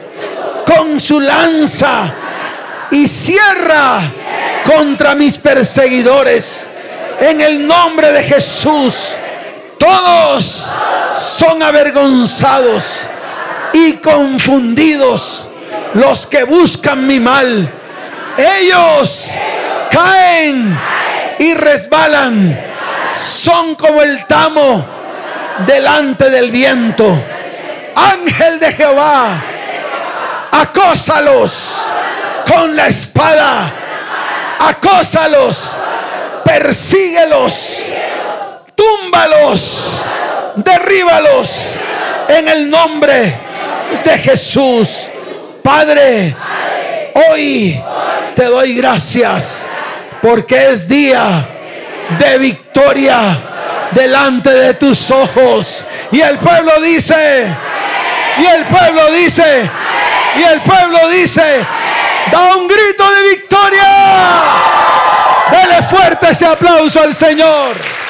con 0.66 1.00
su 1.00 1.18
lanza 1.18 2.12
y 2.90 3.08
cierra 3.08 4.00
contra 4.66 5.14
mis 5.14 5.38
perseguidores. 5.38 6.68
En 7.18 7.40
el 7.40 7.66
nombre 7.66 8.12
de 8.12 8.22
Jesús, 8.22 9.16
todos 9.82 10.68
son 11.16 11.60
avergonzados 11.60 13.00
y 13.72 13.94
confundidos 13.94 15.48
los 15.94 16.24
que 16.24 16.44
buscan 16.44 17.04
mi 17.04 17.18
mal. 17.18 17.68
Ellos 18.36 19.26
caen 19.90 20.78
y 21.40 21.54
resbalan. 21.54 22.56
Son 23.26 23.74
como 23.74 24.02
el 24.02 24.24
tamo 24.26 24.86
delante 25.66 26.30
del 26.30 26.52
viento. 26.52 27.20
Ángel 27.96 28.60
de 28.60 28.72
Jehová, 28.74 29.42
acósalos 30.52 31.72
con 32.46 32.76
la 32.76 32.86
espada. 32.86 33.72
Acósalos, 34.60 35.58
persíguelos, 36.44 37.82
túmbalos, 38.82 40.02
derríbalos 40.56 41.50
en 42.28 42.48
el 42.48 42.70
nombre 42.70 43.34
de 44.04 44.18
Jesús. 44.18 45.08
Padre, 45.62 46.34
hoy 47.14 47.80
te 48.34 48.44
doy 48.44 48.74
gracias 48.74 49.64
porque 50.20 50.70
es 50.70 50.88
día 50.88 51.46
de 52.18 52.38
victoria 52.38 53.38
delante 53.92 54.50
de 54.50 54.74
tus 54.74 55.10
ojos. 55.10 55.84
Y 56.10 56.20
el 56.20 56.38
pueblo 56.38 56.80
dice, 56.80 57.46
y 58.38 58.46
el 58.46 58.64
pueblo 58.64 59.12
dice, 59.12 59.70
y 60.38 60.42
el 60.42 60.60
pueblo 60.62 61.08
dice, 61.10 61.64
da 62.30 62.56
un 62.56 62.66
grito 62.66 63.10
de 63.12 63.22
victoria. 63.28 63.88
Dele 65.50 65.82
fuerte 65.82 66.30
ese 66.30 66.46
aplauso 66.46 67.00
al 67.00 67.14
Señor. 67.14 68.01